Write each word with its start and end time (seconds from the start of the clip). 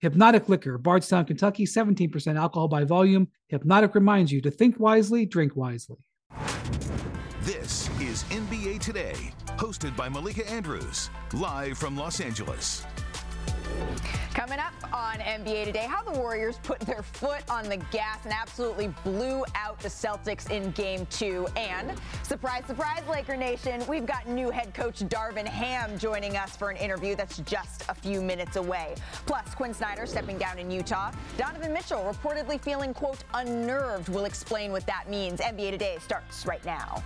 Hypnotic 0.00 0.48
Liquor, 0.48 0.78
Bardstown, 0.78 1.26
Kentucky, 1.26 1.66
17% 1.66 2.38
alcohol 2.38 2.68
by 2.68 2.84
volume. 2.84 3.28
Hypnotic 3.48 3.94
reminds 3.94 4.32
you 4.32 4.40
to 4.40 4.50
think 4.50 4.80
wisely, 4.80 5.26
drink 5.26 5.54
wisely. 5.56 5.98
This 7.42 7.88
is 8.00 8.22
NBA 8.24 8.80
Today, 8.80 9.14
hosted 9.58 9.94
by 9.96 10.08
Malika 10.08 10.48
Andrews, 10.50 11.10
live 11.34 11.76
from 11.76 11.96
Los 11.98 12.20
Angeles. 12.20 12.84
Coming 14.34 14.58
up 14.58 14.72
on 14.92 15.18
NBA 15.18 15.64
Today, 15.64 15.86
how 15.88 16.02
the 16.02 16.18
Warriors 16.18 16.58
put 16.62 16.80
their 16.80 17.02
foot 17.02 17.42
on 17.50 17.68
the 17.68 17.76
gas 17.90 18.24
and 18.24 18.32
absolutely 18.32 18.88
blew 19.04 19.44
out 19.54 19.78
the 19.80 19.88
Celtics 19.88 20.50
in 20.50 20.70
game 20.70 21.06
two. 21.10 21.46
And 21.56 21.92
surprise, 22.22 22.64
surprise, 22.66 23.02
Laker 23.08 23.36
Nation, 23.36 23.82
we've 23.88 24.06
got 24.06 24.28
new 24.28 24.50
head 24.50 24.72
coach 24.72 25.00
Darvin 25.00 25.46
Ham 25.46 25.98
joining 25.98 26.36
us 26.36 26.56
for 26.56 26.70
an 26.70 26.76
interview 26.76 27.16
that's 27.16 27.38
just 27.38 27.84
a 27.88 27.94
few 27.94 28.22
minutes 28.22 28.56
away. 28.56 28.94
Plus, 29.26 29.54
Quin 29.54 29.74
Snyder 29.74 30.06
stepping 30.06 30.38
down 30.38 30.58
in 30.58 30.70
Utah. 30.70 31.10
Donovan 31.36 31.72
Mitchell 31.72 32.00
reportedly 32.00 32.60
feeling, 32.60 32.94
quote, 32.94 33.24
unnerved. 33.34 34.08
We'll 34.08 34.26
explain 34.26 34.72
what 34.72 34.86
that 34.86 35.10
means. 35.10 35.40
NBA 35.40 35.72
Today 35.72 35.98
starts 36.00 36.46
right 36.46 36.64
now. 36.64 37.02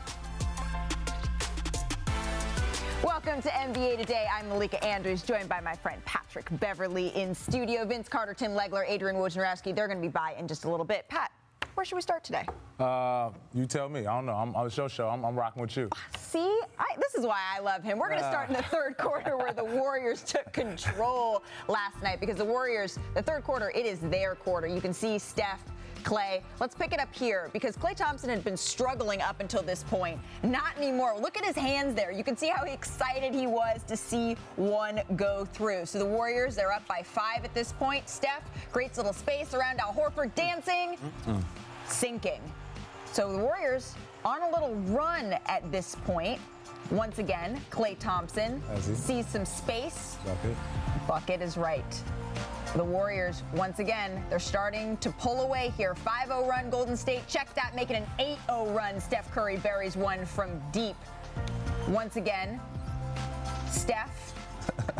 Welcome 3.04 3.42
to 3.42 3.50
NBA 3.50 3.98
Today. 3.98 4.26
I'm 4.32 4.48
Malika 4.48 4.82
Andrews, 4.82 5.20
joined 5.20 5.46
by 5.46 5.60
my 5.60 5.74
friend 5.74 6.02
Patrick 6.06 6.48
Beverley 6.58 7.08
in 7.08 7.34
studio. 7.34 7.84
Vince 7.84 8.08
Carter, 8.08 8.32
Tim 8.32 8.52
Legler, 8.52 8.82
Adrian 8.88 9.16
Wojnarowski. 9.16 9.76
They're 9.76 9.88
going 9.88 10.00
to 10.00 10.02
be 10.02 10.10
by 10.10 10.34
in 10.38 10.48
just 10.48 10.64
a 10.64 10.70
little 10.70 10.86
bit. 10.86 11.06
Pat, 11.10 11.30
where 11.74 11.84
should 11.84 11.96
we 11.96 12.00
start 12.00 12.24
today? 12.24 12.46
Uh, 12.80 13.28
you 13.52 13.66
tell 13.66 13.90
me. 13.90 14.06
I 14.06 14.14
don't 14.14 14.24
know. 14.24 14.32
I'm 14.32 14.56
on 14.56 14.64
the 14.64 14.70
show 14.70 14.88
show. 14.88 15.10
I'm, 15.10 15.22
I'm 15.22 15.36
rocking 15.36 15.60
with 15.60 15.76
you. 15.76 15.90
See, 16.16 16.58
I, 16.78 16.96
this 16.98 17.14
is 17.14 17.26
why 17.26 17.40
I 17.54 17.60
love 17.60 17.84
him. 17.84 17.98
We're 17.98 18.08
going 18.08 18.22
to 18.22 18.28
start 18.28 18.48
in 18.48 18.56
the 18.56 18.62
third 18.62 18.96
quarter 18.96 19.36
where 19.36 19.52
the 19.52 19.64
Warriors 19.64 20.22
took 20.22 20.50
control 20.54 21.44
last 21.68 22.02
night 22.02 22.20
because 22.20 22.36
the 22.36 22.44
Warriors, 22.46 22.98
the 23.14 23.22
third 23.22 23.44
quarter, 23.44 23.70
it 23.74 23.84
is 23.84 23.98
their 24.00 24.34
quarter. 24.34 24.66
You 24.66 24.80
can 24.80 24.94
see 24.94 25.18
Steph 25.18 25.62
Klay. 26.04 26.42
Let's 26.60 26.74
pick 26.74 26.92
it 26.92 27.00
up 27.00 27.12
here 27.14 27.50
because 27.52 27.76
Klay 27.76 27.96
Thompson 27.96 28.30
had 28.30 28.44
been 28.44 28.56
struggling 28.56 29.20
up 29.20 29.40
until 29.40 29.62
this 29.62 29.82
point. 29.84 30.18
Not 30.42 30.76
anymore. 30.76 31.16
Look 31.18 31.36
at 31.36 31.44
his 31.44 31.56
hands 31.56 31.94
there. 31.94 32.12
You 32.12 32.22
can 32.22 32.36
see 32.36 32.48
how 32.48 32.64
excited 32.64 33.34
he 33.34 33.46
was 33.46 33.82
to 33.88 33.96
see 33.96 34.36
one 34.56 35.00
go 35.16 35.44
through. 35.44 35.86
So 35.86 35.98
the 35.98 36.04
Warriors, 36.04 36.54
they're 36.54 36.72
up 36.72 36.86
by 36.86 37.02
five 37.02 37.44
at 37.44 37.54
this 37.54 37.72
point. 37.72 38.08
Steph 38.08 38.42
creates 38.70 38.98
a 38.98 39.00
little 39.00 39.14
space 39.14 39.54
around 39.54 39.80
Al 39.80 39.92
Horford 39.92 40.34
dancing, 40.34 40.96
mm 41.26 41.42
sinking. 41.86 42.40
So 43.12 43.30
the 43.32 43.38
Warriors 43.38 43.94
on 44.24 44.42
a 44.42 44.50
little 44.50 44.74
run 44.86 45.34
at 45.46 45.70
this 45.70 45.96
point. 46.06 46.40
Once 46.90 47.18
again, 47.18 47.60
Klay 47.70 47.98
Thompson 47.98 48.62
sees 48.80 49.26
some 49.26 49.44
space. 49.44 50.16
Bucket. 50.24 50.56
Bucket 51.08 51.42
is 51.42 51.56
right. 51.56 52.02
The 52.76 52.84
Warriors, 52.84 53.42
once 53.54 53.78
again, 53.78 54.22
they're 54.28 54.40
starting 54.40 54.96
to 54.98 55.10
pull 55.12 55.42
away 55.42 55.72
here. 55.76 55.94
5 55.94 56.28
0 56.28 56.48
run, 56.48 56.70
Golden 56.70 56.96
State. 56.96 57.26
Check 57.28 57.54
that, 57.54 57.74
making 57.74 57.96
an 57.96 58.06
8 58.18 58.38
0 58.46 58.66
run. 58.70 59.00
Steph 59.00 59.30
Curry 59.30 59.56
buries 59.58 59.96
one 59.96 60.26
from 60.26 60.60
deep. 60.72 60.96
Once 61.88 62.16
again, 62.16 62.60
Steph 63.70 64.33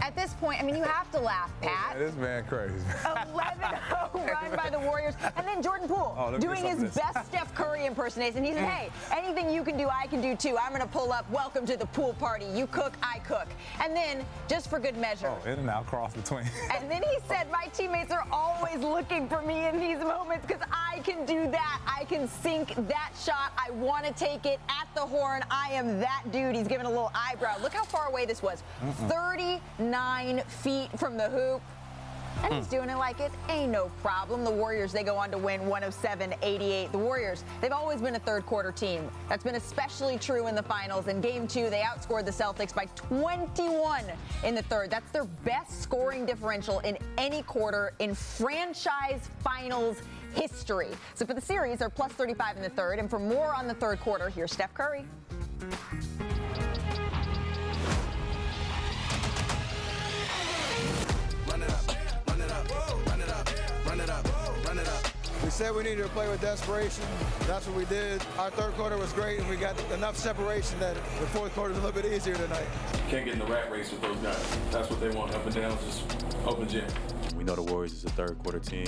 at 0.05 0.15
this 0.15 0.35
point, 0.35 0.61
I 0.61 0.65
mean, 0.65 0.77
you 0.77 0.83
have 0.83 1.11
to 1.13 1.19
laugh, 1.19 1.51
oh, 1.63 1.67
Pat. 1.67 1.99
this 1.99 2.15
man 2.17 2.45
crazy. 2.45 2.75
11-0 3.05 4.15
run 4.15 4.57
by 4.57 4.69
the 4.71 4.79
Warriors. 4.79 5.15
And 5.37 5.47
then 5.47 5.63
Jordan 5.63 5.89
Poole 5.89 6.15
oh, 6.19 6.39
doing 6.39 6.63
his 6.63 6.83
best 6.95 7.27
Steph 7.27 7.55
Curry 7.55 7.87
impersonation. 7.87 8.45
He 8.45 8.53
said, 8.53 8.69
hey, 8.69 8.91
anything 9.17 9.51
you 9.51 9.65
can 9.65 9.77
do, 9.77 9.89
I 9.89 10.07
can 10.07 10.21
do 10.21 10.37
too. 10.37 10.59
I'm 10.61 10.71
going 10.71 10.83
to 10.83 10.89
pull 10.89 11.13
up, 11.13 11.29
welcome 11.31 11.65
to 11.67 11.77
the 11.77 11.87
pool 11.87 12.15
party. 12.15 12.47
You 12.55 12.67
cook, 12.67 12.95
I 13.03 13.21
cook. 13.21 13.49
And 13.83 13.97
then, 13.97 14.25
just 14.49 14.69
for 14.69 14.79
good 14.79 14.97
measure. 14.97 15.29
Oh, 15.29 15.49
in 15.49 15.59
and 15.59 15.71
out 15.71 15.87
cross 15.87 16.13
between. 16.15 16.45
and 16.73 16.91
then 16.91 17.03
he 17.03 17.17
said, 17.27 17.51
my 17.51 17.67
teammates 17.73 18.13
are 18.13 18.27
always 18.31 18.81
looking 18.81 19.29
for 19.29 19.43
me 19.43 19.67
in 19.67 19.81
these 19.81 19.99
moments 19.99 20.47
because 20.47 20.63
I 20.71 20.99
can 21.01 21.25
do 21.25 21.51
that. 21.51 21.81
I 21.87 22.05
can 22.05 22.29
sink 22.29 22.75
that 22.89 23.13
shot. 23.19 23.53
I 23.57 23.71
want 23.71 24.05
to 24.05 24.13
take 24.13 24.45
it 24.45 24.61
at 24.69 24.89
the 24.95 25.01
horn. 25.01 25.43
I 25.51 25.71
am 25.73 25.99
that 26.01 26.25
dude. 26.31 26.55
He's 26.55 26.69
giving 26.69 26.87
a 26.87 26.91
little 26.91 27.11
eyebrow. 27.15 27.57
Look 27.63 27.73
how 27.73 27.85
far 27.85 28.09
away 28.09 28.27
this 28.27 28.43
was. 28.43 28.63
Mm-mm. 28.83 29.09
30 29.09 29.54
nine 29.79 30.43
feet 30.49 30.91
from 30.99 31.17
the 31.17 31.29
hoop. 31.31 31.63
And 32.43 32.53
he's 32.53 32.65
hmm. 32.67 32.77
doing 32.77 32.91
it 32.91 32.97
like 32.97 33.21
it 33.21 33.33
ain't 33.49 33.71
no 33.71 33.91
problem. 34.03 34.45
The 34.45 34.51
Warriors, 34.51 34.93
they 34.93 35.03
go 35.03 35.17
on 35.17 35.31
to 35.31 35.39
win 35.39 35.61
107 35.67 36.35
88. 36.43 36.93
The 36.93 36.99
Warriors, 36.99 37.45
they've 37.61 37.73
always 37.73 38.01
been 38.01 38.17
a 38.17 38.19
third 38.19 38.45
quarter 38.45 38.73
team. 38.73 39.09
That's 39.29 39.45
been 39.45 39.55
especially 39.55 40.19
true 40.19 40.47
in 40.47 40.55
the 40.55 40.63
finals. 40.63 41.07
In 41.07 41.21
game 41.21 41.47
two, 41.47 41.71
they 41.71 41.81
outscored 41.81 42.25
the 42.25 42.33
Celtics 42.33 42.75
by 42.75 42.87
21 42.97 44.05
in 44.43 44.55
the 44.55 44.63
third. 44.63 44.91
That's 44.91 45.11
their 45.13 45.25
best 45.25 45.81
scoring 45.81 46.27
differential 46.27 46.81
in 46.81 46.99
any 47.19 47.43
quarter 47.43 47.93
in 47.99 48.15
franchise 48.15 49.31
finals 49.43 50.03
history. 50.35 50.89
So 51.15 51.25
for 51.25 51.35
the 51.35 51.41
series, 51.41 51.79
they're 51.79 51.89
plus 51.89 52.13
35 52.13 52.57
in 52.57 52.63
the 52.63 52.69
third. 52.71 52.99
And 52.99 53.09
for 53.09 53.19
more 53.19 53.55
on 53.55 53.67
the 53.69 53.75
third 53.75 54.01
quarter, 54.01 54.29
here's 54.29 54.53
Steph 54.53 54.75
Curry. 54.75 55.05
Said 65.55 65.73
we 65.73 65.85
needed 65.85 66.03
to 66.03 66.09
play 66.09 66.29
with 66.29 66.41
desperation. 66.41 67.05
That's 67.47 67.65
what 67.69 67.77
we 67.77 67.85
did. 67.85 68.21
Our 68.41 68.51
third 68.51 68.75
quarter 68.75 68.99
was 68.99 69.13
great, 69.13 69.39
and 69.39 69.49
we 69.49 69.55
got 69.55 69.81
enough 69.93 70.17
separation 70.17 70.81
that 70.81 70.97
the 70.97 71.27
fourth 71.29 71.55
quarter 71.55 71.71
is 71.71 71.79
a 71.79 71.81
little 71.81 72.03
bit 72.03 72.13
easier 72.13 72.35
tonight. 72.35 72.67
Can't 73.09 73.25
get 73.25 73.35
in 73.35 73.39
the 73.39 73.47
rat 73.47 73.71
race 73.71 73.93
with 73.93 74.03
those 74.03 74.17
guys. 74.17 74.59
That's 74.73 74.91
what 74.91 74.99
they 74.99 75.11
want, 75.11 75.33
up 75.33 75.47
and 75.47 75.55
down, 75.55 75.79
just 75.87 76.03
open 76.45 76.69
gym. 76.69 76.85
We 77.37 77.45
know 77.45 77.55
the 77.55 77.63
Warriors 77.63 77.93
is 77.93 78.03
a 78.03 78.11
third 78.11 78.37
quarter 78.41 78.59
team. 78.59 78.87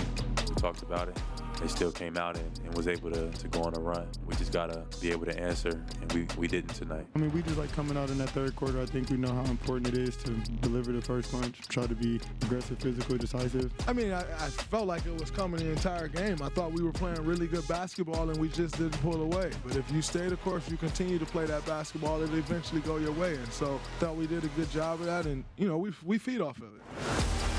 We 0.49 0.57
talked 0.57 0.83
about 0.83 1.09
it 1.09 1.17
they 1.61 1.69
still 1.69 1.91
came 1.91 2.17
out 2.17 2.37
and, 2.37 2.61
and, 2.65 2.75
was 2.75 2.89
able 2.89 3.11
to, 3.11 3.31
to 3.31 3.49
go 3.49 3.63
on 3.63 3.75
a 3.77 3.81
run. 3.81 4.07
We 4.27 4.35
just 4.37 4.53
gotta 4.53 4.85
be 5.01 5.11
able 5.11 5.27
to 5.27 5.39
answer, 5.39 5.83
and 6.01 6.13
we, 6.13 6.27
we 6.37 6.47
didn't 6.47 6.75
tonight. 6.75 7.07
I 7.15 7.19
mean, 7.19 7.33
we 7.33 7.43
just 7.43 7.57
like 7.57 7.73
coming 7.73 7.97
out 7.97 8.11
in 8.11 8.19
that 8.19 8.31
third 8.31 8.55
quarter. 8.57 8.81
I 8.81 8.87
think 8.87 9.11
we 9.11 9.17
know 9.17 9.33
how 9.33 9.45
important 9.45 9.89
it 9.89 9.99
is 9.99 10.17
to 10.19 10.31
deliver 10.61 10.93
the 10.93 11.01
first 11.01 11.33
punch, 11.33 11.61
try 11.69 11.87
to 11.87 11.95
be 11.95 12.21
aggressive, 12.43 12.79
physical, 12.79 13.17
decisive. 13.17 13.73
I 13.87 13.93
mean, 13.93 14.13
I, 14.13 14.21
I 14.21 14.49
felt 14.49 14.87
like 14.87 15.07
it 15.07 15.19
was 15.19 15.31
coming 15.31 15.61
the 15.61 15.71
entire 15.71 16.09
game. 16.09 16.43
I 16.43 16.49
thought 16.49 16.73
we 16.73 16.83
were 16.83 16.93
playing 16.93 17.25
really 17.25 17.47
good 17.47 17.67
basketball, 17.69 18.29
and 18.29 18.39
we 18.39 18.49
just 18.49 18.77
didn't 18.77 19.01
pull 19.01 19.23
away. 19.23 19.51
But 19.67 19.77
if 19.77 19.91
you 19.91 20.03
stay 20.03 20.29
the 20.29 20.37
course, 20.37 20.69
you 20.71 20.77
continue 20.77 21.19
to 21.19 21.27
play 21.27 21.47
that 21.47 21.65
basketball, 21.67 22.23
it'll 22.23 22.37
eventually 22.37 22.81
go 22.83 22.97
your 22.99 23.13
way. 23.13 23.35
And 23.35 23.53
so, 23.53 23.81
thought 23.99 24.17
we 24.17 24.27
did 24.27 24.45
a 24.45 24.49
good 24.49 24.71
job 24.71 25.01
of 25.01 25.07
that, 25.07 25.27
and 25.27 25.45
you 25.57 25.69
know, 25.69 25.79
we 25.79 25.93
we 26.05 26.19
feed 26.19 26.41
off 26.41 26.59
of 26.59 26.65
it. 26.65 27.56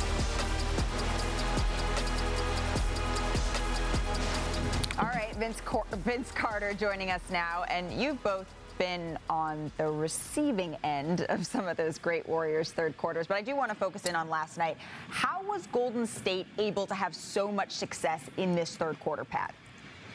Vince, 5.38 5.62
Cor- 5.64 5.86
Vince 5.98 6.32
Carter 6.32 6.74
joining 6.74 7.12
us 7.12 7.22
now, 7.30 7.64
and 7.70 7.92
you've 7.92 8.22
both 8.24 8.48
been 8.80 9.20
on 9.30 9.72
the 9.78 9.88
receiving 9.88 10.76
end 10.84 11.22
of 11.30 11.46
some 11.46 11.68
of 11.68 11.78
those 11.78 12.00
great 12.00 12.28
Warriors 12.28 12.72
third 12.72 12.98
quarters, 12.98 13.28
but 13.28 13.38
I 13.38 13.42
do 13.42 13.56
want 13.56 13.70
to 13.70 13.76
focus 13.76 14.06
in 14.06 14.16
on 14.16 14.30
last 14.30 14.58
night. 14.58 14.78
How 15.10 15.44
was 15.44 15.68
Golden 15.68 16.08
State 16.08 16.48
able 16.58 16.88
to 16.88 16.96
have 16.96 17.16
so 17.16 17.52
much 17.52 17.72
success 17.72 18.24
in 18.38 18.56
this 18.56 18.76
third 18.76 19.00
quarter, 19.00 19.24
Pat? 19.24 19.54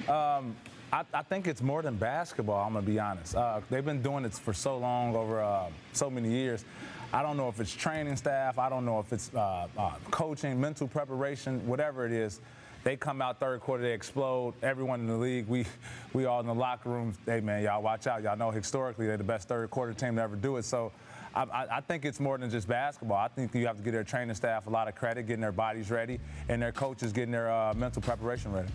Um, 0.08 0.56
I, 0.92 1.04
I, 1.14 1.22
think 1.22 1.46
it's 1.46 1.62
more 1.62 1.82
than 1.82 1.94
basketball, 1.94 2.64
I'm 2.64 2.72
going 2.72 2.84
to 2.84 2.90
be 2.90 2.98
honest. 2.98 3.36
Uh, 3.36 3.60
they've 3.70 3.84
been 3.84 4.02
doing 4.02 4.24
it 4.24 4.34
for 4.34 4.52
so 4.52 4.76
long, 4.76 5.14
over 5.14 5.40
uh, 5.40 5.68
so 5.92 6.10
many 6.10 6.30
years. 6.30 6.64
I 7.12 7.22
don't 7.22 7.36
know 7.36 7.48
if 7.48 7.60
it's 7.60 7.72
training 7.72 8.16
staff, 8.16 8.58
I 8.58 8.68
don't 8.68 8.84
know 8.84 8.98
if 8.98 9.12
it's 9.12 9.30
uh, 9.34 9.68
uh 9.78 9.92
coaching, 10.10 10.60
mental 10.60 10.88
preparation, 10.88 11.64
whatever 11.66 12.06
it 12.06 12.12
is. 12.12 12.40
They 12.84 12.96
come 12.96 13.22
out 13.22 13.38
third 13.38 13.60
quarter, 13.60 13.82
they 13.82 13.92
explode. 13.92 14.54
Everyone 14.62 15.00
in 15.00 15.06
the 15.06 15.16
league, 15.16 15.46
we 15.46 15.64
we 16.12 16.24
all 16.24 16.40
in 16.40 16.46
the 16.46 16.54
locker 16.54 16.88
room. 16.88 17.14
Hey 17.26 17.40
man, 17.40 17.62
y'all 17.62 17.82
watch 17.82 18.06
out. 18.06 18.22
Y'all 18.22 18.36
know 18.36 18.50
historically 18.50 19.06
they're 19.06 19.16
the 19.16 19.24
best 19.24 19.48
third 19.48 19.70
quarter 19.70 19.92
team 19.92 20.16
to 20.16 20.22
ever 20.22 20.36
do 20.36 20.56
it. 20.56 20.64
So. 20.64 20.92
I, 21.34 21.78
I, 21.78 21.80
think 21.80 22.04
it's 22.04 22.20
more 22.20 22.36
than 22.36 22.50
just 22.50 22.68
basketball. 22.68 23.16
I 23.16 23.28
think 23.28 23.54
you 23.54 23.66
have 23.66 23.78
to 23.78 23.82
give 23.82 23.94
their 23.94 24.04
training 24.04 24.34
staff 24.34 24.66
a 24.66 24.70
lot 24.70 24.86
of 24.86 24.94
credit, 24.94 25.26
getting 25.26 25.40
their 25.40 25.50
bodies 25.50 25.90
ready, 25.90 26.20
and 26.50 26.60
their 26.60 26.72
coaches 26.72 27.10
getting 27.10 27.32
their 27.32 27.50
uh, 27.50 27.72
mental 27.72 28.02
preparation 28.02 28.52
ready. 28.52 28.68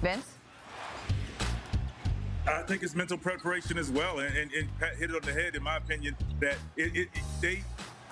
Vince? 0.00 0.36
I 2.46 2.62
think 2.62 2.84
it's 2.84 2.94
mental 2.94 3.18
preparation 3.18 3.78
as 3.78 3.90
well, 3.90 4.20
and, 4.20 4.36
and, 4.36 4.52
and 4.52 4.78
Pat 4.78 4.94
hit 4.94 5.10
it 5.10 5.16
on 5.16 5.22
the 5.22 5.32
head, 5.32 5.56
in 5.56 5.62
my 5.64 5.78
opinion, 5.78 6.14
that 6.38 6.56
it, 6.76 6.94
it, 6.94 7.08
they 7.40 7.64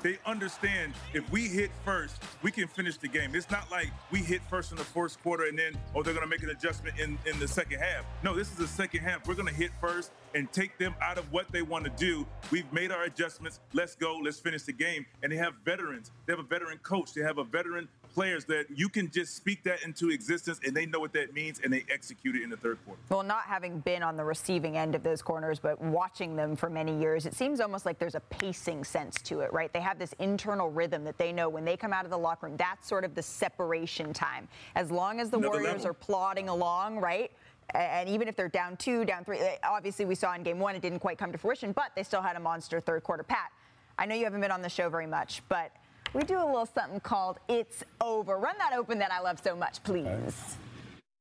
they 0.03 0.19
understand 0.27 0.93
if 1.15 1.31
we 1.31 1.49
hit 1.49 1.71
first, 1.85 2.23
we 2.43 2.51
can 2.51 2.69
finish 2.69 2.97
the 2.97 3.09
game. 3.09 3.35
It's 3.35 3.51
not 3.51 3.71
like 3.71 3.89
we 4.11 4.21
hit 4.21 4.43
first 4.51 4.71
in 4.73 4.77
the 4.77 4.85
first 4.85 5.23
quarter 5.23 5.45
and 5.45 5.59
then, 5.59 5.77
oh, 5.95 6.03
they're 6.03 6.15
going 6.15 6.27
to 6.27 6.31
make 6.31 6.43
an 6.43 6.51
adjustment 6.51 6.99
in, 6.99 7.19
in 7.27 7.39
the 7.39 7.49
second 7.49 7.79
half. 7.79 8.05
No, 8.23 8.35
this 8.35 8.49
is 8.51 8.57
the 8.57 8.67
second 8.67 9.01
half. 9.01 9.27
We're 9.27 9.35
going 9.35 9.49
to 9.49 9.55
hit 9.55 9.71
first 9.81 10.11
and 10.35 10.51
take 10.53 10.79
them 10.79 10.95
out 11.01 11.19
of 11.19 11.31
what 11.33 11.51
they 11.53 11.63
want 11.63 11.85
to 11.85 11.91
do. 11.91 12.27
We've 12.51 12.71
made 12.73 12.91
our 12.91 13.05
adjustments. 13.05 13.61
Let's 13.73 13.95
go. 13.95 14.19
Let's 14.23 14.41
finish 14.41 14.63
the 14.63 14.73
game. 14.73 15.07
And 15.23 15.31
they 15.31 15.37
have 15.37 15.55
veterans. 15.65 16.11
They 16.27 16.33
have 16.33 16.41
a 16.41 16.49
veteran 16.49 16.79
coach. 16.79 17.13
They 17.15 17.23
have 17.23 17.39
a 17.39 17.45
veteran 17.45 17.89
players 18.13 18.45
that 18.47 18.67
you 18.75 18.89
can 18.89 19.11
just 19.11 19.35
speak 19.35 19.63
that 19.65 19.83
into 19.83 20.11
existence 20.11 20.61
and 20.67 20.75
they 20.75 20.87
know 20.87 21.01
what 21.01 21.13
that 21.13 21.35
means 21.35 21.61
and 21.63 21.73
they 21.73 21.85
execute 21.91 22.37
it 22.37 22.43
in 22.43 22.51
the 22.51 22.57
third 22.57 22.79
quarter. 22.85 23.01
Well, 23.09 23.23
not 23.23 23.45
having 23.45 23.81
been 23.81 24.03
on 24.03 24.17
the 24.17 24.25
receiving 24.25 24.77
end 24.77 24.95
of 24.95 25.03
those 25.03 25.23
corners, 25.23 25.59
but 25.59 25.81
watching 25.81 26.37
them 26.37 26.57
for 26.57 26.71
many 26.71 26.99
years, 26.99 27.27
it 27.27 27.35
seems 27.35 27.61
almost 27.61 27.87
like 27.87 27.99
there's 27.99 28.15
a 28.15 28.21
pacing 28.21 28.85
sense 28.85 29.21
to 29.23 29.41
it, 29.41 29.53
right? 29.53 29.73
They 29.73 29.81
have 29.81 29.99
this 29.99 30.15
internal 30.19 30.71
rhythm 30.71 31.05
that 31.05 31.19
they 31.19 31.33
know 31.33 31.49
when 31.49 31.65
they 31.65 31.77
come 31.77 31.93
out 31.93 32.05
of 32.05 32.11
the 32.11 32.19
locker 32.19 32.47
room, 32.47 32.57
that's 32.57 32.89
sort 32.89 33.05
of 33.05 33.15
the 33.15 33.23
separation 33.23 34.13
time. 34.13 34.49
As 34.75 34.91
long 34.91 35.21
as 35.21 35.31
the 35.31 35.39
Another 35.39 35.59
Warriors 35.59 35.73
level. 35.73 35.91
are 35.91 35.95
plodding 35.95 36.49
along, 36.49 36.99
right? 36.99 37.31
And 37.75 38.09
even 38.09 38.29
if 38.29 38.37
they're 38.37 38.49
down 38.49 38.77
two, 38.77 39.05
down 39.05 39.25
three, 39.25 39.39
eh, 39.39 39.57
obviously 39.65 40.05
we 40.05 40.15
saw 40.15 40.35
in 40.35 40.43
game 40.43 40.59
one 40.59 40.75
it 40.75 40.83
didn't 40.83 40.99
quite 40.99 41.17
come 41.17 41.33
to 41.33 41.39
fruition, 41.39 41.73
but 41.73 41.93
they 41.97 42.03
still 42.03 42.21
had 42.21 42.37
a 42.37 42.41
monster 42.41 42.81
third 42.81 43.03
quarter. 43.03 43.23
Pat, 43.23 43.51
I 43.99 44.07
know 44.07 44.15
you 44.15 44.25
haven't 44.25 44.41
been 44.41 44.51
on 44.51 44.63
the 44.63 44.69
show 44.69 44.89
very 44.89 45.07
much, 45.07 45.43
but 45.49 45.73
we 46.15 46.23
do 46.25 46.37
a 46.37 46.45
little 46.45 46.67
something 46.67 47.01
called 47.01 47.39
It's 47.49 47.83
Over. 48.01 48.37
Run 48.39 48.55
that 48.59 48.73
open 48.75 48.99
that 48.99 49.11
I 49.13 49.21
love 49.21 49.41
so 49.43 49.57
much, 49.57 49.83
please. 49.83 50.57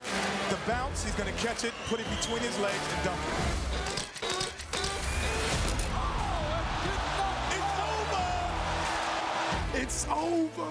The 0.01 0.57
bounce, 0.67 1.03
he's 1.03 1.15
going 1.15 1.33
to 1.33 1.39
catch 1.39 1.63
it, 1.63 1.73
put 1.87 1.99
it 1.99 2.05
between 2.19 2.39
his 2.39 2.59
legs, 2.59 2.77
and 2.95 3.03
dump 3.05 3.17
it. 3.17 3.33
Oh, 5.93 6.57
it's 9.81 10.07
over. 10.07 10.07
It's. 10.07 10.07
Over. 10.09 10.67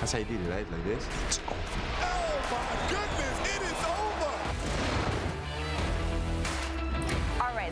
That's 0.00 0.12
how 0.12 0.18
you 0.18 0.24
do 0.26 0.34
it, 0.34 0.50
right? 0.50 0.70
Like 0.70 0.84
this. 0.84 1.06
It's 1.26 1.40
over. 1.48 1.56
Oh 1.56 2.40
my 2.50 2.76
goodness! 2.90 3.36
It 3.56 3.62
is 3.62 3.84
All 3.84 3.93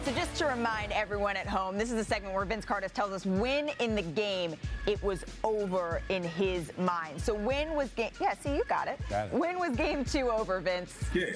so 0.05 0.13
just 0.13 0.35
to 0.37 0.47
remind 0.47 0.91
everyone 0.93 1.37
at 1.37 1.47
home, 1.47 1.79
this 1.79 1.93
is 1.93 2.01
a 2.01 2.05
segment 2.05 2.35
where 2.35 2.45
Vince 2.45 2.65
Carter 2.65 2.89
tells 2.89 3.13
us 3.13 3.25
when 3.25 3.71
in 3.79 3.95
the 3.95 4.03
game 4.03 4.57
it 4.87 5.01
was 5.03 5.25
over 5.45 6.03
in 6.09 6.25
his 6.25 6.77
mind. 6.79 7.21
So 7.21 7.35
when 7.35 7.75
was 7.75 7.91
game? 7.91 8.11
Yeah, 8.21 8.35
see, 8.35 8.57
you 8.57 8.65
got 8.65 8.89
it. 8.89 8.99
Got 9.09 9.27
it. 9.27 9.33
When 9.33 9.59
was 9.59 9.77
game 9.77 10.05
two 10.05 10.29
over, 10.31 10.59
Vince? 10.61 10.99
Yeah. 11.15 11.27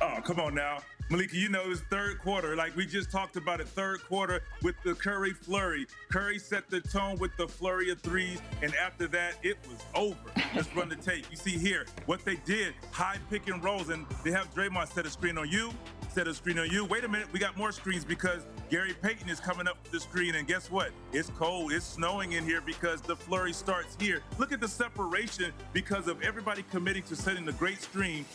Oh, 0.00 0.18
come 0.22 0.38
on 0.38 0.54
now. 0.54 0.80
Malika, 1.08 1.36
you 1.36 1.48
know, 1.48 1.62
it 1.62 1.68
was 1.68 1.80
third 1.82 2.18
quarter. 2.18 2.56
Like 2.56 2.74
we 2.74 2.86
just 2.86 3.10
talked 3.10 3.36
about 3.36 3.60
it, 3.60 3.68
third 3.68 4.02
quarter 4.04 4.42
with 4.62 4.76
the 4.82 4.94
Curry 4.94 5.32
flurry. 5.32 5.86
Curry 6.10 6.38
set 6.38 6.68
the 6.70 6.80
tone 6.80 7.18
with 7.18 7.36
the 7.36 7.46
flurry 7.46 7.90
of 7.90 8.00
threes, 8.00 8.40
and 8.62 8.74
after 8.76 9.06
that, 9.08 9.34
it 9.42 9.58
was 9.68 9.78
over. 9.94 10.18
Let's 10.54 10.74
run 10.74 10.88
the 10.88 10.96
tape. 10.96 11.26
You 11.30 11.36
see 11.36 11.58
here 11.58 11.86
what 12.06 12.24
they 12.24 12.36
did 12.36 12.74
high 12.92 13.18
pick 13.30 13.48
and 13.48 13.62
rolls, 13.62 13.90
and 13.90 14.06
they 14.24 14.30
have 14.30 14.54
Draymond 14.54 14.92
set 14.92 15.04
a 15.04 15.10
screen 15.10 15.36
on 15.36 15.50
you, 15.50 15.70
set 16.12 16.28
a 16.28 16.34
screen 16.34 16.58
on 16.58 16.70
you. 16.70 16.84
Wait 16.84 17.04
a 17.04 17.08
minute, 17.08 17.26
we 17.32 17.38
got 17.38 17.56
more 17.56 17.72
screens 17.72 18.04
because 18.04 18.42
Gary 18.70 18.94
Payton 19.02 19.28
is 19.28 19.40
coming 19.40 19.66
up 19.66 19.82
the 19.90 19.98
screen, 19.98 20.34
and 20.34 20.46
guess 20.46 20.70
what? 20.70 20.90
It's 21.12 21.30
cold, 21.30 21.72
it's 21.72 21.86
snowing 21.86 22.32
in 22.32 22.44
here 22.44 22.60
because 22.60 23.00
the 23.00 23.16
flurry 23.16 23.52
starts 23.52 23.96
here. 23.98 24.22
Look 24.38 24.52
at 24.52 24.60
the 24.60 24.68
separation 24.68 25.52
because 25.72 26.08
of 26.08 26.20
everybody 26.22 26.64
committing 26.70 27.02
to 27.04 27.16
setting 27.16 27.44
the 27.44 27.52
great 27.52 27.80
screen 27.80 28.26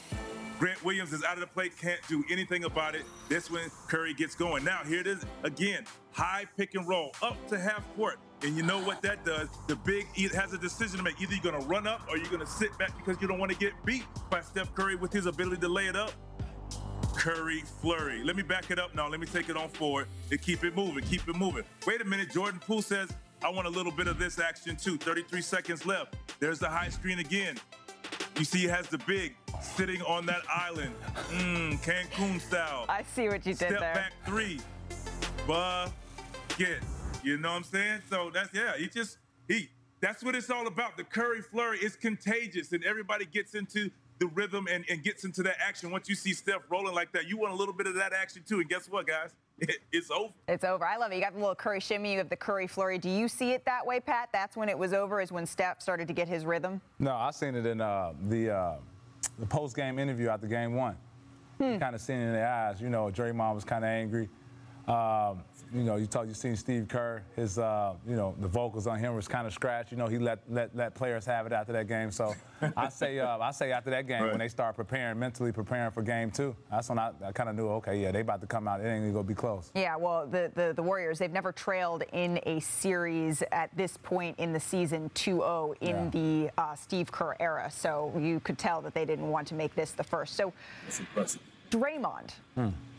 Grant 0.60 0.84
Williams 0.84 1.14
is 1.14 1.24
out 1.24 1.36
of 1.36 1.42
the 1.42 1.48
plate, 1.48 1.78
can't 1.80 2.00
do 2.08 2.24
anything 2.32 2.64
about 2.64 2.96
it. 2.96 3.04
This 3.30 3.52
when 3.52 3.70
Curry 3.88 4.16
gets 4.16 4.34
going. 4.34 4.64
Now, 4.64 4.80
here 4.84 5.00
it 5.00 5.08
is 5.08 5.24
again 5.44 5.86
high 6.12 6.46
pick 6.58 6.74
and 6.74 6.88
roll 6.88 7.12
up 7.22 7.36
to 7.50 7.60
half 7.60 7.84
court. 7.96 8.18
And 8.42 8.58
you 8.58 8.64
know 8.64 8.80
what 8.80 9.04
that 9.04 9.24
does? 9.24 9.50
The 9.68 9.76
big 9.76 10.08
has 10.32 10.54
a 10.54 10.58
decision 10.58 10.98
to 10.98 11.04
make. 11.04 11.22
Either 11.22 11.36
you're 11.36 11.44
going 11.44 11.62
to 11.62 11.68
run 11.68 11.86
up 11.86 12.02
or 12.10 12.18
you're 12.18 12.30
going 12.30 12.40
to 12.40 12.52
sit 12.52 12.76
back 12.80 12.96
because 12.98 13.22
you 13.22 13.28
don't 13.28 13.38
want 13.38 13.52
to 13.52 13.58
get 13.58 13.74
beat 13.86 14.06
by 14.32 14.42
Steph 14.42 14.74
Curry 14.74 14.96
with 14.96 15.14
his 15.14 15.28
ability 15.28 15.62
to 15.62 15.70
lay 15.70 15.88
it 15.88 15.96
up. 15.96 16.12
Curry 17.18 17.64
flurry. 17.82 18.24
Let 18.24 18.36
me 18.36 18.44
back 18.44 18.70
it 18.70 18.78
up 18.78 18.94
now. 18.94 19.10
Let 19.10 19.20
me 19.20 19.26
take 19.26 19.50
it 19.50 19.58
on 19.58 19.70
forward 19.70 20.08
and 20.30 20.40
keep 20.40 20.64
it 20.64 20.76
moving. 20.76 21.04
Keep 21.04 21.28
it 21.28 21.36
moving. 21.36 21.64
Wait 21.88 22.00
a 22.00 22.06
minute. 22.06 22.30
Jordan 22.32 22.60
Poole 22.60 22.84
says, 22.84 23.10
I 23.44 23.50
want 23.50 23.66
a 23.66 23.70
little 23.72 23.92
bit 23.92 24.08
of 24.08 24.20
this 24.20 24.40
action 24.40 24.76
too. 24.76 24.98
33 24.98 25.42
seconds 25.42 25.86
left. 25.86 26.16
There's 26.40 26.60
the 26.60 26.70
high 26.70 26.90
screen 26.90 27.18
again. 27.18 27.58
You 28.38 28.46
see, 28.46 28.60
he 28.60 28.68
has 28.68 28.88
the 28.88 29.00
big 29.00 29.36
sitting 29.62 30.02
on 30.04 30.28
that 30.28 30.44
island. 30.48 30.94
Mmm, 31.30 31.80
Cancun 31.84 32.40
style. 32.40 32.86
I 32.88 33.02
see 33.02 33.28
what 33.28 33.46
you 33.48 33.54
did 33.54 33.58
there. 33.58 33.70
Step 33.70 33.80
there. 33.80 33.94
back 33.96 34.14
three. 34.24 34.60
Bucket. 35.48 36.84
You 37.24 37.38
know 37.38 37.50
what 37.50 37.56
I'm 37.58 37.64
saying? 37.64 38.02
So 38.12 38.30
that's, 38.32 38.54
yeah, 38.54 38.78
he 38.78 38.88
just, 38.90 39.18
he, 39.48 39.70
that's 40.02 40.24
what 40.24 40.36
it's 40.36 40.52
all 40.52 40.68
about. 40.68 40.98
The 40.98 41.04
Curry 41.04 41.42
flurry 41.42 41.80
is 41.80 41.96
contagious 41.96 42.74
and 42.74 42.84
everybody 42.84 43.26
gets 43.26 43.56
into 43.56 43.90
the 44.20 44.28
rhythm 44.28 44.68
and, 44.70 44.86
and 44.90 45.04
gets 45.04 45.24
into 45.24 45.44
that 45.44 45.58
action. 45.60 45.92
Once 45.92 46.10
you 46.10 46.16
see 46.16 46.34
Steph 46.34 46.62
rolling 46.70 46.94
like 46.94 47.12
that, 47.14 47.28
you 47.28 47.38
want 47.38 47.54
a 47.54 47.56
little 47.56 47.74
bit 47.74 47.88
of 47.88 47.96
that 47.96 48.14
action 48.14 48.44
too. 48.48 48.60
And 48.60 48.70
guess 48.70 48.88
what, 48.90 49.08
guys? 49.08 49.32
it's 49.92 50.12
over. 50.12 50.34
It's 50.48 50.64
over. 50.64 50.86
I 50.86 50.98
love 50.98 51.12
it. 51.12 51.16
You 51.16 51.22
got 51.22 51.34
the 51.34 51.40
little 51.40 51.56
Curry 51.56 51.80
shimmy, 51.80 52.12
you 52.12 52.18
have 52.20 52.30
the 52.30 52.36
Curry 52.36 52.68
flurry. 52.68 52.98
Do 52.98 53.10
you 53.10 53.28
see 53.28 53.52
it 53.52 53.66
that 53.66 53.86
way, 53.86 54.00
Pat? 54.00 54.30
That's 54.32 54.56
when 54.56 54.70
it 54.70 54.78
was 54.78 54.94
over, 54.94 55.22
is 55.22 55.32
when 55.32 55.46
Steph 55.46 55.82
started 55.82 56.08
to 56.08 56.14
get 56.14 56.28
his 56.28 56.46
rhythm? 56.46 56.82
No, 57.00 57.16
I 57.16 57.32
seen 57.32 57.56
it 57.56 57.66
in 57.66 57.82
uh, 57.82 58.14
the 58.28 58.52
uh, 58.52 58.76
the 59.40 59.46
post 59.46 59.76
game 59.76 60.00
interview 60.00 60.30
after 60.30 60.48
game 60.48 60.76
one. 60.76 60.96
Hmm. 61.58 61.78
Kind 61.78 61.96
of 61.96 62.02
seen 62.02 62.18
it 62.18 62.28
in 62.28 62.34
their 62.34 62.48
eyes. 62.48 62.80
You 62.80 62.90
know, 62.90 63.06
Draymond 63.06 63.56
was 63.56 63.64
kind 63.64 63.84
of 63.84 63.90
angry. 63.90 64.30
Um, 64.88 65.44
you 65.74 65.84
know, 65.84 65.98
you 65.98 66.06
talk, 66.06 66.28
you 66.28 66.34
seen 66.34 66.56
Steve 66.56 66.88
Kerr, 66.88 67.22
his, 67.36 67.60
uh, 67.60 67.94
you 68.08 68.16
know, 68.16 68.34
the 68.40 68.48
vocals 68.48 68.88
on 68.88 69.00
him 69.00 69.16
was 69.16 69.28
kind 69.28 69.46
of 69.46 69.54
scratched. 69.54 69.92
You 69.92 69.98
know, 69.98 70.08
he 70.08 70.18
let, 70.18 70.40
let 70.50 70.74
let 70.76 70.96
players 70.96 71.26
have 71.26 71.46
it 71.46 71.52
after 71.52 71.74
that 71.74 71.88
game. 71.88 72.10
So 72.10 72.34
I 72.78 72.88
say, 72.90 73.20
uh, 73.20 73.38
I 73.38 73.52
say 73.52 73.72
after 73.74 73.90
that 73.90 74.08
game 74.08 74.24
right. 74.24 74.30
when 74.30 74.40
they 74.40 74.48
start 74.48 74.78
preparing, 74.78 75.20
mentally 75.20 75.52
preparing 75.52 75.92
for 75.92 76.02
game 76.02 76.32
two, 76.32 76.56
that's 76.72 76.88
when 76.88 77.00
I, 77.00 77.12
I 77.22 77.32
kind 77.34 77.50
of 77.50 77.56
knew, 77.56 77.68
okay, 77.68 78.02
yeah, 78.02 78.12
they 78.12 78.22
about 78.22 78.40
to 78.42 78.48
come 78.48 78.68
out. 78.68 78.80
It 78.80 78.88
ain't 78.88 79.14
gonna 79.14 79.28
be 79.28 79.34
close. 79.34 79.72
Yeah, 79.76 79.98
well, 79.98 80.26
the, 80.26 80.52
the 80.56 80.74
the 80.74 80.84
Warriors, 80.84 81.20
they've 81.20 81.32
never 81.32 81.52
trailed 81.52 82.04
in 82.14 82.40
a 82.44 82.62
series 82.62 83.44
at 83.52 83.76
this 83.76 83.98
point 83.98 84.40
in 84.40 84.54
the 84.54 84.60
season 84.60 85.12
2-0 85.16 85.76
in 85.82 85.88
yeah. 85.90 86.10
the 86.12 86.50
uh, 86.58 86.76
Steve 86.76 87.12
Kerr 87.12 87.36
era. 87.42 87.70
So 87.70 88.14
you 88.18 88.40
could 88.40 88.58
tell 88.58 88.82
that 88.82 88.94
they 88.94 89.04
didn't 89.04 89.28
want 89.28 89.48
to 89.50 89.54
make 89.54 89.76
this 89.76 89.92
the 89.92 90.04
first. 90.04 90.36
So. 90.36 90.54
That's 90.86 91.00
impressive. 91.00 91.42
Draymond. 91.70 92.32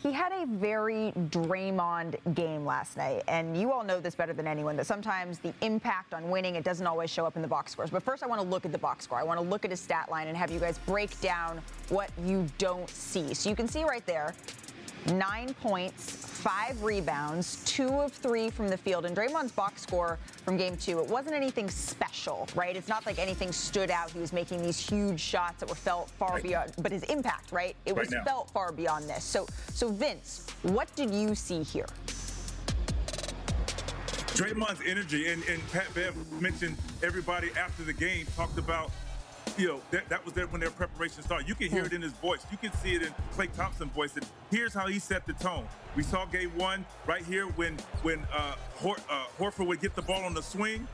He 0.01 0.13
had 0.13 0.31
a 0.31 0.47
very 0.47 1.13
Draymond 1.31 2.17
game 2.35 2.65
last 2.65 2.97
night, 2.97 3.25
and 3.27 3.61
you 3.61 3.73
all 3.73 3.83
know 3.83 3.99
this 3.99 4.15
better 4.15 4.33
than 4.33 4.47
anyone 4.47 4.77
that 4.77 4.87
sometimes 4.87 5.41
the 5.41 5.53
impact 5.61 6.15
on 6.15 6.31
winning 6.31 6.55
it 6.55 6.63
doesn't 6.63 6.87
always 6.87 7.11
show 7.11 7.27
up 7.27 7.35
in 7.35 7.43
the 7.43 7.49
box 7.49 7.73
scores. 7.73 7.91
But 7.91 8.05
first, 8.05 8.23
I 8.23 8.29
want 8.29 8.41
to 8.41 8.47
look 8.47 8.65
at 8.65 8.71
the 8.71 8.79
box 8.79 9.05
score. 9.05 9.19
I 9.19 9.25
want 9.25 9.41
to 9.41 9.47
look 9.47 9.65
at 9.65 9.73
his 9.73 9.81
stat 9.81 10.09
line 10.09 10.29
and 10.29 10.37
have 10.37 10.53
you 10.53 10.61
guys 10.61 10.79
break 10.87 11.21
down 11.21 11.61
what 11.89 12.11
you 12.25 12.47
don't 12.59 12.89
see. 12.89 13.35
So 13.35 13.51
you 13.51 13.57
can 13.57 13.67
see 13.67 13.83
right 13.83 14.07
there, 14.07 14.35
nine 15.07 15.55
points, 15.55 16.11
five 16.11 16.83
rebounds, 16.83 17.63
two 17.65 17.89
of 17.89 18.13
three 18.13 18.51
from 18.51 18.69
the 18.69 18.77
field. 18.77 19.05
And 19.05 19.17
Draymond's 19.17 19.53
box 19.53 19.83
score 19.83 20.19
from 20.45 20.57
game 20.57 20.77
two, 20.77 20.99
it 21.01 21.07
wasn't 21.07 21.35
anything 21.35 21.69
special, 21.71 22.49
right? 22.55 22.77
It's 22.77 22.89
not 22.89 23.07
like 23.07 23.19
anything 23.19 23.53
stood 23.53 23.91
out. 23.91 24.11
He 24.11 24.19
was 24.19 24.33
making 24.33 24.63
these 24.63 24.79
huge 24.79 25.21
shots 25.21 25.61
that 25.61 25.69
were 25.69 25.75
felt 25.75 26.11
far 26.11 26.35
right. 26.35 26.43
beyond, 26.43 26.73
but 26.79 26.93
his 26.93 27.03
impact, 27.05 27.53
right? 27.53 27.75
It 27.87 27.93
right 27.93 28.01
was 28.01 28.11
now. 28.11 28.25
felt 28.25 28.51
far 28.51 28.73
beyond 28.73 29.09
this. 29.09 29.25
So, 29.25 29.47
so 29.73 29.89
Vince, 29.89 30.47
what 30.63 30.95
did 30.95 31.11
you 31.11 31.35
see 31.35 31.63
here? 31.63 31.87
Draymond's 34.39 34.81
energy, 34.87 35.29
and, 35.33 35.43
and 35.49 35.61
Pat 35.73 35.93
Bev 35.95 36.15
mentioned 36.41 36.77
everybody 37.03 37.51
after 37.59 37.83
the 37.83 37.93
game 37.93 38.25
talked 38.37 38.59
about 38.59 38.93
you 39.57 39.69
know, 39.69 39.81
that, 39.91 40.09
that 40.09 40.25
was 40.25 40.35
there 40.35 40.47
when 40.47 40.61
their 40.61 40.71
preparation 40.71 41.23
started. 41.23 41.49
You 41.49 41.55
can 41.55 41.69
hear 41.69 41.85
it 41.85 41.93
in 41.93 42.03
his 42.03 42.13
voice. 42.13 42.45
You 42.51 42.59
can 42.59 42.73
see 42.79 42.95
it 42.95 43.03
in 43.03 43.15
Klay 43.37 43.55
Thompson's 43.57 43.93
voice. 43.93 44.17
And 44.17 44.27
here's 44.51 44.75
how 44.75 44.87
he 44.87 44.99
set 44.99 45.27
the 45.27 45.33
tone. 45.35 45.67
We 45.97 46.03
saw 46.03 46.25
game 46.27 46.51
one 46.57 46.85
right 47.07 47.25
here 47.25 47.47
when 47.47 47.77
when 48.03 48.21
uh, 48.33 48.55
Hor- 48.77 48.97
uh, 49.09 49.25
Horford 49.39 49.67
would 49.67 49.81
get 49.81 49.95
the 49.95 50.03
ball 50.03 50.25
on 50.25 50.35
the 50.35 50.43
swing. 50.43 50.87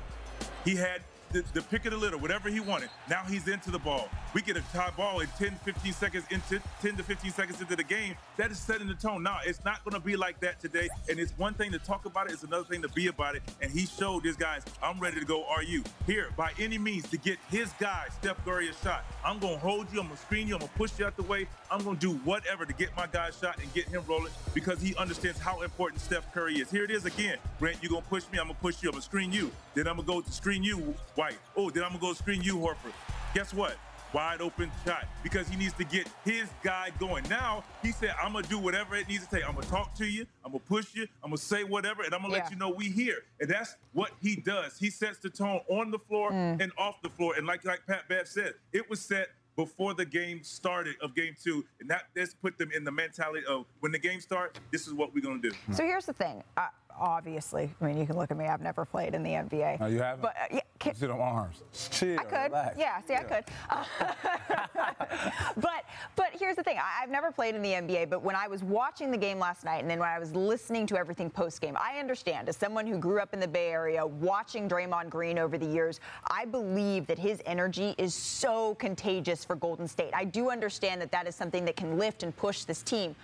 He 0.65 0.77
had 0.77 1.03
the, 1.35 1.45
the 1.53 1.63
pick 1.63 1.85
of 1.85 1.91
the 1.91 1.99
litter, 1.99 2.17
whatever 2.17 2.49
he 2.49 2.61
wanted. 2.61 2.89
Now 3.11 3.25
he's 3.25 3.49
into 3.49 3.71
the 3.73 3.79
ball. 3.79 4.09
We 4.35 4.41
get 4.41 4.57
a 4.57 4.63
tie 4.73 4.93
ball 4.97 5.21
in 5.21 5.27
10, 5.37 5.57
15 5.65 5.93
seconds 5.93 6.25
into 6.31 6.63
10 6.81 6.97
to 6.97 7.03
15 7.03 7.31
seconds 7.33 7.61
into 7.61 7.75
the 7.75 7.83
game. 7.83 8.15
That 8.37 8.53
is 8.53 8.59
setting 8.59 8.87
the 8.87 8.95
tone. 8.95 9.25
Now 9.25 9.39
it's 9.45 9.65
not 9.65 9.85
going 9.85 9.95
to 9.95 10.01
be 10.01 10.17
like 10.17 10.39
that 10.41 10.61
today. 10.61 10.89
And 11.11 11.19
it's 11.19 11.37
one 11.37 11.55
thing 11.55 11.73
to 11.73 11.79
talk 11.81 12.05
about 12.05 12.29
it, 12.29 12.35
it's 12.35 12.45
another 12.45 12.65
thing 12.65 12.83
to 12.83 12.89
be 12.89 13.09
about 13.09 13.35
it. 13.35 13.43
And 13.61 13.71
he 13.71 13.85
showed 13.85 14.25
his 14.25 14.37
guys, 14.37 14.63
I'm 14.81 15.01
ready 15.01 15.19
to 15.19 15.27
go. 15.27 15.45
Are 15.47 15.63
you 15.63 15.83
here 16.07 16.29
by 16.37 16.53
any 16.59 16.79
means 16.79 17.09
to 17.11 17.17
get 17.19 17.39
his 17.51 17.71
guy 17.81 18.07
Steph 18.21 18.43
Curry 18.45 18.69
a 18.69 18.75
shot? 18.85 19.05
I'm 19.25 19.41
going 19.41 19.55
to 19.55 19.61
hold 19.61 19.93
you. 19.93 20.01
I'm 20.01 20.07
going 20.07 20.17
to 20.17 20.23
screen 20.23 20.47
you. 20.47 20.55
I'm 20.55 20.61
going 20.61 20.71
to 20.71 20.79
push 20.79 20.97
you 20.99 21.07
out 21.07 21.17
the 21.17 21.25
way. 21.25 21.49
I'm 21.69 21.83
going 21.83 21.97
to 21.97 22.01
do 22.01 22.17
whatever 22.19 22.65
to 22.65 22.73
get 22.73 22.97
my 22.97 23.09
guy 23.11 23.31
shot 23.31 23.59
and 23.61 23.73
get 23.75 23.89
him 23.89 24.05
rolling 24.07 24.33
because 24.55 24.81
he 24.81 24.95
understands 24.95 25.41
how 25.41 25.63
important 25.63 26.01
Steph 26.01 26.33
Curry 26.33 26.61
is. 26.61 26.71
Here 26.71 26.85
it 26.85 26.93
is 26.93 27.07
again. 27.07 27.39
Grant, 27.59 27.79
you're 27.83 27.91
going 27.91 28.03
to 28.03 28.09
push 28.09 28.23
me. 28.31 28.39
I'm 28.39 28.47
going 28.47 28.55
to 28.55 28.61
push 28.61 28.83
you. 28.85 28.91
I'm 28.91 28.93
going 28.93 29.03
to 29.03 29.07
screen 29.07 29.33
you. 29.33 29.51
Then 29.75 29.87
I'm 29.89 29.97
going 29.97 30.07
to 30.07 30.13
go 30.15 30.21
to 30.21 30.33
screen 30.33 30.63
you, 30.63 30.95
White. 31.15 31.39
Oh, 31.57 31.71
then 31.71 31.83
I'm 31.85 31.91
going 31.91 32.01
to 32.01 32.07
go 32.07 32.13
screen 32.15 32.43
you, 32.43 32.57
Horford. 32.57 32.93
Guess 33.35 33.53
what? 33.55 33.77
wide 34.13 34.41
open 34.41 34.71
shot 34.87 35.09
because 35.25 35.49
he 35.49 35.57
needs 35.57 35.73
to 35.73 35.83
get 35.83 36.07
his 36.25 36.49
guy 36.63 36.89
going. 37.01 37.29
Now 37.29 37.65
he 37.83 37.91
said, 37.91 38.15
I'm 38.23 38.33
gonna 38.35 38.47
do 38.47 38.61
whatever 38.61 38.95
it 38.95 39.09
needs 39.09 39.27
to 39.27 39.35
take. 39.35 39.45
I'm 39.45 39.57
gonna 39.57 39.67
talk 39.67 39.93
to 39.97 40.07
you, 40.07 40.25
I'm 40.45 40.53
gonna 40.53 40.61
push 40.61 40.95
you, 40.95 41.03
I'm 41.21 41.31
gonna 41.31 41.39
say 41.39 41.65
whatever, 41.65 42.05
and 42.05 42.15
I'm 42.15 42.23
gonna 42.23 42.35
Yeah. 42.37 42.43
let 42.45 42.53
you 42.53 42.57
know 42.57 42.71
we 42.71 42.91
here. 42.91 43.25
And 43.41 43.51
that's 43.51 43.75
what 43.93 44.13
he 44.23 44.37
does. 44.37 44.79
He 44.79 44.89
sets 44.89 45.19
the 45.19 45.31
tone 45.31 45.63
on 45.69 45.91
the 45.91 45.99
floor 45.99 46.31
Mm. 46.31 46.61
and 46.63 46.71
off 46.79 47.03
the 47.03 47.09
floor. 47.11 47.35
And 47.37 47.45
like 47.45 47.65
like 47.65 47.85
Pat 47.89 48.07
Bev 48.09 48.29
said, 48.29 48.55
it 48.73 48.89
was 48.89 49.01
set 49.01 49.31
before 49.57 49.95
the 49.95 50.05
game 50.05 50.45
started 50.45 50.95
of 51.01 51.17
game 51.17 51.35
two, 51.43 51.65
and 51.81 51.91
that 51.91 52.05
this 52.15 52.35
put 52.35 52.57
them 52.57 52.71
in 52.71 52.85
the 52.85 52.93
mentality 52.93 53.45
of 53.47 53.67
when 53.81 53.91
the 53.91 53.99
game 53.99 54.21
starts, 54.21 54.61
this 54.71 54.87
is 54.87 54.93
what 54.95 55.13
we're 55.13 55.23
gonna 55.25 55.39
do. 55.43 55.51
So 55.73 55.83
here's 55.83 56.07
the 56.07 56.13
thing. 56.13 56.45
Uh, 56.57 56.69
obviously, 56.99 57.71
I 57.81 57.85
mean, 57.85 57.99
you 57.99 58.07
can 58.07 58.17
look 58.17 58.31
at 58.31 58.37
me. 58.37 58.47
I've 58.47 58.61
never 58.61 58.85
played 58.85 59.15
in 59.15 59.23
the 59.23 59.31
NBA. 59.31 59.81
No, 59.81 59.87
you 59.87 60.01
haven't. 60.01 60.23
But 60.23 60.35
uh, 60.37 60.47
yeah, 60.53 60.61
You 60.87 60.95
see 60.95 61.07
them 61.07 61.21
arms. 61.21 61.63
Chill. 61.91 62.19
I 62.19 62.25
could. 62.25 62.45
Relax. 62.45 62.77
Yeah, 62.79 63.01
see, 63.03 63.15
I 63.15 63.23
could. 63.23 63.45
but 65.63 65.85
but 66.17 66.29
here's 66.39 66.57
the 66.57 66.63
thing. 66.63 66.79
I, 66.79 67.03
I've 67.03 67.11
never 67.11 67.31
played 67.31 67.55
in 67.55 67.63
the 67.63 67.71
NBA, 67.71 68.11
but 68.11 68.23
when 68.23 68.37
I 68.37 68.49
was 68.49 68.63
watching 68.63 69.11
the 69.11 69.17
game 69.17 69.39
last 69.39 69.65
night, 69.65 69.81
and 69.81 69.91
then 69.91 69.99
when 69.99 70.09
I 70.09 70.19
was 70.19 70.33
listening 70.35 70.87
to 70.89 70.97
everything 70.99 71.31
post 71.31 71.61
game, 71.61 71.77
I 71.79 71.99
understand. 71.99 72.49
As 72.49 72.57
someone 72.57 72.87
who 72.87 72.99
grew 72.99 73.21
up 73.21 73.35
in 73.35 73.41
the 73.41 73.49
Bay 73.49 73.71
Area, 73.71 74.07
watching 74.07 74.69
Draymond 74.69 75.11
Green 75.11 75.39
over 75.39 75.59
the 75.59 75.67
years, 75.67 76.01
I 76.31 76.45
believe 76.45 77.07
that 77.07 77.19
his 77.19 77.43
energy 77.47 77.95
is 77.99 78.15
so 78.15 78.75
contagious 78.77 79.45
for 79.45 79.57
Golden 79.57 79.89
State. 79.89 80.11
I 80.15 80.25
do 80.25 80.51
understand 80.51 81.01
that 81.01 81.11
that 81.13 81.27
is 81.27 81.35
something 81.35 81.65
that 81.65 81.77
can 81.77 81.99
lift 81.99 82.23
and 82.23 82.37
push 82.37 82.65
this 82.65 82.83
team. 82.83 83.15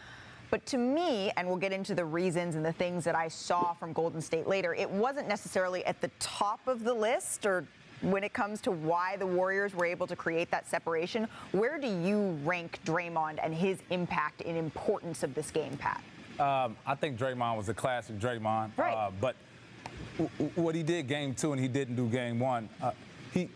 But 0.51 0.67
to 0.67 0.79
me, 0.79 1.31
and 1.37 1.47
we'll 1.47 1.57
get 1.57 1.73
into 1.73 1.95
the 1.95 2.05
reasons 2.05 2.57
and 2.57 2.65
the 2.65 2.73
things 2.73 3.05
that 3.05 3.15
I 3.15 3.29
saw 3.29 3.73
from 3.75 3.93
Golden 3.93 4.21
State 4.21 4.47
later, 4.49 4.75
it 4.75 4.91
wasn't 4.91 5.29
necessarily 5.29 5.85
at 5.87 6.01
the 6.01 6.11
top 6.19 6.67
of 6.67 6.83
the 6.85 6.93
list 6.93 7.47
or 7.47 7.65
when 8.03 8.25
it 8.25 8.33
comes 8.33 8.61
to 8.63 8.71
why 8.71 9.17
the 9.17 9.27
Warriors 9.27 9.75
were 9.75 9.85
able 9.85 10.07
to 10.07 10.17
create 10.17 10.51
that 10.51 10.67
separation. 10.67 11.29
Where 11.53 11.79
do 11.79 11.87
you 11.87 12.39
rank 12.45 12.81
Draymond 12.85 13.39
and 13.43 13.55
his 13.55 13.79
impact 13.91 14.43
and 14.45 14.57
importance 14.57 15.23
of 15.23 15.35
this 15.35 15.51
game, 15.51 15.77
Pat? 15.77 16.03
Um, 16.41 16.77
I 16.87 16.95
think 16.95 17.19
Draymond 17.19 17.57
was 17.59 17.69
a 17.69 17.75
classic 17.75 18.19
Draymond. 18.19 18.71
Right. 18.77 18.95
Uh, 18.95 19.11
but 19.21 19.37
w- 20.17 20.31
w- 20.39 20.51
what 20.55 20.75
he 20.75 20.83
did 20.83 21.07
game 21.07 21.35
two 21.35 21.53
and 21.53 21.61
he 21.61 21.69
didn't 21.69 21.97
do 21.97 22.09
game 22.09 22.41
one, 22.41 22.69
uh, 22.83 22.93
he 23.33 23.51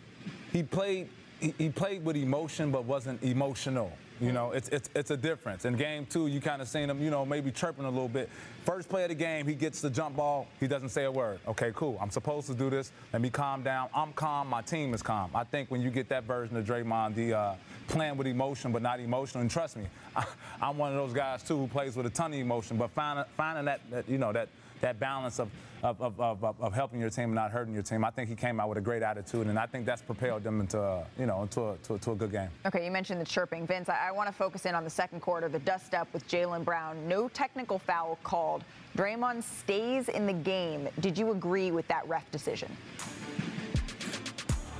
he 0.52 0.62
played 0.62 1.08
he, 1.40 1.54
he 1.56 1.68
played 1.70 2.04
with 2.04 2.16
emotion 2.16 2.70
but 2.70 2.84
wasn't 2.84 3.22
emotional. 3.22 3.90
You 4.20 4.30
know, 4.30 4.52
it's 4.52 4.68
it's 4.68 4.88
it's 4.94 5.10
a 5.10 5.16
difference. 5.16 5.64
In 5.64 5.76
game 5.76 6.06
two, 6.06 6.28
you 6.28 6.40
kind 6.40 6.62
of 6.62 6.68
seen 6.68 6.88
him, 6.88 7.02
you 7.02 7.10
know, 7.10 7.26
maybe 7.26 7.50
chirping 7.50 7.84
a 7.84 7.90
little 7.90 8.08
bit. 8.08 8.28
First 8.64 8.88
play 8.88 9.02
of 9.02 9.08
the 9.08 9.14
game, 9.14 9.46
he 9.46 9.54
gets 9.54 9.80
the 9.80 9.90
jump 9.90 10.16
ball. 10.16 10.46
He 10.60 10.68
doesn't 10.68 10.90
say 10.90 11.04
a 11.04 11.10
word. 11.10 11.40
Okay, 11.48 11.72
cool. 11.74 11.98
I'm 12.00 12.10
supposed 12.10 12.46
to 12.46 12.54
do 12.54 12.70
this. 12.70 12.92
Let 13.12 13.22
me 13.22 13.30
calm 13.30 13.62
down. 13.62 13.88
I'm 13.94 14.12
calm. 14.12 14.48
My 14.48 14.62
team 14.62 14.94
is 14.94 15.02
calm. 15.02 15.30
I 15.34 15.42
think 15.42 15.70
when 15.70 15.80
you 15.80 15.90
get 15.90 16.08
that 16.10 16.24
version 16.24 16.56
of 16.56 16.64
Draymond, 16.64 17.16
the 17.16 17.34
uh, 17.34 17.54
playing 17.88 18.16
with 18.16 18.28
emotion 18.28 18.70
but 18.70 18.82
not 18.82 19.00
emotional, 19.00 19.42
and 19.42 19.50
trust 19.50 19.76
me, 19.76 19.86
I, 20.14 20.24
I'm 20.62 20.78
one 20.78 20.92
of 20.92 20.96
those 20.96 21.12
guys 21.12 21.42
too 21.42 21.58
who 21.58 21.66
plays 21.66 21.96
with 21.96 22.06
a 22.06 22.10
ton 22.10 22.32
of 22.32 22.38
emotion, 22.38 22.76
but 22.76 22.90
finding 22.90 23.24
finding 23.36 23.64
that, 23.64 23.80
that 23.90 24.08
you 24.08 24.18
know 24.18 24.32
that 24.32 24.48
that 24.84 25.00
balance 25.00 25.40
of 25.40 25.48
of, 25.82 26.00
of, 26.00 26.18
of, 26.18 26.42
of- 26.62 26.72
helping 26.72 26.98
your 26.98 27.10
team 27.10 27.24
and 27.24 27.34
not 27.34 27.50
hurting 27.50 27.74
your 27.74 27.82
team. 27.82 28.04
I 28.06 28.10
think 28.10 28.30
he 28.30 28.34
came 28.34 28.58
out 28.58 28.70
with 28.70 28.78
a 28.78 28.80
great 28.80 29.02
attitude, 29.02 29.48
and 29.48 29.58
I 29.58 29.66
think 29.66 29.84
that's 29.84 30.00
propelled 30.00 30.42
them 30.42 30.60
into 30.60 30.78
uh, 30.80 31.04
you 31.18 31.26
know 31.26 31.42
into 31.42 31.60
a, 31.70 31.76
to, 31.84 31.94
a- 31.94 31.98
to 31.98 32.12
a 32.12 32.14
good 32.14 32.30
game. 32.32 32.48
Okay, 32.66 32.84
you 32.84 32.90
mentioned 32.90 33.20
the 33.20 33.24
chirping. 33.26 33.66
Vince, 33.66 33.88
I, 33.88 34.08
I 34.08 34.12
want 34.12 34.28
to 34.28 34.32
focus 34.32 34.66
in 34.66 34.74
on 34.74 34.84
the 34.84 34.90
second 34.90 35.20
quarter, 35.20 35.48
the 35.48 35.58
dust 35.58 35.94
up 35.94 36.08
with 36.12 36.26
Jaylen 36.28 36.64
Brown. 36.64 37.08
No 37.08 37.28
technical 37.28 37.78
foul 37.78 38.18
called. 38.22 38.62
Draymond 38.96 39.42
stays 39.42 40.08
in 40.08 40.24
the 40.26 40.32
game. 40.32 40.88
Did 41.00 41.18
you 41.18 41.32
agree 41.32 41.70
with 41.70 41.86
that 41.88 42.06
ref 42.08 42.30
decision? 42.30 42.70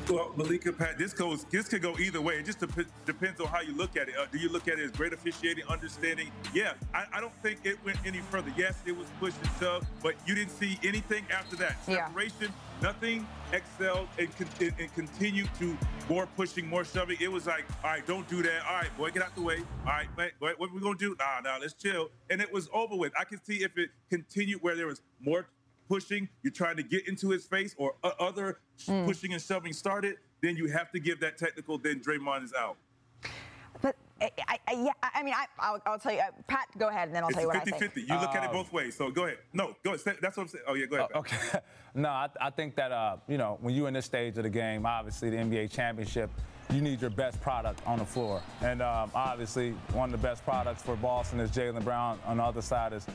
Well, 0.08 0.32
Malika, 0.36 0.70
Pat, 0.70 0.98
this 0.98 1.14
goes. 1.14 1.44
This 1.44 1.66
could 1.66 1.80
go 1.80 1.96
either 1.98 2.20
way. 2.20 2.34
It 2.34 2.44
just 2.44 2.60
dep- 2.60 2.86
depends 3.06 3.40
on 3.40 3.46
how 3.46 3.62
you 3.62 3.74
look 3.74 3.96
at 3.96 4.08
it. 4.08 4.16
Uh, 4.18 4.26
do 4.30 4.38
you 4.38 4.50
look 4.50 4.68
at 4.68 4.78
it 4.78 4.84
as 4.84 4.90
great 4.90 5.14
officiating, 5.14 5.64
understanding? 5.66 6.30
Yeah, 6.52 6.74
I, 6.92 7.06
I 7.14 7.20
don't 7.22 7.32
think 7.42 7.60
it 7.64 7.82
went 7.86 7.96
any 8.04 8.18
further. 8.18 8.52
Yes, 8.54 8.74
it 8.84 8.94
was 8.94 9.06
push 9.18 9.32
and 9.42 9.50
shove, 9.58 9.86
but 10.02 10.14
you 10.26 10.34
didn't 10.34 10.50
see 10.50 10.78
anything 10.84 11.24
after 11.32 11.56
that. 11.56 11.76
Yeah. 11.88 12.06
Separation, 12.06 12.52
nothing 12.82 13.26
excelled 13.52 14.08
and, 14.18 14.28
con- 14.36 14.46
and, 14.60 14.74
and 14.78 14.94
continued 14.94 15.48
to 15.58 15.76
more 16.06 16.26
pushing, 16.36 16.68
more 16.68 16.84
shoving. 16.84 17.16
It 17.18 17.32
was 17.32 17.46
like, 17.46 17.64
all 17.82 17.90
right, 17.90 18.06
don't 18.06 18.28
do 18.28 18.42
that. 18.42 18.66
All 18.68 18.76
right, 18.76 18.96
boy, 18.98 19.10
get 19.10 19.22
out 19.22 19.34
the 19.34 19.42
way. 19.42 19.60
All 19.86 19.92
right, 19.92 20.08
man, 20.18 20.30
what, 20.38 20.60
what 20.60 20.70
we 20.70 20.80
gonna 20.80 20.98
do? 20.98 21.16
Nah, 21.18 21.40
nah, 21.40 21.56
let's 21.58 21.72
chill. 21.72 22.10
And 22.28 22.42
it 22.42 22.52
was 22.52 22.68
over 22.74 22.94
with. 22.94 23.14
I 23.18 23.24
can 23.24 23.42
see 23.42 23.64
if 23.64 23.78
it 23.78 23.88
continued 24.10 24.62
where 24.62 24.76
there 24.76 24.86
was 24.86 25.00
more 25.18 25.46
pushing, 25.88 26.28
you're 26.42 26.52
trying 26.52 26.76
to 26.76 26.82
get 26.82 27.06
into 27.08 27.30
his 27.30 27.44
face, 27.46 27.74
or 27.78 27.94
o- 28.02 28.12
other 28.18 28.60
Mm. 28.86 29.06
pushing 29.06 29.32
and 29.32 29.40
shoving 29.40 29.72
started, 29.72 30.16
then 30.42 30.56
you 30.56 30.66
have 30.68 30.90
to 30.92 30.98
give 30.98 31.20
that 31.20 31.38
technical. 31.38 31.78
Then 31.78 32.00
Draymond 32.00 32.44
is 32.44 32.52
out. 32.54 32.76
But 33.80 33.96
I, 34.20 34.30
I, 34.48 34.58
I- 34.68 34.72
yeah, 34.72 34.90
I 35.02 35.10
I 35.16 35.22
mean, 35.22 35.34
I, 35.34 35.46
I'll, 35.58 35.80
I'll 35.86 35.98
tell 35.98 36.12
you. 36.12 36.18
Uh, 36.20 36.30
Pat, 36.46 36.66
go 36.78 36.88
ahead, 36.88 37.08
and 37.08 37.14
then 37.16 37.22
I'll 37.22 37.28
It's 37.28 37.34
tell 37.36 37.42
you 37.42 37.48
what 37.48 37.56
I 37.56 37.60
50 37.60 37.70
think. 37.78 37.92
50. 37.94 38.00
You 38.12 38.18
look 38.20 38.34
at 38.34 38.44
it 38.44 38.46
Um, 38.48 38.52
both 38.52 38.72
ways. 38.72 38.96
So 38.96 39.10
go 39.10 39.24
ahead. 39.26 39.38
No, 39.52 39.76
go 39.84 39.94
ahead. 39.94 40.16
That's 40.20 40.36
what 40.36 40.42
I'm 40.44 40.48
saying. 40.48 40.64
Oh, 40.66 40.74
yeah, 40.74 40.86
go 40.86 40.96
ahead. 40.96 41.10
Okay. 41.14 41.36
no, 41.94 42.08
I, 42.08 42.28
I 42.40 42.50
think 42.50 42.74
that 42.76 42.90
uh, 42.92 43.16
you 43.28 43.38
know 43.38 43.58
when 43.60 43.74
you're 43.74 43.88
in 43.88 43.94
this 43.94 44.06
stage 44.06 44.36
of 44.38 44.44
the 44.44 44.50
game, 44.50 44.86
obviously 44.86 45.30
the 45.30 45.36
NBA 45.36 45.70
championship, 45.70 46.30
you 46.72 46.80
need 46.80 47.00
your 47.00 47.10
best 47.10 47.40
product 47.40 47.80
on 47.86 47.98
the 47.98 48.04
floor, 48.04 48.42
and 48.62 48.80
um, 48.82 49.10
obviously 49.14 49.72
one 49.92 50.12
of 50.12 50.20
the 50.20 50.26
best 50.26 50.44
products 50.44 50.82
for 50.82 50.96
Boston 50.96 51.38
is 51.40 51.50
Jaylen 51.50 51.84
Brown. 51.84 52.18
On 52.26 52.38
the 52.38 52.42
other 52.42 52.62
side 52.62 52.92
is 52.92 53.06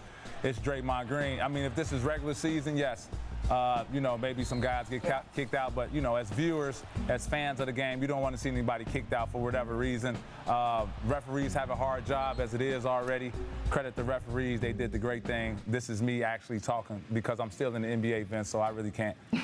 it's 0.43 0.59
Draymond 0.59 1.07
Green. 1.07 1.41
I 1.41 1.47
mean, 1.47 1.63
if 1.63 1.75
this 1.75 1.91
is 1.91 2.01
regular 2.01 2.33
season, 2.33 2.77
yes. 2.77 3.09
Uh, 3.49 3.83
you 3.91 3.99
know, 3.99 4.17
maybe 4.17 4.43
some 4.43 4.61
guys 4.61 4.87
get 4.89 5.01
ca- 5.03 5.23
kicked 5.35 5.55
out, 5.55 5.73
but 5.73 5.91
you 5.93 6.01
know, 6.01 6.15
as 6.15 6.29
viewers, 6.31 6.83
as 7.07 7.25
fans 7.25 7.59
of 7.59 7.65
the 7.65 7.71
game, 7.71 8.01
you 8.01 8.07
don't 8.07 8.21
want 8.21 8.35
to 8.35 8.39
see 8.41 8.49
anybody 8.49 8.85
kicked 8.85 9.11
out 9.11 9.31
for 9.31 9.41
whatever 9.41 9.75
reason. 9.75 10.15
Uh, 10.47 10.85
referees 11.07 11.53
have 11.53 11.69
a 11.71 11.75
hard 11.75 12.05
job 12.05 12.39
as 12.39 12.53
it 12.53 12.61
is 12.61 12.85
already. 12.85 13.31
Credit 13.71 13.95
the 13.95 14.03
referees; 14.03 14.59
they 14.59 14.73
did 14.73 14.91
the 14.91 14.99
great 14.99 15.23
thing. 15.23 15.57
This 15.67 15.89
is 15.89 16.01
me 16.01 16.23
actually 16.23 16.59
talking 16.59 17.03
because 17.13 17.39
I'm 17.39 17.49
still 17.51 17.75
in 17.75 17.81
the 17.81 17.87
NBA, 17.87 18.25
Vince, 18.27 18.49
so 18.49 18.59
I 18.59 18.69
really 18.69 18.91
can't. 18.91 19.17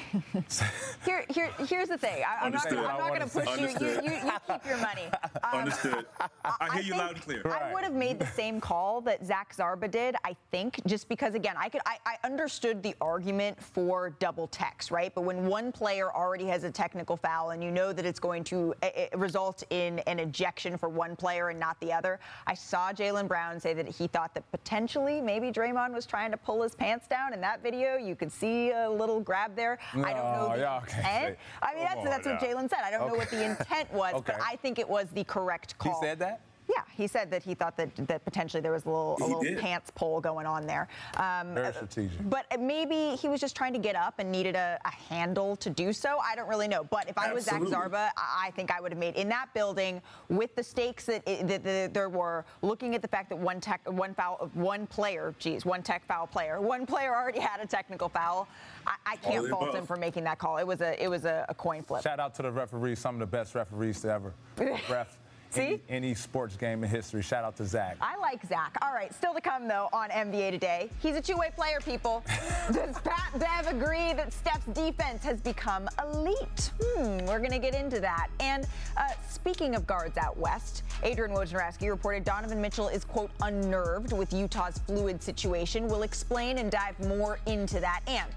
Here, 1.05 1.25
here, 1.29 1.49
here's 1.67 1.89
the 1.89 1.97
thing. 1.97 2.23
I, 2.27 2.45
I'm 2.45 2.51
not, 2.51 2.69
gonna- 2.69 2.87
I'm 2.87 2.97
not 2.99 3.09
going 3.09 3.21
to 3.21 3.27
push 3.27 3.59
you. 3.59 3.67
You, 3.87 3.93
you. 4.03 4.11
you 4.11 4.31
keep 4.47 4.65
your 4.65 4.77
money. 4.77 5.03
Um, 5.43 5.59
Understood. 5.59 6.05
I 6.43 6.73
hear 6.75 6.83
you 6.83 6.97
loud 6.97 7.13
and 7.15 7.21
clear. 7.21 7.41
I 7.45 7.73
would 7.73 7.83
have 7.83 7.93
made 7.93 8.19
the 8.19 8.25
same 8.27 8.59
call 8.61 9.01
that 9.01 9.25
Zach 9.25 9.55
Zarba 9.55 9.89
did, 9.89 10.15
I 10.23 10.35
think, 10.51 10.79
just 10.85 11.09
because 11.09 11.33
again, 11.35 11.55
I 11.57 11.69
could 11.69 11.81
I, 11.85 11.97
I 12.05 12.15
understood 12.23 12.81
the 12.81 12.95
argument 13.01 13.61
for 13.61 13.84
double 14.19 14.47
techs, 14.47 14.91
right? 14.91 15.13
But 15.13 15.21
when 15.21 15.45
one 15.45 15.71
player 15.71 16.13
already 16.13 16.45
has 16.45 16.63
a 16.63 16.71
technical 16.71 17.17
foul 17.17 17.51
and 17.51 17.63
you 17.63 17.71
know 17.71 17.93
that 17.93 18.05
it's 18.05 18.19
going 18.19 18.43
to 18.45 18.73
uh, 18.83 18.87
uh, 18.87 19.17
result 19.17 19.63
in 19.69 19.99
an 19.99 20.19
ejection 20.19 20.77
for 20.77 20.89
one 20.89 21.15
player 21.15 21.49
and 21.49 21.59
not 21.59 21.79
the 21.79 21.91
other, 21.91 22.19
I 22.47 22.53
saw 22.53 22.91
Jaylen 22.91 23.27
Brown 23.27 23.59
say 23.59 23.73
that 23.73 23.87
he 23.87 24.07
thought 24.07 24.33
that 24.33 24.49
potentially 24.51 25.21
maybe 25.21 25.51
Draymond 25.51 25.93
was 25.93 26.05
trying 26.05 26.31
to 26.31 26.37
pull 26.37 26.61
his 26.61 26.75
pants 26.75 27.07
down. 27.07 27.33
In 27.33 27.41
that 27.41 27.61
video, 27.61 27.97
you 27.97 28.15
could 28.15 28.31
see 28.31 28.71
a 28.71 28.89
little 28.89 29.19
grab 29.19 29.55
there. 29.55 29.79
I 29.93 30.13
don't 30.13 30.33
know 30.33 30.51
the 30.55 30.61
y'all 30.61 30.83
intent. 30.83 31.37
I 31.61 31.75
mean, 31.75 31.83
that's 31.83 32.03
that's 32.03 32.25
what. 32.25 32.39
Jaylen 32.39 32.69
said. 32.69 32.79
I 32.83 32.91
don't 32.91 33.07
know 33.07 33.15
what 33.15 33.29
the 33.29 33.43
intent 33.43 33.91
was, 33.93 34.21
but 34.25 34.37
I 34.41 34.55
think 34.57 34.79
it 34.79 34.87
was 34.87 35.07
the 35.13 35.23
correct 35.23 35.77
call. 35.77 35.99
He 35.99 36.05
said 36.05 36.19
that. 36.19 36.41
Yeah, 36.75 36.83
he 36.95 37.07
said 37.07 37.31
that 37.31 37.43
he 37.43 37.53
thought 37.53 37.77
that, 37.77 37.95
that 38.07 38.23
potentially 38.25 38.61
there 38.61 38.71
was 38.71 38.85
a 38.85 38.89
little, 38.89 39.17
a 39.21 39.25
little 39.25 39.61
pants 39.61 39.91
pull 39.95 40.21
going 40.21 40.45
on 40.45 40.65
there. 40.65 40.87
Um, 41.17 41.53
Very 41.53 41.73
strategic. 41.73 42.29
But 42.29 42.45
maybe 42.59 43.15
he 43.15 43.27
was 43.27 43.39
just 43.39 43.55
trying 43.55 43.73
to 43.73 43.79
get 43.79 43.95
up 43.95 44.15
and 44.19 44.31
needed 44.31 44.55
a, 44.55 44.79
a 44.85 44.91
handle 44.91 45.55
to 45.57 45.69
do 45.69 45.93
so. 45.93 46.17
I 46.19 46.35
don't 46.35 46.47
really 46.47 46.67
know. 46.67 46.83
But 46.83 47.09
if 47.09 47.17
I 47.17 47.33
was 47.33 47.45
Zach 47.45 47.61
Zarba, 47.61 48.09
I 48.17 48.45
I 48.45 48.51
think 48.51 48.71
I 48.71 48.79
would 48.79 48.91
have 48.91 48.99
made 48.99 49.15
in 49.15 49.27
that 49.29 49.47
building 49.53 50.01
with 50.29 50.55
the 50.55 50.63
stakes 50.63 51.05
that, 51.05 51.23
it, 51.27 51.47
that, 51.47 51.63
that 51.63 51.93
there 51.93 52.09
were, 52.09 52.45
looking 52.61 52.93
at 52.93 53.01
the 53.01 53.07
fact 53.07 53.29
that 53.29 53.37
one 53.37 53.59
tech, 53.59 53.81
one 53.89 54.13
foul, 54.13 54.51
one 54.53 54.85
player, 54.85 55.33
geez, 55.39 55.65
one 55.65 55.81
tech 55.81 56.05
foul 56.05 56.27
player, 56.27 56.61
one 56.61 56.85
player 56.85 57.15
already 57.15 57.39
had 57.39 57.59
a 57.59 57.65
technical 57.65 58.07
foul. 58.07 58.47
I, 58.85 58.95
I 59.05 59.15
can't 59.15 59.49
fault 59.49 59.69
above. 59.69 59.75
him 59.75 59.85
for 59.87 59.95
making 59.95 60.23
that 60.25 60.37
call. 60.37 60.57
It 60.57 60.67
was 60.67 60.81
a, 60.81 61.01
it 61.01 61.07
was 61.07 61.25
a, 61.25 61.45
a 61.49 61.55
coin 61.55 61.81
flip. 61.81 62.03
Shout 62.03 62.19
out 62.19 62.35
to 62.35 62.43
the 62.43 62.51
referees, 62.51 62.99
some 62.99 63.15
of 63.15 63.19
the 63.19 63.25
best 63.25 63.55
referees 63.55 64.01
to 64.01 64.11
ever 64.11 64.33
ref 64.89 65.17
See? 65.55 65.61
any, 65.61 65.81
any 65.89 66.13
sports 66.13 66.55
game 66.55 66.83
in 66.83 66.89
history. 66.89 67.21
Shout 67.21 67.43
out 67.43 67.55
to 67.57 67.65
Zach. 67.65 67.97
I 68.01 68.17
like 68.17 68.45
Zach. 68.45 68.77
All 68.81 68.93
right, 68.93 69.13
still 69.13 69.33
to 69.33 69.41
come 69.41 69.67
though 69.67 69.89
on 69.93 70.09
NBA 70.09 70.51
today. 70.51 70.89
He's 70.99 71.15
a 71.15 71.21
two-way 71.21 71.51
player, 71.55 71.79
people. 71.79 72.23
Does 72.71 72.97
Pat 72.99 73.31
Bev 73.37 73.67
agree 73.67 74.13
that 74.13 74.33
Steph's 74.33 74.65
defense 74.67 75.23
has 75.23 75.39
become 75.41 75.87
elite? 76.03 76.71
Hmm, 76.81 77.25
we're 77.25 77.39
gonna 77.39 77.59
get 77.59 77.75
into 77.75 77.99
that. 77.99 78.27
And 78.39 78.67
uh, 78.97 79.09
speaking 79.29 79.75
of 79.75 79.87
guards 79.87 80.17
out 80.17 80.37
west, 80.37 80.83
Adrian 81.03 81.35
Wojnarowski 81.35 81.89
reported 81.89 82.23
Donovan 82.23 82.61
Mitchell 82.61 82.87
is 82.87 83.05
quote 83.05 83.31
unnerved 83.41 84.13
with 84.13 84.33
Utah's 84.33 84.79
fluid 84.79 85.21
situation. 85.21 85.87
We'll 85.87 86.03
explain 86.03 86.57
and 86.57 86.71
dive 86.71 86.99
more 87.07 87.39
into 87.45 87.79
that. 87.79 88.01
And 88.07 88.29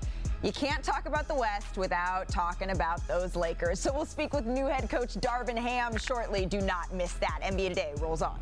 you 0.43 0.53
can't 0.53 0.85
talk 0.85 1.07
about 1.07 1.27
the 1.27 1.35
West 1.35 1.77
without 1.77 2.29
talking 2.29 2.71
about 2.71 3.07
those 3.09 3.35
Lakers. 3.35 3.81
So 3.81 3.93
we'll 3.93 4.05
speak 4.05 4.33
with 4.33 4.47
new 4.47 4.67
head 4.67 4.89
coach 4.89 5.15
Darvin 5.15 5.59
Ham 5.59 5.97
shortly. 5.97 6.47
Do 6.47 6.61
not 6.61 6.93
miss 6.95 7.15
that. 7.15 7.41
NBA 7.43 7.71
Today 7.71 7.93
rolls 8.01 8.23
on. 8.23 8.39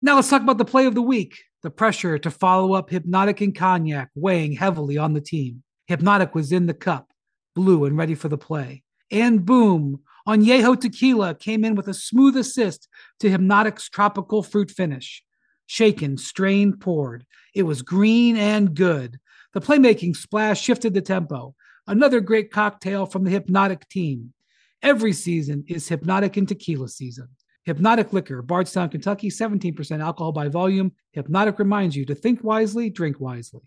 Now 0.00 0.16
let's 0.16 0.30
talk 0.30 0.42
about 0.42 0.58
the 0.58 0.64
play 0.64 0.86
of 0.86 0.94
the 0.94 1.02
week. 1.02 1.36
The 1.62 1.70
pressure 1.70 2.18
to 2.18 2.30
follow 2.30 2.74
up 2.74 2.90
Hypnotic 2.90 3.40
and 3.40 3.54
Cognac 3.54 4.10
weighing 4.14 4.52
heavily 4.52 4.96
on 4.96 5.12
the 5.12 5.20
team. 5.20 5.62
Hypnotic 5.88 6.34
was 6.34 6.52
in 6.52 6.66
the 6.66 6.74
cup. 6.74 7.12
blue 7.54 7.84
and 7.84 7.96
ready 7.96 8.14
for 8.14 8.28
the 8.28 8.38
play. 8.38 8.84
And 9.10 9.44
boom, 9.44 10.00
Añejo 10.26 10.80
Tequila 10.80 11.34
came 11.34 11.64
in 11.64 11.74
with 11.74 11.88
a 11.88 11.94
smooth 11.94 12.36
assist 12.36 12.86
to 13.18 13.28
Hypnotic's 13.28 13.88
tropical 13.88 14.42
fruit 14.42 14.70
finish. 14.70 15.24
Shaken, 15.68 16.16
strained, 16.16 16.80
poured. 16.80 17.26
It 17.54 17.64
was 17.64 17.82
green 17.82 18.38
and 18.38 18.74
good. 18.74 19.20
The 19.52 19.60
playmaking 19.60 20.16
splash 20.16 20.62
shifted 20.62 20.94
the 20.94 21.02
tempo. 21.02 21.54
Another 21.86 22.20
great 22.20 22.50
cocktail 22.50 23.04
from 23.04 23.24
the 23.24 23.30
Hypnotic 23.30 23.86
team. 23.90 24.32
Every 24.82 25.12
season 25.12 25.64
is 25.68 25.86
Hypnotic 25.86 26.38
and 26.38 26.48
Tequila 26.48 26.88
season. 26.88 27.28
Hypnotic 27.64 28.14
Liquor, 28.14 28.40
Bardstown, 28.40 28.88
Kentucky, 28.88 29.28
17% 29.28 30.00
alcohol 30.00 30.32
by 30.32 30.48
volume. 30.48 30.90
Hypnotic 31.12 31.58
reminds 31.58 31.94
you 31.94 32.06
to 32.06 32.14
think 32.14 32.42
wisely, 32.42 32.88
drink 32.88 33.20
wisely. 33.20 33.60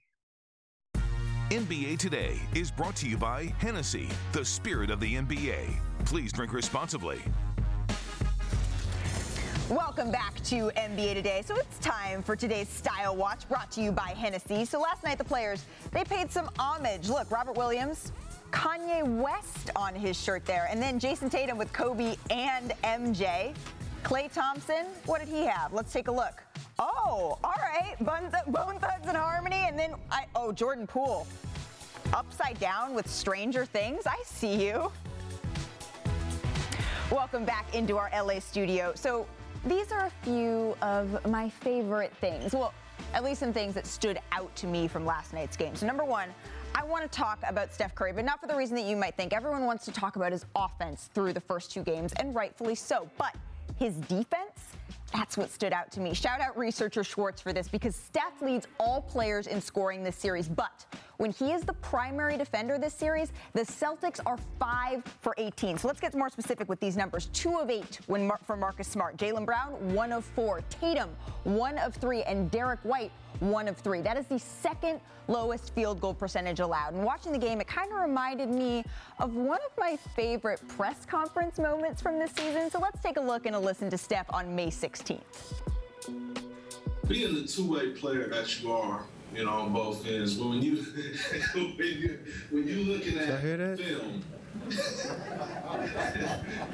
NBA 1.51 1.99
Today 1.99 2.39
is 2.55 2.71
brought 2.71 2.95
to 2.95 3.07
you 3.07 3.17
by 3.17 3.53
Hennessy, 3.59 4.09
the 4.31 4.43
spirit 4.43 4.89
of 4.89 4.99
the 4.99 5.15
NBA. 5.17 5.75
Please 6.05 6.33
drink 6.33 6.51
responsibly. 6.51 7.19
Welcome 9.71 10.11
back 10.11 10.35
to 10.43 10.69
NBA 10.75 11.13
Today. 11.13 11.43
So 11.45 11.55
it's 11.55 11.79
time 11.79 12.21
for 12.21 12.35
today's 12.35 12.67
Style 12.67 13.15
Watch 13.15 13.47
brought 13.47 13.71
to 13.71 13.81
you 13.81 13.93
by 13.93 14.09
Hennessy. 14.09 14.65
So 14.65 14.81
last 14.81 15.01
night 15.01 15.17
the 15.17 15.23
players, 15.23 15.63
they 15.93 16.03
paid 16.03 16.29
some 16.29 16.49
homage. 16.59 17.07
Look, 17.07 17.31
Robert 17.31 17.55
Williams, 17.55 18.11
Kanye 18.51 19.01
West 19.07 19.69
on 19.77 19.95
his 19.95 20.21
shirt 20.21 20.43
there, 20.45 20.67
and 20.69 20.81
then 20.81 20.99
Jayson 20.99 21.29
Tatum 21.29 21.57
with 21.57 21.71
Kobe 21.71 22.17
and 22.29 22.73
MJ. 22.83 23.55
Klay 24.03 24.29
Thompson, 24.33 24.87
what 25.05 25.21
did 25.21 25.29
he 25.29 25.45
have? 25.45 25.71
Let's 25.71 25.93
take 25.93 26.09
a 26.09 26.11
look. 26.11 26.43
Oh, 26.77 27.39
all 27.41 27.55
right. 27.61 27.95
Bone 28.01 28.29
Thugs 28.29 29.07
and 29.07 29.15
Harmony, 29.15 29.63
and 29.69 29.79
then 29.79 29.93
I 30.11 30.25
oh 30.35 30.51
Jordan 30.51 30.85
Poole, 30.85 31.25
upside 32.13 32.59
down 32.59 32.93
with 32.93 33.09
Stranger 33.09 33.63
Things. 33.63 34.03
I 34.05 34.21
see 34.25 34.65
you. 34.65 34.91
Welcome 37.09 37.45
back 37.45 37.73
into 37.73 37.97
our 37.97 38.09
LA 38.13 38.39
studio. 38.39 38.91
So 38.95 39.27
these 39.65 39.91
are 39.91 40.05
a 40.05 40.11
few 40.23 40.75
of 40.81 41.25
my 41.27 41.49
favorite 41.49 42.13
things. 42.17 42.53
Well, 42.53 42.73
at 43.13 43.23
least 43.23 43.39
some 43.39 43.53
things 43.53 43.73
that 43.75 43.85
stood 43.85 44.19
out 44.31 44.55
to 44.55 44.67
me 44.67 44.87
from 44.87 45.05
last 45.05 45.33
night's 45.33 45.57
game. 45.57 45.75
So, 45.75 45.85
number 45.85 46.03
one, 46.03 46.29
I 46.73 46.83
want 46.83 47.03
to 47.03 47.09
talk 47.09 47.39
about 47.47 47.73
Steph 47.73 47.93
Curry, 47.93 48.13
but 48.13 48.25
not 48.25 48.39
for 48.39 48.47
the 48.47 48.55
reason 48.55 48.75
that 48.77 48.85
you 48.85 48.95
might 48.95 49.15
think. 49.15 49.33
Everyone 49.33 49.65
wants 49.65 49.85
to 49.85 49.91
talk 49.91 50.15
about 50.15 50.31
his 50.31 50.45
offense 50.55 51.09
through 51.13 51.33
the 51.33 51.41
first 51.41 51.71
two 51.71 51.83
games, 51.83 52.13
and 52.13 52.33
rightfully 52.33 52.75
so. 52.75 53.09
But 53.17 53.35
his 53.77 53.95
defense, 53.95 54.75
that's 55.13 55.37
what 55.37 55.51
stood 55.51 55.73
out 55.73 55.91
to 55.91 55.99
me. 55.99 56.13
Shout 56.13 56.39
out 56.39 56.57
researcher 56.57 57.03
Schwartz 57.03 57.41
for 57.41 57.51
this 57.51 57.67
because 57.67 57.95
Steph 57.95 58.41
leads 58.41 58.67
all 58.79 59.01
players 59.01 59.47
in 59.47 59.61
scoring 59.61 60.03
this 60.03 60.15
series. 60.15 60.47
But 60.47 60.85
when 61.21 61.31
he 61.31 61.51
is 61.51 61.61
the 61.61 61.73
primary 61.73 62.35
defender 62.35 62.79
this 62.79 62.95
series, 62.95 63.31
the 63.53 63.61
Celtics 63.61 64.19
are 64.25 64.39
5 64.59 65.03
for 65.21 65.35
18. 65.37 65.77
So 65.77 65.87
let's 65.87 65.99
get 65.99 66.15
more 66.15 66.31
specific 66.31 66.67
with 66.67 66.79
these 66.79 66.97
numbers. 66.97 67.29
2 67.33 67.59
of 67.59 67.69
8 67.69 67.99
when 68.07 68.25
Mar- 68.25 68.39
for 68.41 68.57
Marcus 68.57 68.87
Smart. 68.87 69.17
Jaylen 69.17 69.45
Brown, 69.45 69.93
1 69.93 70.11
of 70.11 70.25
4. 70.25 70.61
Tatum, 70.71 71.11
1 71.43 71.77
of 71.77 71.93
3. 71.93 72.23
And 72.23 72.49
Derrick 72.49 72.79
White, 72.81 73.11
one 73.39 73.67
of 73.67 73.77
three. 73.77 74.01
That 74.01 74.17
is 74.17 74.25
the 74.27 74.37
second 74.37 74.99
lowest 75.27 75.73
field 75.73 75.99
goal 75.99 76.13
percentage 76.13 76.59
allowed. 76.59 76.93
And 76.93 77.03
watching 77.03 77.31
the 77.31 77.39
game, 77.39 77.59
it 77.59 77.67
kind 77.67 77.91
of 77.91 77.99
reminded 77.99 78.49
me 78.49 78.83
of 79.17 79.35
one 79.35 79.59
of 79.65 79.71
my 79.79 79.97
favorite 80.15 80.61
press 80.67 81.05
conference 81.05 81.57
moments 81.57 82.01
from 82.01 82.19
this 82.19 82.31
season. 82.33 82.69
So 82.69 82.79
let's 82.79 83.01
take 83.01 83.17
a 83.17 83.21
look 83.21 83.47
and 83.47 83.55
a 83.55 83.59
listen 83.59 83.89
to 83.89 83.97
Steph 83.97 84.27
on 84.31 84.55
May 84.55 84.67
16th. 84.67 85.19
Being 87.07 87.33
the 87.33 87.47
two-way 87.47 87.91
player 87.91 88.27
that 88.27 88.61
you 88.61 88.71
are, 88.71 89.01
you 89.33 89.45
know, 89.45 89.51
on 89.51 89.73
both 89.73 90.05
ends, 90.07 90.35
but 90.35 90.49
when 90.49 90.61
you 90.61 90.77
when 91.53 91.65
you 91.77 92.19
when 92.49 92.67
you 92.67 92.83
looking 92.83 93.17
at 93.17 93.41
film. 93.77 94.23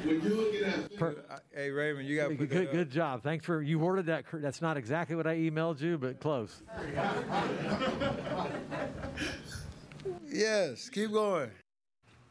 when 0.04 0.20
you 0.22 0.34
looking 0.34 0.64
at 0.64 0.92
film, 0.92 1.16
Hey 1.54 1.70
Raymond, 1.70 2.08
you 2.08 2.16
got 2.16 2.28
Good, 2.28 2.38
put 2.38 2.50
good, 2.50 2.70
good 2.70 2.90
job. 2.90 3.22
Thanks 3.22 3.44
for 3.46 3.62
you 3.62 3.78
worded 3.78 4.06
that. 4.06 4.24
That's 4.32 4.60
not 4.60 4.76
exactly 4.76 5.16
what 5.16 5.26
I 5.26 5.36
emailed 5.36 5.80
you, 5.80 5.98
but 5.98 6.20
close. 6.20 6.62
Yes, 10.30 10.88
keep 10.88 11.12
going. 11.12 11.50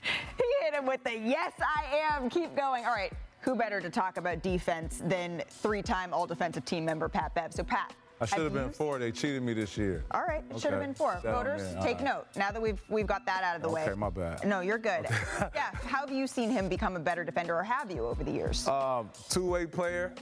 He 0.02 0.44
hit 0.62 0.74
him 0.74 0.86
with 0.86 1.04
the 1.04 1.18
yes, 1.18 1.52
I 1.60 1.84
am. 2.10 2.30
Keep 2.30 2.56
going. 2.56 2.86
All 2.86 2.94
right. 2.94 3.12
Who 3.42 3.56
better 3.56 3.82
to 3.82 3.90
talk 3.90 4.18
about 4.18 4.42
defense 4.44 5.02
than 5.06 5.44
three 5.50 5.82
time 5.82 6.14
all 6.14 6.28
defensive 6.28 6.66
team 6.66 6.86
member 6.86 7.10
Pat 7.10 7.34
Bev? 7.34 7.54
So, 7.54 7.64
Pat. 7.64 7.94
I 8.20 8.26
should 8.26 8.40
have 8.40 8.54
been 8.54 8.72
four. 8.72 8.98
They 9.00 9.12
cheated 9.12 9.44
me 9.44 9.54
this 9.54 9.78
year. 9.78 10.04
All 10.12 10.22
right, 10.22 10.44
it 10.50 10.60
should 10.60 10.72
have 10.72 10.82
been 10.82 10.94
four. 10.94 11.20
That 11.24 11.34
Voters, 11.34 11.62
there. 11.74 11.82
take 11.82 11.98
right. 11.98 12.06
note. 12.06 12.26
Now 12.36 12.52
that 12.52 12.62
we've 12.62 12.82
we've 12.90 13.06
got 13.06 13.26
that 13.28 13.44
out 13.44 13.56
of 13.56 13.62
the 13.62 13.70
way. 13.70 13.84
Okay, 13.84 13.94
my 13.94 14.10
bad. 14.10 14.46
No, 14.46 14.62
you're 14.62 14.80
good. 14.80 15.06
yeah, 15.54 15.72
how 15.86 16.00
have 16.02 16.12
you 16.12 16.26
seen 16.26 16.50
him 16.50 16.68
become 16.68 16.96
a 16.96 17.00
better 17.00 17.24
defender, 17.24 17.56
or 17.56 17.64
have 17.64 17.92
you 17.92 18.06
over 18.06 18.24
the 18.24 18.32
years? 18.32 18.68
Um, 18.68 19.10
two-way 19.30 19.66
player. 19.68 20.14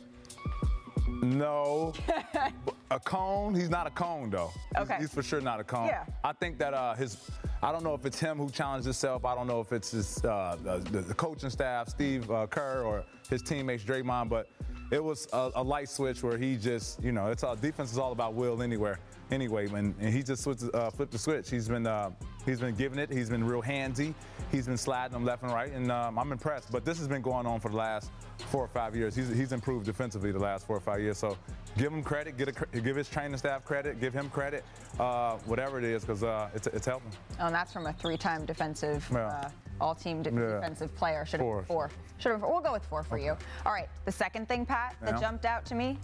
No. 1.22 1.94
a 2.92 3.00
cone. 3.00 3.56
He's 3.56 3.70
not 3.70 3.88
a 3.88 3.92
cone 3.92 4.30
though. 4.30 4.52
He's- 4.54 4.84
Okay. 4.84 4.98
He's, 5.00 5.14
for 5.14 5.24
sure 5.24 5.40
not 5.42 5.60
a 5.60 5.64
cone. 5.64 5.88
Yeah. 5.88 6.04
I 6.24 6.34
think 6.34 6.58
that 6.60 6.74
uh, 6.74 6.96
his. 6.96 7.30
I 7.66 7.72
don't 7.72 7.84
know 7.84 7.96
if 7.96 8.06
it's 8.06 8.20
him 8.20 8.38
who 8.38 8.52
challenged 8.52 8.86
himself. 8.86 9.26
I 9.26 9.34
don't 9.34 9.48
know 9.48 9.60
if 9.60 9.72
it's 9.72 9.90
his 9.90 10.24
uh, 10.24 10.56
the, 10.62 11.02
the 11.02 11.16
coaching 11.16 11.50
staff, 11.50 11.90
Steve 11.90 12.30
uh, 12.30 12.46
Kerr, 12.46 12.84
or 12.84 13.04
his 13.28 13.42
teammates 13.42 13.84
Draymond, 13.84 14.30
but 14.30 14.48
it 14.92 15.04
was 15.04 15.28
a, 15.34 15.50
a 15.56 15.64
light 15.64 15.90
switch 15.90 16.22
where 16.22 16.38
he 16.38 16.58
just, 16.58 17.02
you 17.02 17.12
know, 17.12 17.32
it's 17.32 17.44
all 17.44 17.56
defense 17.56 17.92
is 17.92 17.98
all 17.98 18.12
about 18.12 18.36
will 18.36 18.62
anywhere. 18.62 19.00
Anyway, 19.32 19.66
and, 19.68 19.96
and 20.00 20.14
he 20.14 20.22
just 20.22 20.44
switched, 20.44 20.64
uh, 20.74 20.90
flipped 20.92 21.12
the 21.12 21.18
switch. 21.18 21.50
He's 21.50 21.68
been 21.68 21.88
uh, 21.88 22.12
he's 22.46 22.60
been 22.60 22.76
giving 22.76 23.00
it. 23.00 23.12
He's 23.12 23.30
been 23.30 23.44
real 23.44 23.62
handsy. 23.62 24.14
He's 24.52 24.68
been 24.68 24.78
sliding 24.78 25.14
them 25.14 25.26
left 25.26 25.42
and 25.42 25.52
right, 25.52 25.72
and 25.72 25.92
um, 25.92 26.20
I'm 26.20 26.32
impressed. 26.32 26.72
But 26.72 26.86
this 26.86 27.00
has 27.00 27.08
been 27.08 27.24
going 27.24 27.48
on 27.48 27.60
for 27.60 27.70
the 27.70 27.76
last 27.78 28.12
four 28.50 28.64
or 28.64 28.68
five 28.68 28.96
years. 28.96 29.16
He's, 29.16 29.30
he's 29.30 29.52
improved 29.52 29.86
defensively 29.86 30.32
the 30.32 30.38
last 30.40 30.68
four 30.68 30.78
or 30.78 30.80
five 30.82 31.02
years. 31.02 31.18
So 31.18 31.38
give 31.78 31.92
him 31.92 32.04
credit. 32.04 32.38
Get 32.38 32.50
a, 32.50 32.82
give 32.82 32.96
his 32.96 33.10
training 33.10 33.38
staff 33.38 33.66
credit. 33.66 34.00
Give 34.00 34.14
him 34.14 34.30
credit. 34.30 34.64
Uh, 35.00 35.38
whatever 35.46 35.80
it 35.80 35.86
is, 35.86 36.04
because 36.04 36.24
uh, 36.24 36.50
it's 36.54 36.68
it's 36.68 36.86
helping. 36.86 37.10
Oh, 37.40 37.48
and 37.48 37.56
that's 37.56 37.74
from 37.74 37.88
a 37.88 37.94
three-time 37.94 38.46
defensive, 38.46 39.08
Yeah. 39.12 39.28
uh, 39.28 39.50
all-team 39.82 40.22
de- 40.22 40.30
Yeah. 40.30 40.60
defensive 40.60 40.96
player. 40.96 41.26
Should 41.26 41.40
have 41.40 41.48
Four. 41.48 41.64
four. 41.64 41.92
Should 42.20 42.32
have. 42.34 42.42
We'll 42.42 42.62
go 42.62 42.72
with 42.74 42.86
four 42.86 43.02
for 43.04 43.18
you. 43.18 43.36
All 43.66 43.74
right. 43.74 43.90
The 44.06 44.12
second 44.12 44.48
thing, 44.48 44.66
Pat, 44.68 44.96
that 45.02 45.16
Yeah. 45.16 45.20
jumped 45.20 45.46
out 45.46 45.66
to 45.66 45.76
me. 45.76 45.98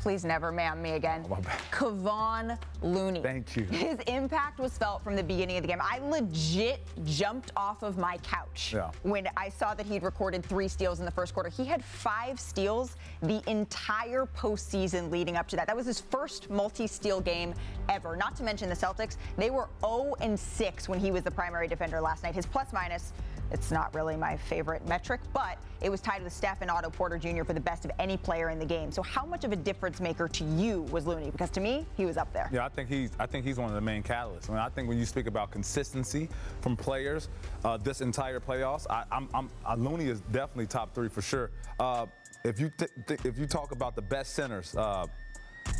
Please 0.00 0.24
never 0.24 0.52
man 0.52 0.80
me 0.80 0.92
again. 0.92 1.24
Oh. 1.30 1.36
Kevon 1.72 2.56
Looney. 2.82 3.20
Thank 3.22 3.56
you. 3.56 3.64
His 3.64 3.98
impact 4.06 4.58
was 4.60 4.76
felt 4.78 5.02
from 5.02 5.16
the 5.16 5.22
beginning 5.22 5.56
of 5.56 5.62
the 5.62 5.68
game. 5.68 5.80
I 5.82 5.98
legit 5.98 6.86
jumped 7.04 7.50
off 7.56 7.82
of 7.82 7.98
my 7.98 8.16
couch 8.18 8.72
Yeah. 8.74 8.90
when 9.02 9.28
I 9.36 9.48
saw 9.48 9.74
that 9.74 9.86
he'd 9.86 10.02
recorded 10.02 10.44
three 10.44 10.68
steals 10.68 11.00
in 11.00 11.04
the 11.04 11.10
first 11.10 11.34
quarter. 11.34 11.48
He 11.48 11.64
had 11.64 11.84
five 11.84 12.38
steals 12.38 12.96
the 13.22 13.42
entire 13.50 14.26
postseason 14.26 15.10
leading 15.10 15.36
up 15.36 15.48
to 15.48 15.56
that. 15.56 15.66
That 15.66 15.76
was 15.76 15.86
his 15.86 16.00
first 16.00 16.48
multi-steal 16.48 17.20
game 17.20 17.52
ever. 17.88 18.16
Not 18.16 18.36
to 18.36 18.44
mention 18.44 18.68
the 18.68 18.74
Celtics, 18.76 19.16
they 19.36 19.50
were 19.50 19.68
0 19.80 20.14
and 20.20 20.38
6 20.38 20.88
when 20.88 21.00
he 21.00 21.10
was 21.10 21.22
the 21.22 21.30
primary 21.30 21.66
defender 21.66 22.00
last 22.00 22.22
night. 22.22 22.34
His 22.34 22.46
plus 22.46 22.72
minus. 22.72 23.12
It's 23.50 23.70
not 23.70 23.94
really 23.94 24.16
my 24.16 24.36
favorite 24.36 24.86
metric, 24.86 25.20
but 25.32 25.58
it 25.80 25.90
was 25.90 26.00
tied 26.00 26.22
with 26.22 26.32
Steph 26.32 26.60
and 26.60 26.70
Otto 26.70 26.90
Porter 26.90 27.18
Jr. 27.18 27.44
for 27.44 27.52
the 27.52 27.60
best 27.60 27.84
of 27.84 27.90
any 27.98 28.16
player 28.16 28.50
in 28.50 28.58
the 28.58 28.64
game. 28.66 28.90
So, 28.90 29.02
how 29.02 29.24
much 29.24 29.44
of 29.44 29.52
a 29.52 29.56
difference 29.56 30.00
maker 30.00 30.28
to 30.28 30.44
you 30.44 30.82
was 30.82 31.06
Looney? 31.06 31.30
Because 31.30 31.50
to 31.50 31.60
me, 31.60 31.86
he 31.96 32.04
was 32.04 32.16
up 32.16 32.32
there. 32.32 32.50
Yeah, 32.52 32.64
I 32.64 32.68
think 32.68 32.88
he's 32.88 33.10
I 33.18 33.26
think 33.26 33.44
he's 33.44 33.58
one 33.58 33.68
of 33.68 33.74
the 33.74 33.80
main 33.80 34.02
catalysts. 34.02 34.48
I 34.50 34.52
mean, 34.52 34.60
I 34.60 34.68
think 34.68 34.88
when 34.88 34.98
you 34.98 35.06
speak 35.06 35.26
about 35.26 35.50
consistency 35.50 36.28
from 36.60 36.76
players, 36.76 37.28
uh, 37.64 37.76
this 37.76 38.00
entire 38.00 38.40
playoffs, 38.40 38.86
I, 38.90 39.04
I'm, 39.10 39.28
I'm 39.34 39.48
uh, 39.64 39.74
Looney 39.76 40.08
is 40.08 40.20
definitely 40.32 40.66
top 40.66 40.94
three 40.94 41.08
for 41.08 41.22
sure. 41.22 41.50
Uh, 41.78 42.06
if 42.44 42.60
you 42.60 42.70
th- 42.76 42.90
th- 43.06 43.20
if 43.24 43.38
you 43.38 43.46
talk 43.46 43.72
about 43.72 43.94
the 43.94 44.02
best 44.02 44.34
centers 44.34 44.74
uh, 44.76 45.06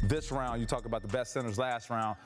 this 0.04 0.32
round, 0.32 0.60
you 0.60 0.66
talk 0.66 0.86
about 0.86 1.02
the 1.02 1.08
best 1.08 1.32
centers 1.32 1.58
last 1.58 1.90
round. 1.90 2.16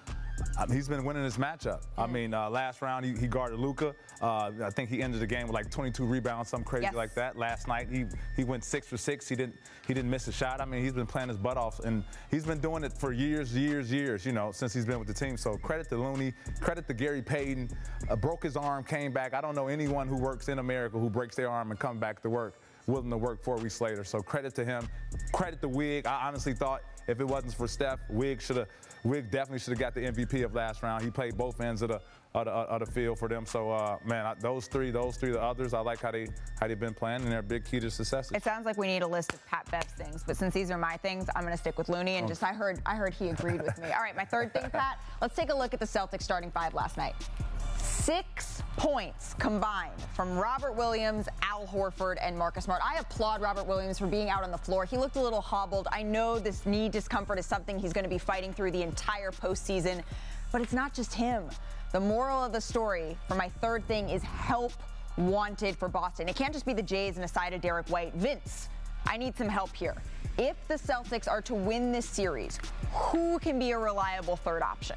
I 0.59 0.67
mean, 0.67 0.77
he's 0.77 0.89
been 0.89 1.05
winning 1.05 1.25
his 1.25 1.37
matchup. 1.37 1.83
I 1.97 2.07
mean, 2.07 2.35
uh, 2.35 2.49
last 2.51 2.83
round 2.83 3.05
he, 3.05 3.13
he 3.13 3.27
guarded 3.27 3.59
Luka. 3.59 3.95
Uh, 4.21 4.51
I 4.65 4.71
think 4.71 4.89
he 4.91 5.03
ended 5.03 5.21
the 5.21 5.27
game 5.27 5.47
with 5.47 5.55
like 5.55 5.71
22 5.71 6.05
rebounds, 6.05 6.51
something 6.51 6.65
crazy 6.65 6.85
Yes. 6.85 6.95
like 6.95 7.15
that. 7.15 7.37
Last 7.37 7.69
night 7.69 7.89
he 7.91 8.05
he 8.37 8.45
went 8.45 8.65
six 8.65 8.87
for 8.87 8.97
six. 8.97 9.29
He 9.29 9.37
didn't 9.37 9.57
he 9.87 9.95
didn't 9.95 10.11
miss 10.11 10.29
a 10.29 10.33
shot. 10.33 10.61
I 10.61 10.65
mean, 10.65 10.83
he's 10.83 10.93
been 10.93 11.07
playing 11.07 11.29
his 11.29 11.39
butt 11.39 11.57
off, 11.57 11.81
and 11.81 12.05
he's 12.31 12.45
been 12.45 12.61
doing 12.61 12.85
it 12.85 12.93
for 12.93 13.13
years, 13.13 13.57
years, 13.57 13.91
years. 13.93 14.25
You 14.27 14.33
know, 14.33 14.53
since 14.53 14.73
he's 14.73 14.87
been 14.87 14.99
with 14.99 15.09
the 15.09 15.15
team. 15.15 15.37
So 15.37 15.55
credit 15.57 15.89
to 15.91 15.97
Looney. 15.97 16.33
Credit 16.61 16.87
to 16.89 16.95
Gary 16.95 17.23
Payton. 17.23 17.71
Uh, 18.09 18.17
broke 18.17 18.43
his 18.43 18.57
arm, 18.57 18.85
came 18.85 19.13
back. 19.13 19.35
I 19.35 19.41
don't 19.41 19.55
know 19.55 19.69
anyone 19.69 20.09
who 20.09 20.17
works 20.17 20.49
in 20.49 20.59
America 20.59 20.99
who 20.99 21.11
breaks 21.11 21.37
their 21.37 21.51
arm 21.51 21.71
and 21.71 21.79
come 21.81 21.99
back 21.99 22.23
to 22.23 22.31
work 22.31 22.61
willing 22.89 23.11
to 23.11 23.17
work 23.17 23.41
four 23.43 23.57
weeks 23.59 23.81
later. 23.81 24.03
So 24.03 24.21
credit 24.21 24.55
to 24.57 24.65
him. 24.65 24.89
Credit 25.33 25.61
to 25.63 25.69
Wig. 25.69 26.05
I 26.07 26.27
honestly 26.27 26.53
thought 26.53 26.83
if 27.07 27.21
it 27.21 27.25
wasn't 27.25 27.55
for 27.55 27.69
Steph, 27.69 28.01
Wig 28.11 28.41
should 28.43 28.57
have. 28.57 28.69
Wig 29.05 29.31
definitely 29.31 29.59
should 29.59 29.71
have 29.71 29.79
got 29.79 29.95
the 29.95 30.01
MVP 30.01 30.45
of 30.45 30.55
last 30.55 30.83
round. 30.83 31.03
He 31.03 31.11
played 31.11 31.37
both 31.37 31.61
ends 31.61 31.83
of 31.83 31.89
the 31.89 32.01
of 32.35 32.47
the, 32.47 32.51
of 32.51 32.81
the 32.81 32.87
field 32.87 33.19
for 33.19 33.29
them. 33.29 33.45
So 33.45 33.71
uh, 33.71 33.99
man, 34.05 34.25
I, 34.25 34.35
those 34.35 34.67
three, 34.67 34.91
those 34.91 35.17
three, 35.17 35.33
the 35.33 35.43
others, 35.43 35.75
I 35.75 35.81
like 35.81 36.01
how 36.01 36.11
they 36.11 36.29
how 36.61 36.67
they've 36.67 36.79
been 36.79 36.95
playing, 36.95 37.23
and 37.23 37.33
they're 37.33 37.41
a 37.41 37.43
big 37.43 37.65
key 37.65 37.81
to 37.81 37.91
success. 37.91 38.31
It 38.33 38.43
sounds 38.43 38.65
like 38.65 38.79
we 38.79 38.87
need 38.87 39.03
a 39.03 39.07
list 39.07 39.33
of 39.35 39.45
Pat 39.47 39.71
Bev's 39.71 39.93
things, 39.93 40.25
but 40.27 40.37
since 40.37 40.55
these 40.55 40.71
are 40.71 40.79
my 40.79 40.97
things, 40.97 41.27
I'm 41.35 41.43
going 41.43 41.53
to 41.53 41.59
stick 41.59 41.77
with 41.77 41.89
Looney. 41.89 42.17
And 42.17 42.29
just 42.29 42.43
I 42.43 42.53
heard, 42.53 42.81
I 42.87 42.95
heard 42.95 43.13
he 43.15 43.29
agreed 43.29 43.63
with 43.63 43.79
me. 43.79 43.93
All 43.93 44.01
right, 44.01 44.17
my 44.17 44.25
third 44.25 44.53
thing, 44.53 44.71
Pat. 44.71 44.99
Let's 45.21 45.37
take 45.37 45.51
a 45.51 45.57
look 45.57 45.75
at 45.75 45.81
the 45.81 45.87
Celtics 45.87 46.23
starting 46.23 46.51
five 46.51 46.75
last 46.75 46.97
night. 46.97 47.15
Six 47.93 48.63
points 48.77 49.35
combined 49.35 49.93
from 50.15 50.37
Robert 50.37 50.75
Williams, 50.75 51.29
Al 51.43 51.67
Horford, 51.67 52.17
and 52.21 52.37
Marcus 52.37 52.65
Smart. 52.65 52.83
I 52.85 52.99
applaud 52.99 53.41
Robert 53.41 53.65
Williams 53.65 53.97
for 53.97 54.09
being 54.09 54.29
out 54.29 54.43
on 54.43 54.51
the 54.51 54.59
floor. 54.59 54.85
He 54.85 54.97
looked 54.97 55.15
a 55.15 55.21
little 55.21 55.41
hobbled. 55.41 55.87
I 55.93 56.03
know 56.03 56.41
this 56.41 56.67
knee 56.67 56.89
discomfort 56.89 57.39
is 57.39 57.47
something 57.47 57.79
he's 57.79 57.93
going 57.93 58.03
to 58.03 58.11
be 58.11 58.19
fighting 58.19 58.53
through 58.53 58.73
the 58.73 58.83
entire 58.83 59.31
postseason, 59.31 60.03
but 60.51 60.61
it's 60.61 60.73
not 60.73 60.95
just 60.95 61.15
him. 61.15 61.45
The 61.93 62.01
moral 62.01 62.43
of 62.43 62.53
the 62.53 62.61
story 62.61 63.17
for 63.29 63.37
my 63.37 63.49
third 63.61 63.87
thing 63.87 64.09
is 64.09 64.23
help 64.23 64.73
wanted 65.17 65.77
for 65.77 65.87
Boston. 65.87 66.29
It 66.29 66.35
can't 66.35 66.53
just 66.53 66.67
be 66.67 66.73
the 66.73 66.83
Jays 66.83 67.17
and 67.17 67.25
a 67.25 67.29
side 67.29 67.53
of 67.53 67.61
Derrick 67.61 67.89
White. 67.89 68.15
Vince, 68.15 68.69
I 69.07 69.17
need 69.17 69.37
some 69.37 69.49
help 69.49 69.77
here. 69.77 69.95
If 70.39 70.57
the 70.67 70.75
Celtics 70.75 71.29
are 71.31 71.43
to 71.43 71.55
win 71.55 71.93
this 71.93 72.07
series, 72.07 72.59
who 72.93 73.39
can 73.39 73.61
be 73.61 73.71
a 73.71 73.79
reliable 73.79 74.37
third 74.37 74.63
option? 74.63 74.97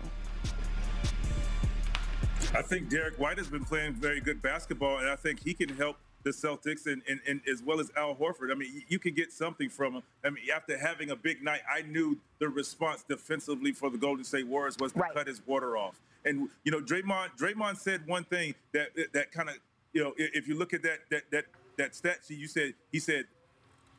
I 2.54 2.62
think 2.62 2.90
Derrick 2.90 3.20
White 3.20 3.38
has 3.38 3.48
been 3.48 3.66
playing 3.66 3.94
very 3.94 4.22
good 4.22 4.42
basketball, 4.42 5.00
and 5.00 5.10
I 5.10 5.16
think 5.16 5.44
he 5.44 5.54
can 5.54 5.70
help 5.70 5.98
the 6.24 6.32
Celtics 6.32 6.88
and, 6.88 7.02
and, 7.08 7.20
and 7.28 7.40
as 7.48 7.62
well 7.62 7.80
as 7.80 7.92
Al 7.96 8.16
Horford. 8.16 8.52
I 8.52 8.56
mean, 8.56 8.84
you 8.88 8.98
can 8.98 9.14
get 9.14 9.32
something 9.32 9.70
from 9.70 9.94
him. 9.94 10.04
I 10.24 10.32
mean, 10.32 10.46
after 10.54 10.78
having 10.78 11.12
a 11.12 11.16
big 11.16 11.44
night, 11.44 11.62
I 11.72 11.84
knew 11.84 12.18
the 12.40 12.50
response 12.50 13.04
defensively 13.08 13.72
for 13.72 13.90
the 13.90 13.98
Golden 13.98 14.24
State 14.24 14.48
Warriors 14.48 14.76
was 14.80 14.92
to 14.94 15.00
right. 15.00 15.14
cut 15.14 15.28
his 15.28 15.46
water 15.46 15.78
off. 15.78 16.02
And 16.26 16.50
you 16.64 16.72
know, 16.72 16.82
Draymond 16.82 17.38
Draymond 17.38 17.78
said 17.78 18.06
one 18.08 18.24
thing 18.24 18.56
that 18.74 18.90
that 19.14 19.32
kind 19.32 19.50
of 19.50 19.56
you 19.94 20.04
know, 20.04 20.14
if 20.18 20.48
you 20.48 20.58
look 20.58 20.74
at 20.74 20.82
that 20.82 21.00
that 21.12 21.24
that 21.32 21.46
that 21.78 21.96
stat 21.96 22.20
sheet, 22.28 22.40
you 22.40 22.48
said 22.48 22.74
he 22.92 23.00
said 23.00 23.26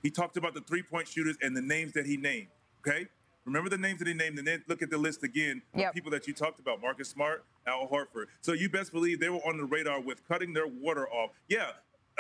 he 0.03 0.11
talked 0.11 0.37
about 0.37 0.55
the 0.55 0.61
three 0.63 0.83
point 0.83 1.07
shooters 1.07 1.37
and 1.41 1.57
the 1.57 1.63
names 1.63 1.93
that 1.93 2.07
he 2.07 2.17
named. 2.17 2.49
Okay, 2.87 3.07
remember 3.47 3.71
the 3.71 3.79
names 3.79 4.01
that 4.01 4.09
he 4.09 4.15
named, 4.15 4.39
and 4.39 4.47
then 4.47 4.63
look 4.69 4.83
at 4.83 4.91
the 4.91 4.99
list 4.99 5.23
again. 5.23 5.63
Yep. 5.75 5.95
people 5.95 6.11
that 6.11 6.27
you 6.27 6.35
talked 6.35 6.61
about: 6.61 6.83
Marcus 6.83 7.09
Smart, 7.09 7.45
Al 7.67 7.89
Horford. 7.89 8.27
So 8.43 8.53
you 8.53 8.69
best 8.69 8.93
believe 8.93 9.21
they 9.21 9.31
were 9.31 9.47
on 9.47 9.57
the 9.57 9.65
radar 9.65 10.01
with 10.01 10.27
cutting 10.29 10.53
their 10.53 10.67
water 10.67 11.09
off. 11.09 11.31
Yeah, 11.49 11.71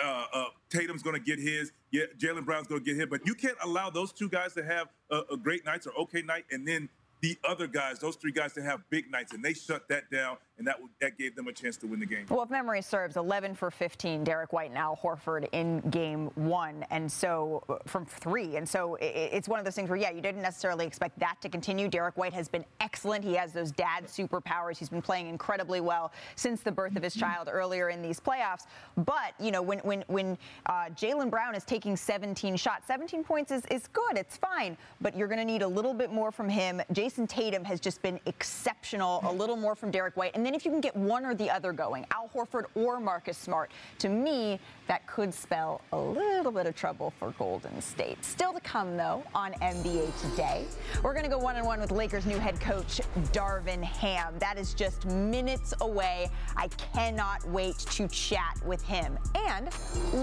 uh, 0.03 0.25
uh, 0.33 0.45
Tatum's 0.71 1.03
going 1.03 1.17
to 1.17 1.23
get 1.23 1.39
his. 1.39 1.73
Yeah, 1.91 2.05
Jaylen 2.19 2.45
Brown's 2.45 2.67
going 2.67 2.83
to 2.83 2.85
get 2.85 2.97
his. 2.97 3.07
But 3.07 3.27
you 3.27 3.35
can't 3.35 3.57
allow 3.63 3.91
those 3.91 4.13
two 4.13 4.29
guys 4.29 4.55
to 4.55 4.65
have 4.65 4.89
a, 5.11 5.23
a 5.33 5.37
great 5.37 5.65
night 5.65 5.87
or 5.87 5.93
okay 6.03 6.23
night, 6.23 6.45
and 6.51 6.67
then 6.67 6.89
the 7.23 7.37
other 7.49 7.67
guys, 7.67 7.99
those 7.99 8.17
three 8.17 8.33
guys, 8.33 8.53
to 8.55 8.63
have 8.63 8.81
big 8.91 9.11
nights, 9.11 9.33
and 9.33 9.45
they 9.45 9.55
shut 9.55 9.89
that 9.89 10.11
down, 10.11 10.37
and 10.59 10.67
that 10.67 10.79
that 11.01 11.19
gave 11.19 11.37
them 11.37 11.49
a 11.49 11.53
chance 11.53 11.77
to 11.77 11.87
win 11.87 12.01
the 12.01 12.07
game. 12.07 12.25
Well, 12.31 12.43
if 12.43 12.51
memory 12.51 12.81
serves, 12.81 13.17
11 13.17 13.55
for 13.55 13.71
15, 13.71 14.25
Derrick 14.25 14.53
White 14.53 14.71
and 14.71 14.79
Al 14.79 14.97
Horford 14.97 15.49
in 15.53 15.81
game 15.91 16.31
one, 16.35 16.85
and 16.91 17.11
so 17.11 17.63
uh, 17.69 17.77
from 17.87 18.07
three, 18.07 18.57
and 18.57 18.67
so 18.67 18.97
it's 19.01 19.49
one 19.49 19.59
of 19.59 19.65
those 19.65 19.75
things 19.75 19.91
where 19.91 19.99
yeah, 19.99 20.11
you 20.11 20.23
didn't 20.23 20.43
necessarily 20.43 20.87
expect 20.87 21.19
that 21.19 21.37
to 21.43 21.49
continue. 21.49 21.89
Derrick 21.89 22.17
White 22.17 22.33
has 22.33 22.49
been 22.49 22.65
excellent. 22.81 23.23
He 23.23 23.35
has 23.35 23.53
those 23.53 23.71
dad 23.71 24.07
superpowers. 24.07 24.79
He's 24.79 24.89
been 24.89 25.03
playing 25.03 25.29
incredibly 25.29 25.81
well 25.81 26.13
since 26.37 26.63
the 26.63 26.73
birth 26.73 26.97
of 26.97 27.03
his 27.03 27.15
child 27.15 27.49
earlier 27.53 27.91
in 27.91 28.01
these 28.01 28.19
playoffs. 28.19 28.65
But 28.97 29.35
you 29.39 29.51
know, 29.51 29.61
when 29.61 29.81
when 29.81 30.05
when 30.07 30.39
uh, 30.67 30.87
Jaylen 30.95 31.31
Brown 31.31 31.55
is 31.55 31.65
taking 31.65 31.97
17 31.97 32.57
shots, 32.57 32.87
17 32.87 33.25
points 33.25 33.53
is 33.53 33.65
is 33.67 33.89
good. 33.89 34.17
It's 34.17 34.39
fine, 34.39 34.77
but 35.03 35.15
you're 35.17 35.29
going 35.29 35.39
to 35.39 35.45
need 35.45 35.63
a 35.63 35.69
little 35.69 35.93
bit 35.93 36.11
more 36.11 36.33
from 36.33 36.49
him. 36.49 36.81
Jayson 36.93 37.27
Tatum 37.27 37.65
has 37.65 37.79
just 37.79 38.01
been 38.01 38.19
exceptional. 38.25 39.21
A 39.25 39.33
little 39.33 39.57
more 39.57 39.75
from 39.75 39.91
Derrick 39.91 40.17
White, 40.17 40.31
and 40.35 40.46
then 40.47 40.55
if 40.55 40.65
you 40.65 40.71
can 40.71 40.81
get 40.81 40.95
one 40.95 41.27
or 41.27 41.35
the 41.35 41.51
other 41.51 41.73
going, 41.73 42.07
Al 42.13 42.31
Horford 42.33 42.67
or 42.77 43.01
Marcus 43.01 43.37
Smart, 43.37 43.73
to 43.99 44.09
me 44.09 44.61
that 44.87 45.05
could 45.09 45.35
spell 45.35 45.81
a 45.93 45.99
little 45.99 46.53
bit 46.53 46.67
of 46.67 46.77
trouble 46.77 47.13
for 47.19 47.33
Golden 47.33 47.81
State. 47.81 48.25
Still 48.25 48.53
to 48.53 48.61
come 48.61 48.97
though 48.97 49.25
on 49.35 49.53
NBA 49.55 50.31
today, 50.31 50.65
we're 51.03 51.15
going 51.15 51.25
to 51.25 51.31
go 51.31 51.39
one 51.39 51.57
on 51.57 51.65
one 51.65 51.81
with 51.81 51.91
Lakers' 51.91 52.27
new 52.27 52.39
head 52.39 52.61
coach 52.61 53.01
Darvin 53.33 53.83
Ham. 53.83 54.35
That 54.39 54.57
is 54.57 54.73
just 54.73 55.05
minutes 55.07 55.75
away. 55.81 56.31
I 56.57 56.69
cannot 56.69 57.45
wait 57.49 57.79
to 57.79 58.07
chat 58.07 58.57
with 58.65 58.83
him. 58.83 59.19
And 59.35 59.73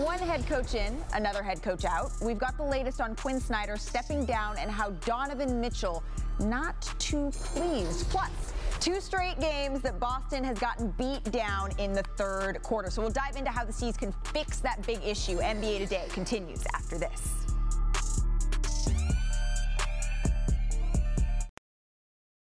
one 0.06 0.20
head 0.20 0.48
coach 0.48 0.74
in, 0.74 0.98
another 1.14 1.44
head 1.44 1.62
coach 1.62 1.84
out. 1.84 2.12
We've 2.22 2.40
got 2.40 2.56
the 2.56 2.64
latest 2.64 3.02
on 3.02 3.16
Quin 3.16 3.42
Snyder 3.42 3.76
stepping 3.76 4.24
down 4.24 4.58
and 4.58 4.72
how 4.72 4.92
Donovan 5.06 5.60
Mitchell 5.60 6.02
not 6.40 6.82
too 6.98 7.30
pleased. 7.32 8.10
Plus, 8.10 8.54
two 8.84 9.00
straight 9.00 9.39
games 9.39 9.80
that 9.80 9.98
Boston 9.98 10.43
has 10.43 10.60
gotten 10.60 10.89
beat 10.98 11.24
down 11.32 11.72
in 11.80 11.93
the 11.93 12.04
third 12.17 12.62
quarter. 12.63 12.89
So 12.91 13.02
we'll 13.02 13.12
dive 13.12 13.38
into 13.38 13.50
how 13.50 13.63
the 13.63 13.72
C's 13.72 13.96
can 13.96 14.12
fix 14.34 14.60
that 14.60 14.86
big 14.86 15.00
issue. 15.06 15.38
NBA 15.38 15.80
Today 15.80 16.06
continues 16.10 16.65
after 16.76 16.98
this. 16.98 17.30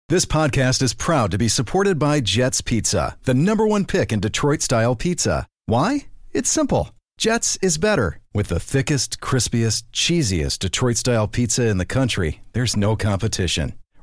This 0.08 0.24
podcast 0.24 0.82
is 0.82 0.94
proud 0.94 1.32
to 1.32 1.38
be 1.38 1.48
supported 1.48 1.98
by 1.98 2.20
Jets 2.20 2.60
Pizza, 2.60 3.16
the 3.24 3.34
number 3.34 3.66
one 3.66 3.84
pick 3.84 4.12
in 4.12 4.20
Detroit 4.20 4.62
style 4.62 4.94
pizza. 4.94 5.46
Why? 5.66 6.06
It's 6.32 6.50
simple. 6.50 6.90
Jets 7.18 7.58
is 7.60 7.76
better. 7.76 8.20
With 8.32 8.48
the 8.48 8.60
thickest, 8.60 9.20
crispiest, 9.20 9.82
cheesiest 9.92 10.60
Detroit 10.60 10.96
style 10.96 11.26
pizza 11.26 11.66
in 11.66 11.78
the 11.78 11.84
country, 11.84 12.42
there's 12.52 12.76
no 12.76 12.94
competition. 12.94 13.74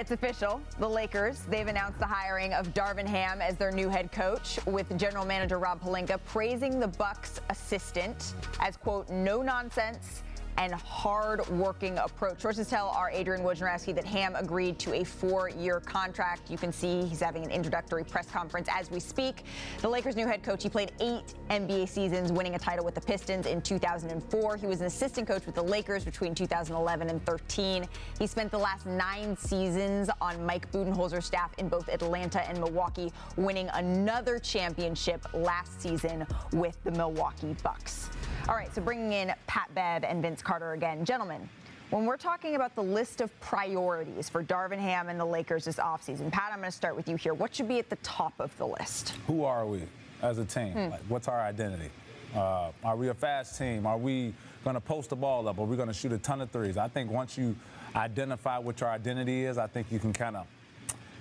It's 0.00 0.12
official. 0.12 0.62
The 0.78 0.88
Lakers, 0.88 1.42
they've 1.50 1.66
announced 1.66 1.98
the 1.98 2.06
hiring 2.06 2.54
of 2.54 2.72
Darvin 2.72 3.06
Ham 3.06 3.42
as 3.42 3.58
their 3.58 3.70
new 3.70 3.90
head 3.90 4.10
coach, 4.10 4.58
with 4.64 4.98
general 4.98 5.26
manager 5.26 5.58
Rob 5.58 5.82
Pelinka 5.82 6.18
praising 6.24 6.80
the 6.80 6.88
Bucks 6.88 7.38
assistant 7.50 8.32
as, 8.60 8.78
quote, 8.78 9.10
no 9.10 9.42
nonsense 9.42 10.22
and 10.58 10.72
hard-working 10.72 11.98
approach. 11.98 12.40
Sources 12.40 12.68
tell 12.68 12.88
our 12.88 13.10
Adrian 13.10 13.42
Wojnarowski 13.42 13.94
that 13.94 14.04
Ham 14.04 14.34
agreed 14.36 14.78
to 14.80 14.94
a 14.94 15.04
four-year 15.04 15.80
contract. 15.80 16.50
You 16.50 16.58
can 16.58 16.72
see 16.72 17.04
he's 17.06 17.20
having 17.20 17.44
an 17.44 17.50
introductory 17.50 18.04
press 18.04 18.30
conference 18.30 18.68
as 18.70 18.90
we 18.90 19.00
speak. 19.00 19.44
The 19.80 19.88
Lakers' 19.88 20.16
new 20.16 20.26
head 20.26 20.42
coach, 20.42 20.62
he 20.62 20.68
played 20.68 20.92
eight 21.00 21.34
NBA 21.50 21.88
seasons, 21.88 22.32
winning 22.32 22.54
a 22.54 22.58
title 22.58 22.84
with 22.84 22.94
the 22.94 23.00
Pistons 23.00 23.46
in 23.46 23.62
2004. 23.62 24.56
He 24.56 24.66
was 24.66 24.80
an 24.80 24.86
assistant 24.86 25.26
coach 25.26 25.46
with 25.46 25.54
the 25.54 25.62
Lakers 25.62 26.04
between 26.04 26.34
2011 26.34 27.08
and 27.08 27.24
13. 27.24 27.86
He 28.18 28.26
spent 28.26 28.50
the 28.50 28.58
last 28.58 28.86
nine 28.86 29.36
seasons 29.36 30.10
on 30.20 30.44
Mike 30.44 30.70
Budenholzer's 30.72 31.26
staff 31.26 31.52
in 31.58 31.68
both 31.68 31.88
Atlanta 31.88 32.46
and 32.48 32.58
Milwaukee, 32.58 33.12
winning 33.36 33.68
another 33.74 34.38
championship 34.38 35.26
last 35.32 35.80
season 35.80 36.26
with 36.52 36.76
the 36.84 36.90
Milwaukee 36.90 37.56
Bucks. 37.62 38.10
All 38.48 38.54
right, 38.56 38.74
so 38.74 38.80
bringing 38.82 39.12
in 39.12 39.32
Pat 39.46 39.68
Bev 39.74 40.02
and 40.02 40.22
Vince 40.22 40.42
Carter 40.42 40.72
again. 40.72 41.04
Gentlemen, 41.04 41.48
when 41.90 42.06
we're 42.06 42.16
talking 42.16 42.56
about 42.56 42.74
the 42.74 42.82
list 42.82 43.20
of 43.20 43.38
priorities 43.40 44.28
for 44.28 44.42
Darvin 44.42 44.78
Ham 44.78 45.08
and 45.08 45.20
the 45.20 45.24
Lakers 45.24 45.66
this 45.66 45.76
offseason, 45.76 46.32
Pat, 46.32 46.50
I'm 46.52 46.58
going 46.58 46.70
to 46.70 46.76
start 46.76 46.96
with 46.96 47.08
you 47.08 47.16
here. 47.16 47.34
What 47.34 47.54
should 47.54 47.68
be 47.68 47.78
at 47.78 47.90
the 47.90 47.96
top 47.96 48.32
of 48.40 48.56
the 48.58 48.66
list? 48.66 49.14
Who 49.26 49.44
are 49.44 49.66
we 49.66 49.82
as 50.22 50.38
a 50.38 50.44
team? 50.44 50.72
Hmm. 50.72 50.90
Like, 50.90 51.02
what's 51.08 51.28
our 51.28 51.40
identity? 51.40 51.90
Uh, 52.34 52.70
are 52.82 52.96
we 52.96 53.08
a 53.08 53.14
fast 53.14 53.58
team? 53.58 53.86
Are 53.86 53.98
we 53.98 54.34
going 54.64 54.74
to 54.74 54.80
post 54.80 55.10
the 55.10 55.16
ball 55.16 55.46
up? 55.46 55.58
Are 55.58 55.64
we 55.64 55.76
going 55.76 55.88
to 55.88 55.94
shoot 55.94 56.12
a 56.12 56.18
ton 56.18 56.40
of 56.40 56.50
threes? 56.50 56.76
I 56.76 56.88
think 56.88 57.10
once 57.10 57.36
you 57.36 57.54
identify 57.94 58.58
what 58.58 58.80
your 58.80 58.88
identity 58.88 59.44
is, 59.44 59.58
I 59.58 59.66
think 59.66 59.88
you 59.90 59.98
can 59.98 60.12
kind 60.12 60.36
of 60.36 60.46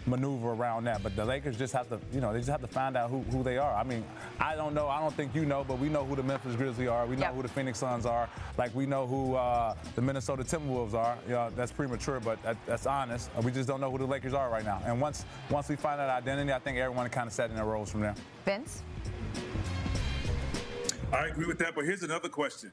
maneuver 0.09 0.49
around 0.49 0.85
that. 0.85 1.03
But 1.03 1.15
the 1.15 1.25
Lakers 1.25 1.57
just 1.57 1.73
have 1.73 1.89
to, 1.89 1.99
you 2.11 2.21
know, 2.21 2.33
they 2.33 2.39
just 2.39 2.49
have 2.49 2.61
to 2.61 2.67
find 2.67 2.97
out 2.97 3.09
who, 3.09 3.21
who 3.23 3.43
they 3.43 3.57
are. 3.57 3.73
I 3.73 3.83
mean, 3.83 4.03
I 4.39 4.55
don't 4.55 4.73
know. 4.73 4.87
I 4.87 4.99
don't 4.99 5.13
think 5.13 5.35
you 5.35 5.45
know, 5.45 5.63
but 5.63 5.79
we 5.79 5.89
know 5.89 6.05
who 6.05 6.15
the 6.15 6.23
Memphis 6.23 6.55
Grizzlies 6.55 6.87
are. 6.87 7.05
We 7.05 7.15
know 7.15 7.23
yep. 7.23 7.35
who 7.35 7.41
the 7.41 7.47
Phoenix 7.47 7.79
Suns 7.79 8.05
are. 8.05 8.29
Like 8.57 8.73
we 8.75 8.85
know 8.85 9.07
who 9.07 9.35
uh, 9.35 9.75
the 9.95 10.01
Minnesota 10.01 10.43
Timberwolves 10.43 10.93
are. 10.93 11.17
You 11.27 11.33
know, 11.33 11.49
that's 11.55 11.71
premature, 11.71 12.19
but 12.19 12.41
that, 12.43 12.57
that's 12.65 12.85
honest. 12.85 13.29
We 13.43 13.51
just 13.51 13.67
don't 13.67 13.81
know 13.81 13.91
who 13.91 13.97
the 13.97 14.05
Lakers 14.05 14.33
are 14.33 14.49
right 14.49 14.65
now. 14.65 14.81
And 14.85 14.99
once 14.99 15.25
once 15.49 15.69
we 15.69 15.75
find 15.75 15.99
that 15.99 16.09
identity, 16.09 16.51
I 16.51 16.59
think 16.59 16.77
everyone 16.77 17.09
kind 17.09 17.27
of 17.27 17.33
set 17.33 17.49
in 17.49 17.55
their 17.55 17.65
roles 17.65 17.89
from 17.89 18.01
there. 18.01 18.15
Vince. 18.45 18.83
I 21.11 21.25
agree 21.25 21.47
with 21.47 21.57
that, 21.59 21.73
but 21.73 21.85
here's 21.85 22.03
another 22.03 22.29
question. 22.29 22.71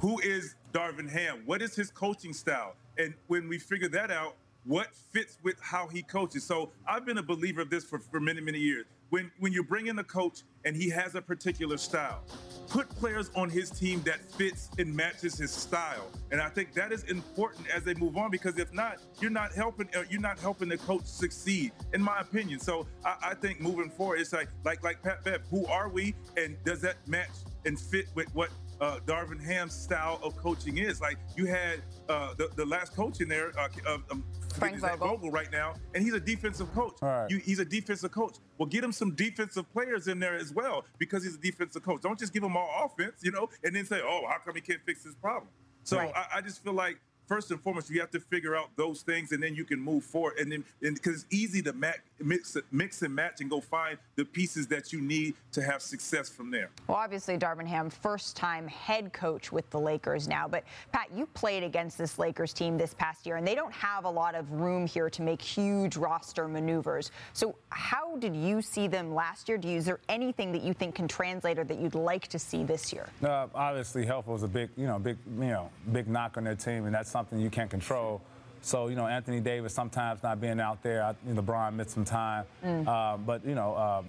Who 0.00 0.18
is 0.20 0.54
Darvin 0.72 1.08
Ham? 1.08 1.42
What 1.46 1.62
is 1.62 1.74
his 1.76 1.90
coaching 1.90 2.32
style? 2.32 2.74
And 2.98 3.14
when 3.28 3.48
we 3.48 3.58
figure 3.58 3.88
that 3.90 4.10
out, 4.10 4.34
what 4.68 4.94
fits 4.94 5.38
with 5.42 5.56
how 5.60 5.88
he 5.88 6.02
coaches. 6.02 6.44
So 6.44 6.70
I've 6.86 7.06
been 7.06 7.18
a 7.18 7.22
believer 7.22 7.62
of 7.62 7.70
this 7.70 7.84
for, 7.84 7.98
for 7.98 8.20
many, 8.20 8.40
many 8.42 8.58
years. 8.58 8.84
When 9.08 9.30
when 9.38 9.54
you 9.54 9.64
bring 9.64 9.86
in 9.86 9.98
a 9.98 10.04
coach 10.04 10.42
and 10.66 10.76
he 10.76 10.90
has 10.90 11.14
a 11.14 11.22
particular 11.22 11.78
style, 11.78 12.22
put 12.68 12.90
players 12.90 13.30
on 13.34 13.48
his 13.48 13.70
team 13.70 14.02
that 14.02 14.20
fits 14.32 14.68
and 14.78 14.94
matches 14.94 15.38
his 15.38 15.50
style. 15.50 16.10
And 16.30 16.42
I 16.42 16.50
think 16.50 16.74
that 16.74 16.92
is 16.92 17.04
important 17.04 17.68
as 17.70 17.82
they 17.84 17.94
move 17.94 18.18
on 18.18 18.30
because 18.30 18.58
if 18.58 18.70
not, 18.74 18.98
you're 19.18 19.30
not 19.30 19.54
helping 19.54 19.88
uh, 19.96 20.04
you're 20.10 20.20
not 20.20 20.38
helping 20.38 20.68
the 20.68 20.76
coach 20.76 21.06
succeed, 21.06 21.72
in 21.94 22.02
my 22.02 22.20
opinion. 22.20 22.60
So 22.60 22.86
I, 23.02 23.16
I 23.30 23.34
think 23.34 23.62
moving 23.62 23.88
forward, 23.88 24.20
it's 24.20 24.34
like 24.34 24.50
like 24.66 24.84
like 24.84 25.02
Pat 25.02 25.24
Bev, 25.24 25.40
who 25.50 25.64
are 25.64 25.88
we, 25.88 26.14
and 26.36 26.62
does 26.64 26.82
that 26.82 26.96
match 27.08 27.30
and 27.64 27.80
fit 27.80 28.08
with 28.14 28.28
what 28.34 28.50
uh, 28.80 28.98
Darvin 29.06 29.42
Ham's 29.42 29.74
style 29.74 30.20
of 30.22 30.36
coaching 30.36 30.78
is. 30.78 31.00
Like 31.00 31.18
you 31.36 31.46
had 31.46 31.82
uh, 32.08 32.34
the, 32.34 32.48
the 32.56 32.64
last 32.64 32.94
coach 32.94 33.20
in 33.20 33.28
there, 33.28 33.52
uh, 33.58 33.68
uh, 33.86 33.98
um, 34.10 34.24
Frank 34.54 34.78
Vogel. 34.78 34.96
Vogel 34.98 35.30
right 35.30 35.50
now, 35.52 35.74
and 35.94 36.02
he's 36.02 36.14
a 36.14 36.20
defensive 36.20 36.72
coach. 36.74 36.94
Right. 37.02 37.30
You, 37.30 37.38
he's 37.38 37.58
a 37.58 37.64
defensive 37.64 38.10
coach. 38.12 38.36
Well, 38.58 38.66
get 38.66 38.82
him 38.82 38.92
some 38.92 39.12
defensive 39.14 39.70
players 39.72 40.08
in 40.08 40.18
there 40.18 40.34
as 40.36 40.52
well 40.52 40.84
because 40.98 41.22
he's 41.24 41.34
a 41.34 41.38
defensive 41.38 41.82
coach. 41.82 42.02
Don't 42.02 42.18
just 42.18 42.32
give 42.32 42.42
him 42.42 42.56
all 42.56 42.70
offense, 42.84 43.20
you 43.22 43.30
know, 43.30 43.48
and 43.64 43.74
then 43.74 43.84
say, 43.84 44.00
oh, 44.02 44.22
how 44.28 44.38
come 44.44 44.54
he 44.54 44.60
can't 44.60 44.80
fix 44.84 45.02
this 45.04 45.14
problem? 45.14 45.48
So 45.84 45.98
Right. 45.98 46.12
I, 46.14 46.38
I 46.38 46.40
just 46.40 46.62
feel 46.62 46.72
like 46.74 46.98
first 47.26 47.50
and 47.50 47.60
foremost, 47.60 47.90
you 47.90 48.00
have 48.00 48.10
to 48.10 48.20
figure 48.20 48.56
out 48.56 48.70
those 48.76 49.02
things, 49.02 49.32
and 49.32 49.42
then 49.42 49.54
you 49.54 49.64
can 49.64 49.78
move 49.80 50.02
forward. 50.04 50.38
And 50.38 50.50
then, 50.50 50.64
because 50.80 51.24
it's 51.24 51.26
easy 51.30 51.62
to 51.62 51.72
ma- 51.72 51.92
mix, 52.20 52.56
mix 52.70 53.02
and 53.02 53.14
match, 53.14 53.40
and 53.40 53.50
go 53.50 53.60
find 53.60 53.98
the 54.16 54.24
pieces 54.24 54.66
that 54.68 54.92
you 54.92 55.00
need 55.00 55.34
to 55.52 55.62
have 55.62 55.82
success 55.82 56.28
from 56.28 56.50
there. 56.50 56.70
Well, 56.86 56.96
obviously, 56.96 57.36
Darvin 57.36 57.66
Ham, 57.66 57.90
first 57.90 58.36
time 58.36 58.66
head 58.68 59.12
coach 59.12 59.52
with 59.52 59.68
the 59.70 59.80
Lakers 59.80 60.28
now. 60.28 60.48
But, 60.48 60.64
Pat, 60.92 61.08
you 61.14 61.26
played 61.26 61.62
against 61.62 61.98
this 61.98 62.18
Lakers 62.18 62.52
team 62.52 62.76
this 62.76 62.94
past 62.94 63.26
year, 63.26 63.36
and 63.36 63.46
they 63.46 63.54
don't 63.54 63.72
have 63.72 64.04
a 64.04 64.10
lot 64.10 64.34
of 64.34 64.50
room 64.52 64.86
here 64.86 65.10
to 65.10 65.22
make 65.22 65.40
huge 65.40 65.96
roster 65.96 66.48
maneuvers. 66.48 67.10
So, 67.32 67.56
how 67.70 68.16
did 68.16 68.34
you 68.34 68.62
see 68.62 68.88
them 68.88 69.14
last 69.14 69.48
year? 69.48 69.58
Do 69.58 69.68
you, 69.68 69.78
is 69.78 69.84
there 69.84 70.00
anything 70.08 70.52
that 70.52 70.62
you 70.62 70.74
think 70.74 70.94
can 70.94 71.08
translate 71.08 71.58
or 71.58 71.64
that 71.64 71.78
you'd 71.78 71.94
like 71.94 72.28
to 72.28 72.38
see 72.38 72.64
this 72.64 72.92
year? 72.92 73.08
Uh, 73.22 73.46
obviously, 73.54 74.04
health 74.04 74.26
was 74.26 74.42
a 74.42 74.48
big, 74.48 74.70
you 74.76 74.86
know, 74.86 74.98
big, 74.98 75.16
you 75.38 75.46
know, 75.46 75.70
big 75.92 76.08
knock 76.08 76.36
on 76.36 76.44
their 76.44 76.54
team, 76.54 76.86
and 76.86 76.94
that's 76.94 77.10
something 77.10 77.38
you 77.38 77.50
can't 77.50 77.70
control. 77.70 78.20
So, 78.62 78.88
you 78.88 78.96
know, 78.96 79.06
Anthony 79.06 79.40
Davis 79.40 79.72
sometimes 79.74 80.22
not 80.22 80.40
being 80.40 80.60
out 80.60 80.82
there. 80.82 81.02
I, 81.02 81.14
you 81.26 81.34
know, 81.34 81.42
LeBron 81.42 81.74
missed 81.74 81.90
some 81.90 82.04
time, 82.04 82.44
uh, 82.62 83.16
but 83.16 83.44
you 83.46 83.54
know. 83.54 83.74
Uh, 83.74 84.02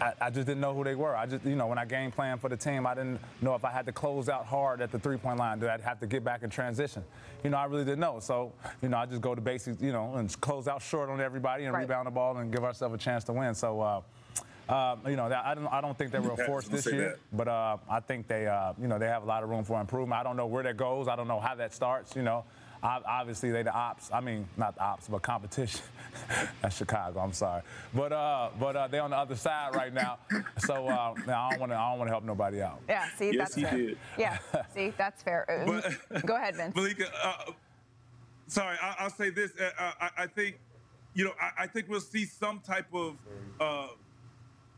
I, 0.00 0.12
I 0.20 0.30
just 0.30 0.46
didn't 0.46 0.60
know 0.60 0.74
who 0.74 0.84
they 0.84 0.94
were. 0.94 1.16
I 1.16 1.26
just, 1.26 1.44
you 1.44 1.56
know, 1.56 1.66
when 1.66 1.76
I 1.76 1.84
game 1.84 2.12
plan 2.12 2.38
for 2.38 2.48
the 2.48 2.56
team, 2.56 2.86
I 2.86 2.94
didn't 2.94 3.18
know 3.40 3.56
if 3.56 3.64
I 3.64 3.70
had 3.72 3.84
to 3.86 3.90
close 3.90 4.28
out 4.28 4.46
hard 4.46 4.80
at 4.80 4.92
the 4.92 4.98
three-point 5.00 5.40
line. 5.40 5.58
Did 5.58 5.70
I 5.70 5.78
have 5.80 5.98
to 5.98 6.06
get 6.06 6.22
back 6.22 6.44
in 6.44 6.50
transition? 6.50 7.02
You 7.42 7.50
know, 7.50 7.56
I 7.56 7.64
really 7.64 7.84
didn't 7.84 7.98
know. 7.98 8.20
So, 8.20 8.52
you 8.80 8.88
know, 8.90 8.96
I 8.96 9.06
just 9.06 9.20
go 9.20 9.34
to 9.34 9.40
basics, 9.40 9.82
you 9.82 9.90
know, 9.90 10.14
and 10.14 10.40
close 10.40 10.68
out 10.68 10.82
short 10.82 11.10
on 11.10 11.20
everybody 11.20 11.64
and 11.64 11.74
Right. 11.74 11.80
rebound 11.80 12.06
the 12.06 12.12
ball 12.12 12.36
and 12.36 12.52
give 12.52 12.62
ourselves 12.62 12.94
a 12.94 12.98
chance 12.98 13.24
to 13.24 13.32
win. 13.32 13.56
So, 13.56 13.80
uh, 13.80 14.00
uh, 14.68 14.96
you 15.08 15.16
know, 15.16 15.24
I 15.32 15.54
don't, 15.56 15.66
I 15.66 15.80
don't 15.80 15.98
think 15.98 16.12
they 16.12 16.20
were 16.20 16.30
a 16.30 16.36
Yeah, 16.38 16.46
force 16.46 16.68
this 16.68 16.84
gonna 16.84 16.96
say 16.96 17.02
year, 17.02 17.18
but 17.32 17.48
uh, 17.48 17.78
I 17.90 17.98
think 17.98 18.28
they, 18.28 18.46
uh, 18.46 18.74
you 18.80 18.86
know, 18.86 19.00
they 19.00 19.06
have 19.08 19.24
a 19.24 19.26
lot 19.26 19.42
of 19.42 19.48
room 19.48 19.64
for 19.64 19.80
improvement. 19.80 20.20
I 20.20 20.22
don't 20.22 20.36
know 20.36 20.46
where 20.46 20.62
that 20.62 20.76
goes. 20.76 21.08
I 21.08 21.16
don't 21.16 21.26
know 21.26 21.40
how 21.40 21.56
that 21.56 21.74
starts. 21.74 22.14
You 22.14 22.22
know, 22.22 22.36
Ob- 22.36 22.44
obviously 22.82 23.50
they 23.50 23.62
the 23.62 23.72
ops. 23.72 24.10
I 24.12 24.20
mean, 24.20 24.46
not 24.56 24.74
the 24.76 24.82
ops, 24.82 25.08
but 25.08 25.22
competition. 25.22 25.80
That's 26.62 26.76
Chicago. 26.76 27.20
I'm 27.20 27.32
sorry, 27.32 27.62
but 27.94 28.12
uh, 28.12 28.50
but 28.58 28.76
uh, 28.76 28.88
they're 28.88 29.02
on 29.02 29.10
the 29.10 29.16
other 29.16 29.36
side 29.36 29.74
right 29.74 29.92
now. 29.92 30.18
So 30.58 30.86
uh, 30.88 31.14
I 31.16 31.50
don't 31.50 31.60
want 31.60 31.72
to, 31.72 31.76
I 31.78 31.90
don't 31.90 31.98
want 31.98 32.08
to 32.08 32.12
help 32.12 32.24
nobody 32.24 32.60
out. 32.60 32.80
Yeah, 32.88 33.08
see, 33.16 33.26
Yes, 33.32 33.36
that's 33.38 33.54
he 33.54 33.62
fair. 33.62 33.76
did. 33.76 33.98
Yeah, 34.18 34.38
see, 34.74 34.92
that's 34.98 35.22
fair. 35.22 35.66
Uh, 36.12 36.20
Go 36.20 36.36
ahead, 36.36 36.56
Vince. 36.56 36.74
Malika, 36.74 37.06
uh, 37.24 37.52
sorry, 38.48 38.76
I, 38.82 38.96
I'll 38.98 39.10
say 39.10 39.30
this. 39.30 39.52
Uh, 39.58 39.70
I, 40.00 40.10
I 40.18 40.26
think, 40.26 40.58
you 41.14 41.24
know, 41.24 41.32
I, 41.40 41.64
I 41.64 41.66
think 41.68 41.88
we'll 41.88 42.00
see 42.00 42.24
some 42.26 42.60
type 42.60 42.92
of 42.92 43.16
uh, 43.60 43.88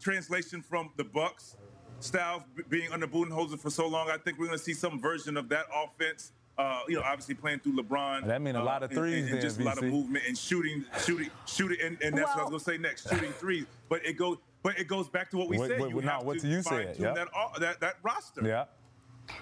translation 0.00 0.62
from 0.62 0.90
the 0.96 1.04
Bucks 1.04 1.56
style 1.98 2.44
being 2.68 2.92
under 2.92 3.06
Budenholzer 3.08 3.58
for 3.58 3.70
so 3.70 3.88
long. 3.88 4.10
I 4.10 4.16
think 4.18 4.38
we're 4.38 4.46
going 4.46 4.58
to 4.58 4.64
see 4.64 4.74
some 4.74 5.00
version 5.00 5.36
of 5.36 5.48
that 5.48 5.64
offense. 5.74 6.32
Uh, 6.60 6.80
you 6.88 6.96
know, 6.96 7.02
obviously 7.02 7.34
playing 7.34 7.58
through 7.60 7.76
LeBron. 7.76 8.26
That 8.26 8.42
mean 8.42 8.54
a 8.54 8.60
uh, 8.60 8.64
lot 8.64 8.82
of 8.82 8.90
and- 8.90 8.98
threes 8.98 9.14
and, 9.14 9.24
and 9.28 9.34
then, 9.36 9.42
just 9.42 9.58
a 9.60 9.64
lot 9.64 9.78
of 9.78 9.84
movement 9.84 10.24
and 10.28 10.36
shooting, 10.36 10.84
shooting, 11.04 11.30
shooting, 11.46 11.78
and, 11.82 11.96
and 12.02 12.16
that's 12.16 12.28
what 12.36 12.40
I 12.40 12.42
was 12.42 12.50
going 12.50 12.58
to 12.60 12.64
say 12.64 12.78
next, 12.78 13.08
shooting 13.10 13.32
threes. 13.32 13.64
But 13.88 14.04
it 14.04 14.14
goes, 14.18 14.36
but 14.62 14.78
it 14.78 14.86
goes 14.86 15.08
back 15.08 15.30
to 15.30 15.38
what 15.38 15.48
we 15.48 15.58
What- 15.58 15.70
said. 15.70 15.80
what- 15.80 15.90
you 15.90 16.02
no, 16.02 16.18
what 16.22 16.38
to 16.40 16.46
you 16.48 16.62
said, 16.62 16.96
fine-tune 16.96 17.02
yeah. 17.02 17.14
that, 17.14 17.28
that 17.60 17.80
that 17.80 17.94
roster. 18.02 18.46
Yeah. 18.46 18.64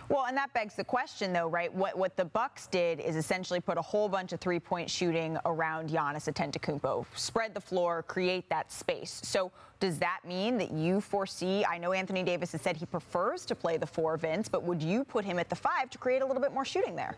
Well, 0.09 0.27
and 0.27 0.37
that 0.37 0.53
begs 0.55 0.75
the 0.75 0.85
question, 0.85 1.33
though, 1.33 1.49
right? 1.49 1.73
What 1.73 1.97
what 1.97 2.17
the 2.17 2.25
Bucks 2.25 2.67
did 2.67 3.01
is 3.01 3.17
essentially 3.17 3.61
put 3.61 3.79
a 3.79 3.83
whole 3.83 4.09
bunch 4.09 4.33
of 4.33 4.41
three-point 4.41 4.89
shooting 4.89 5.39
around 5.45 5.91
Giannis 5.91 6.33
Antetokounmpo, 6.33 7.07
spread 7.15 7.55
the 7.55 7.61
floor, 7.61 8.03
create 8.03 8.49
that 8.49 8.73
space. 8.73 9.21
So, 9.25 9.53
does 9.81 9.99
that 9.99 10.21
mean 10.27 10.59
that 10.59 10.71
you 10.71 11.01
foresee? 11.01 11.65
I 11.65 11.79
know 11.79 11.93
Anthony 11.93 12.23
Davis 12.23 12.53
has 12.53 12.63
said 12.63 12.77
he 12.77 12.87
prefers 12.87 13.45
to 13.47 13.55
play 13.55 13.77
the 13.77 13.87
four, 13.87 14.17
Vince, 14.17 14.49
but 14.49 14.63
would 14.63 14.83
you 14.83 15.05
put 15.05 15.25
him 15.25 15.39
at 15.39 15.49
the 15.49 15.57
five 15.57 15.91
to 15.91 15.99
create 15.99 16.23
a 16.23 16.27
little 16.27 16.43
bit 16.43 16.53
more 16.53 16.65
shooting 16.65 16.97
there? 16.97 17.17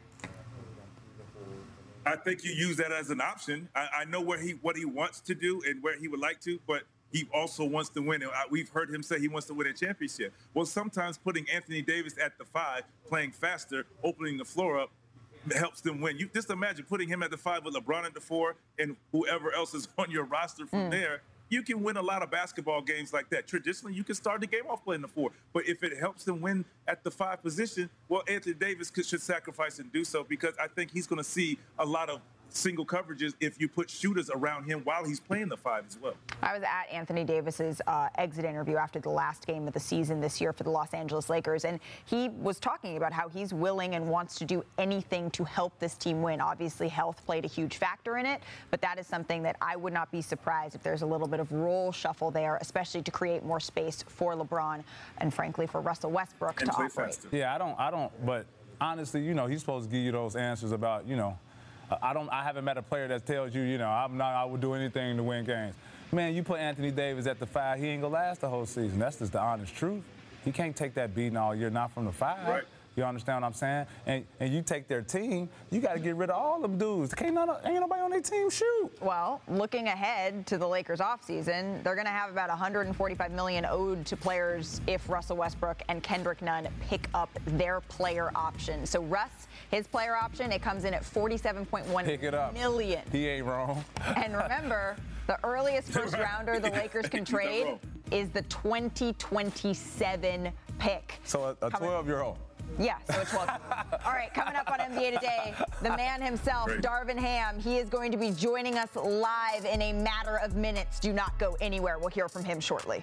I 2.06 2.16
think 2.16 2.44
you 2.44 2.50
use 2.52 2.76
that 2.78 2.92
as 2.92 3.10
an 3.10 3.20
option. 3.20 3.68
I, 3.74 3.88
I 4.00 4.04
know 4.04 4.20
where 4.20 4.40
he 4.40 4.52
what 4.62 4.76
he 4.76 4.84
wants 4.84 5.20
to 5.20 5.34
do 5.34 5.62
and 5.66 5.82
where 5.82 5.98
he 5.98 6.08
would 6.08 6.20
like 6.20 6.40
to, 6.40 6.58
but 6.66 6.82
he 7.12 7.28
also 7.32 7.64
wants 7.64 7.90
to 7.90 8.02
win. 8.02 8.22
And 8.22 8.30
uh, 8.30 8.42
we've 8.50 8.68
heard 8.68 8.90
him 8.90 9.02
say 9.02 9.18
he 9.18 9.28
wants 9.28 9.46
to 9.48 9.54
win 9.54 9.66
a 9.66 9.72
championship. 9.72 10.32
Well, 10.54 10.66
sometimes 10.66 11.18
putting 11.18 11.48
Anthony 11.50 11.82
Davis 11.82 12.14
at 12.22 12.38
the 12.38 12.44
five, 12.44 12.82
playing 13.06 13.32
faster, 13.32 13.86
opening 14.02 14.38
the 14.38 14.44
floor 14.44 14.80
up, 14.80 14.90
helps 15.52 15.80
them 15.80 16.00
win. 16.00 16.18
You 16.18 16.28
just 16.32 16.50
imagine 16.50 16.84
putting 16.88 17.08
him 17.08 17.22
at 17.22 17.30
the 17.30 17.36
five 17.36 17.64
with 17.64 17.74
LeBron 17.74 18.04
at 18.04 18.14
the 18.14 18.20
four 18.20 18.56
and 18.78 18.96
whoever 19.12 19.52
else 19.54 19.74
is 19.74 19.88
on 19.98 20.10
your 20.10 20.24
roster 20.24 20.66
from 20.66 20.88
mm. 20.88 20.90
there. 20.90 21.22
You 21.48 21.62
can 21.64 21.82
win 21.82 21.96
a 21.96 22.02
lot 22.02 22.22
of 22.22 22.30
basketball 22.30 22.80
games 22.80 23.12
like 23.12 23.28
that. 23.30 23.48
Traditionally, 23.48 23.92
you 23.94 24.04
can 24.04 24.14
start 24.14 24.40
the 24.40 24.46
game 24.46 24.62
off 24.70 24.84
playing 24.84 25.02
the 25.02 25.08
four, 25.08 25.30
but 25.52 25.66
if 25.66 25.82
it 25.82 25.98
helps 25.98 26.22
them 26.22 26.40
win 26.40 26.64
at 26.86 27.02
the 27.02 27.10
five 27.10 27.42
position, 27.42 27.90
well, 28.08 28.22
Anthony 28.28 28.54
Davis 28.54 28.88
could, 28.88 29.04
should 29.04 29.20
sacrifice 29.20 29.80
and 29.80 29.92
do 29.92 30.04
so 30.04 30.22
because 30.22 30.54
I 30.60 30.68
think 30.68 30.92
he's 30.92 31.08
going 31.08 31.18
to 31.18 31.28
see 31.28 31.58
a 31.76 31.84
lot 31.84 32.08
of 32.08 32.20
single 32.52 32.84
coverages 32.84 33.34
if 33.40 33.60
you 33.60 33.68
put 33.68 33.88
shooters 33.90 34.30
around 34.30 34.64
him 34.64 34.80
while 34.84 35.04
he's 35.04 35.20
playing 35.20 35.48
the 35.48 35.56
five 35.56 35.84
as 35.88 35.98
well. 36.00 36.14
I 36.42 36.54
was 36.54 36.62
at 36.62 36.86
Anthony 36.92 37.24
Davis's 37.24 37.80
uh, 37.86 38.08
exit 38.16 38.44
interview 38.44 38.76
after 38.76 38.98
the 38.98 39.08
last 39.10 39.46
game 39.46 39.66
of 39.66 39.74
the 39.74 39.80
season 39.80 40.20
this 40.20 40.40
year 40.40 40.52
for 40.52 40.62
the 40.64 40.70
Los 40.70 40.92
Angeles 40.94 41.28
Lakers, 41.28 41.64
and 41.64 41.78
he 42.04 42.28
was 42.30 42.58
talking 42.58 42.96
about 42.96 43.12
how 43.12 43.28
he's 43.28 43.52
willing 43.54 43.94
and 43.94 44.06
wants 44.08 44.34
to 44.36 44.44
do 44.44 44.64
anything 44.78 45.30
to 45.32 45.44
help 45.44 45.78
this 45.78 45.94
team 45.94 46.22
win. 46.22 46.40
Obviously, 46.40 46.88
health 46.88 47.24
played 47.26 47.44
a 47.44 47.48
huge 47.48 47.76
factor 47.76 48.16
in 48.18 48.26
it, 48.26 48.42
but 48.70 48.80
that 48.80 48.98
is 48.98 49.06
something 49.06 49.42
that 49.42 49.56
I 49.60 49.76
would 49.76 49.92
not 49.92 50.10
be 50.10 50.22
surprised 50.22 50.74
if 50.74 50.82
there's 50.82 51.02
a 51.02 51.06
little 51.06 51.28
bit 51.28 51.40
of 51.40 51.52
role 51.52 51.92
shuffle 51.92 52.30
there, 52.30 52.58
especially 52.60 53.02
to 53.02 53.10
create 53.10 53.44
more 53.44 53.60
space 53.60 54.04
for 54.08 54.34
LeBron 54.34 54.82
and, 55.18 55.32
frankly, 55.32 55.66
for 55.66 55.80
Russell 55.80 56.10
Westbrook 56.10 56.60
And 56.60 56.70
to 56.70 56.76
play 56.76 56.86
operate. 56.86 57.14
faster. 57.14 57.28
Yeah, 57.32 57.54
I 57.54 57.58
don't, 57.58 57.78
I 57.78 57.90
don't. 57.90 58.12
But 58.26 58.46
honestly, 58.80 59.22
you 59.22 59.34
know, 59.34 59.46
he's 59.46 59.60
supposed 59.60 59.90
to 59.90 59.94
give 59.96 60.04
you 60.04 60.12
those 60.12 60.36
answers 60.36 60.72
about, 60.72 61.06
you 61.06 61.16
know, 61.16 61.38
I 62.02 62.12
don't, 62.12 62.28
I 62.30 62.42
haven't 62.42 62.64
met 62.64 62.78
a 62.78 62.82
player 62.82 63.08
that 63.08 63.26
tells 63.26 63.54
you, 63.54 63.62
you 63.62 63.78
know, 63.78 63.88
I'm 63.88 64.16
not, 64.16 64.34
I 64.34 64.44
would 64.44 64.60
do 64.60 64.74
anything 64.74 65.16
to 65.16 65.22
win 65.22 65.44
games. 65.44 65.74
Man, 66.12 66.34
you 66.34 66.42
put 66.42 66.60
Anthony 66.60 66.90
Davis 66.90 67.26
at 67.26 67.38
the 67.38 67.46
five, 67.46 67.78
he 67.78 67.86
ain't 67.88 68.02
gonna 68.02 68.14
last 68.14 68.40
the 68.40 68.48
whole 68.48 68.66
season. 68.66 68.98
That's 68.98 69.18
just 69.18 69.32
the 69.32 69.40
honest 69.40 69.74
truth. 69.74 70.02
He 70.44 70.52
can't 70.52 70.74
take 70.74 70.94
that 70.94 71.14
beating 71.14 71.36
all 71.36 71.54
year, 71.54 71.70
not 71.70 71.92
from 71.92 72.06
the 72.06 72.12
five. 72.12 72.48
Right. 72.48 72.64
You 72.96 73.04
understand 73.04 73.42
what 73.42 73.46
I'm 73.46 73.52
saying? 73.54 73.86
And 74.06 74.26
and 74.40 74.52
you 74.52 74.62
take 74.62 74.88
their 74.88 75.02
team, 75.02 75.48
you 75.70 75.80
got 75.80 75.94
to 75.94 76.00
get 76.00 76.16
rid 76.16 76.30
of 76.30 76.36
all 76.36 76.60
them 76.60 76.76
dudes. 76.76 77.14
Can't 77.14 77.34
none, 77.34 77.48
ain't 77.64 77.80
nobody 77.80 78.02
on 78.02 78.10
their 78.10 78.20
team 78.20 78.50
shoot. 78.50 78.90
Well, 79.00 79.40
looking 79.48 79.86
ahead 79.86 80.46
to 80.48 80.58
the 80.58 80.66
Lakers 80.66 80.98
offseason, 81.00 81.82
they're 81.82 81.94
going 81.94 82.06
to 82.06 82.12
have 82.12 82.30
about 82.30 82.48
145 82.48 83.30
million 83.32 83.64
owed 83.64 84.04
to 84.06 84.16
players 84.16 84.80
if 84.86 85.08
Russell 85.08 85.36
Westbrook 85.36 85.82
and 85.88 86.02
Kendrick 86.02 86.42
Nunn 86.42 86.68
pick 86.88 87.08
up 87.14 87.30
their 87.46 87.80
player 87.82 88.30
option. 88.34 88.84
So 88.86 89.02
Russ, 89.02 89.30
his 89.70 89.86
player 89.86 90.16
option, 90.16 90.50
it 90.52 90.60
comes 90.60 90.84
in 90.84 90.92
at 90.92 91.02
47.1 91.02 92.04
Pick 92.04 92.22
it 92.24 92.34
up. 92.34 92.52
million. 92.54 93.02
He 93.12 93.28
ain't 93.28 93.46
wrong. 93.46 93.84
And 94.16 94.36
remember, 94.36 94.96
the 95.26 95.38
earliest 95.44 95.88
first 95.92 96.16
rounder 96.16 96.58
the 96.58 96.70
Lakers 96.70 97.08
can 97.08 97.24
trade 97.24 97.78
is 98.10 98.30
the 98.30 98.42
2027 98.42 100.50
pick. 100.78 101.20
So 101.24 101.56
a, 101.62 101.66
a 101.66 101.70
12 101.70 102.06
year 102.08 102.22
old. 102.22 102.38
Yeah, 102.78 102.96
so 103.10 103.20
it's 103.20 103.32
welcome. 103.32 103.60
All 104.04 104.12
right, 104.12 104.32
coming 104.32 104.54
up 104.54 104.70
on 104.70 104.78
NBA 104.78 105.14
Today, 105.14 105.54
the 105.82 105.90
man 105.90 106.22
himself, 106.22 106.66
Great. 106.68 106.82
Darvin 106.82 107.18
Ham. 107.18 107.58
He 107.58 107.78
is 107.78 107.88
going 107.88 108.10
to 108.12 108.16
be 108.16 108.30
joining 108.30 108.78
us 108.78 108.94
live 108.96 109.64
in 109.64 109.82
a 109.82 109.92
matter 109.92 110.36
of 110.36 110.56
minutes. 110.56 111.00
Do 111.00 111.12
not 111.12 111.38
go 111.38 111.56
anywhere. 111.60 111.98
We'll 111.98 112.08
hear 112.08 112.28
from 112.28 112.44
him 112.44 112.60
shortly. 112.60 113.02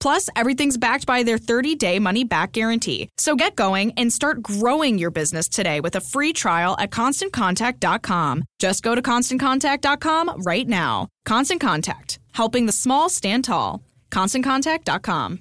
Plus, 0.00 0.28
everything's 0.34 0.78
backed 0.78 1.06
by 1.06 1.22
their 1.22 1.38
30 1.38 1.74
day 1.76 1.98
money 1.98 2.24
back 2.24 2.52
guarantee. 2.52 3.08
So 3.18 3.36
get 3.36 3.54
going 3.54 3.92
and 3.96 4.12
start 4.12 4.42
growing 4.42 4.98
your 4.98 5.10
business 5.10 5.48
today 5.48 5.80
with 5.80 5.94
a 5.96 6.00
free 6.00 6.32
trial 6.32 6.76
at 6.78 6.90
constantcontact.com. 6.90 8.44
Just 8.58 8.82
go 8.82 8.94
to 8.94 9.02
constantcontact.com 9.02 10.42
right 10.42 10.66
now. 10.66 11.08
Constant 11.26 11.60
Contact, 11.60 12.18
helping 12.32 12.66
the 12.66 12.72
small 12.72 13.08
stand 13.08 13.44
tall. 13.44 13.82
ConstantContact.com. 14.10 15.40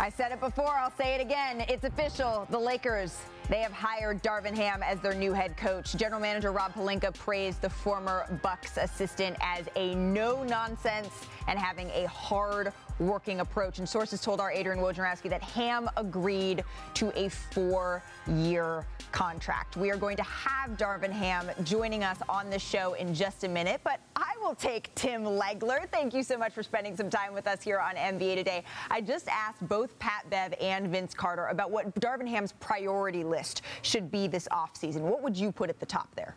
I 0.00 0.08
said 0.08 0.32
it 0.32 0.40
before, 0.40 0.74
I'll 0.74 0.92
say 0.96 1.14
it 1.14 1.20
again. 1.20 1.64
It's 1.68 1.84
official. 1.84 2.46
The 2.50 2.58
Lakers, 2.58 3.16
they 3.48 3.60
have 3.60 3.72
hired 3.72 4.22
Darvin 4.22 4.56
Ham 4.56 4.82
as 4.82 4.98
their 5.00 5.14
new 5.14 5.32
head 5.32 5.56
coach. 5.56 5.94
General 5.94 6.20
manager 6.20 6.50
Rob 6.50 6.72
Pelinka 6.72 7.14
praised 7.14 7.60
the 7.60 7.70
former 7.70 8.26
Bucks 8.42 8.78
assistant 8.78 9.36
as 9.40 9.68
a 9.76 9.94
no-nonsense 9.94 11.10
and 11.46 11.58
having 11.58 11.88
a 11.90 12.08
hard 12.08 12.72
working 13.02 13.40
approach. 13.40 13.78
And 13.78 13.88
sources 13.88 14.20
told 14.20 14.40
our 14.40 14.50
Adrian 14.50 14.80
Wojnarowski 14.80 15.28
that 15.30 15.42
Ham 15.42 15.88
agreed 15.96 16.64
to 16.94 17.12
a 17.18 17.28
four-year 17.28 18.86
contract. 19.10 19.76
We 19.76 19.90
are 19.90 19.96
going 19.96 20.16
to 20.16 20.22
have 20.22 20.70
Darvin 20.76 21.10
Ham 21.10 21.50
joining 21.64 22.02
us 22.04 22.18
on 22.28 22.50
the 22.50 22.58
show 22.58 22.94
in 22.94 23.14
just 23.14 23.44
a 23.44 23.48
minute, 23.48 23.80
but 23.84 24.00
I 24.16 24.34
will 24.40 24.54
take 24.54 24.94
Tim 24.94 25.24
Legler. 25.24 25.88
Thank 25.90 26.14
you 26.14 26.22
so 26.22 26.38
much 26.38 26.52
for 26.52 26.62
spending 26.62 26.96
some 26.96 27.10
time 27.10 27.34
with 27.34 27.46
us 27.46 27.62
here 27.62 27.78
on 27.78 27.94
NBA 27.94 28.36
Today. 28.36 28.64
I 28.90 29.00
just 29.00 29.28
asked 29.28 29.66
both 29.68 29.98
Pat 29.98 30.28
Bev 30.30 30.54
and 30.60 30.88
Vince 30.88 31.14
Carter 31.14 31.46
about 31.46 31.70
what 31.70 31.94
Darvin 32.00 32.28
Ham's 32.28 32.52
priority 32.52 33.24
list 33.24 33.62
should 33.82 34.10
be 34.10 34.26
this 34.28 34.48
offseason. 34.50 35.00
What 35.00 35.22
would 35.22 35.36
you 35.36 35.52
put 35.52 35.68
at 35.68 35.78
the 35.78 35.86
top 35.86 36.14
there? 36.14 36.36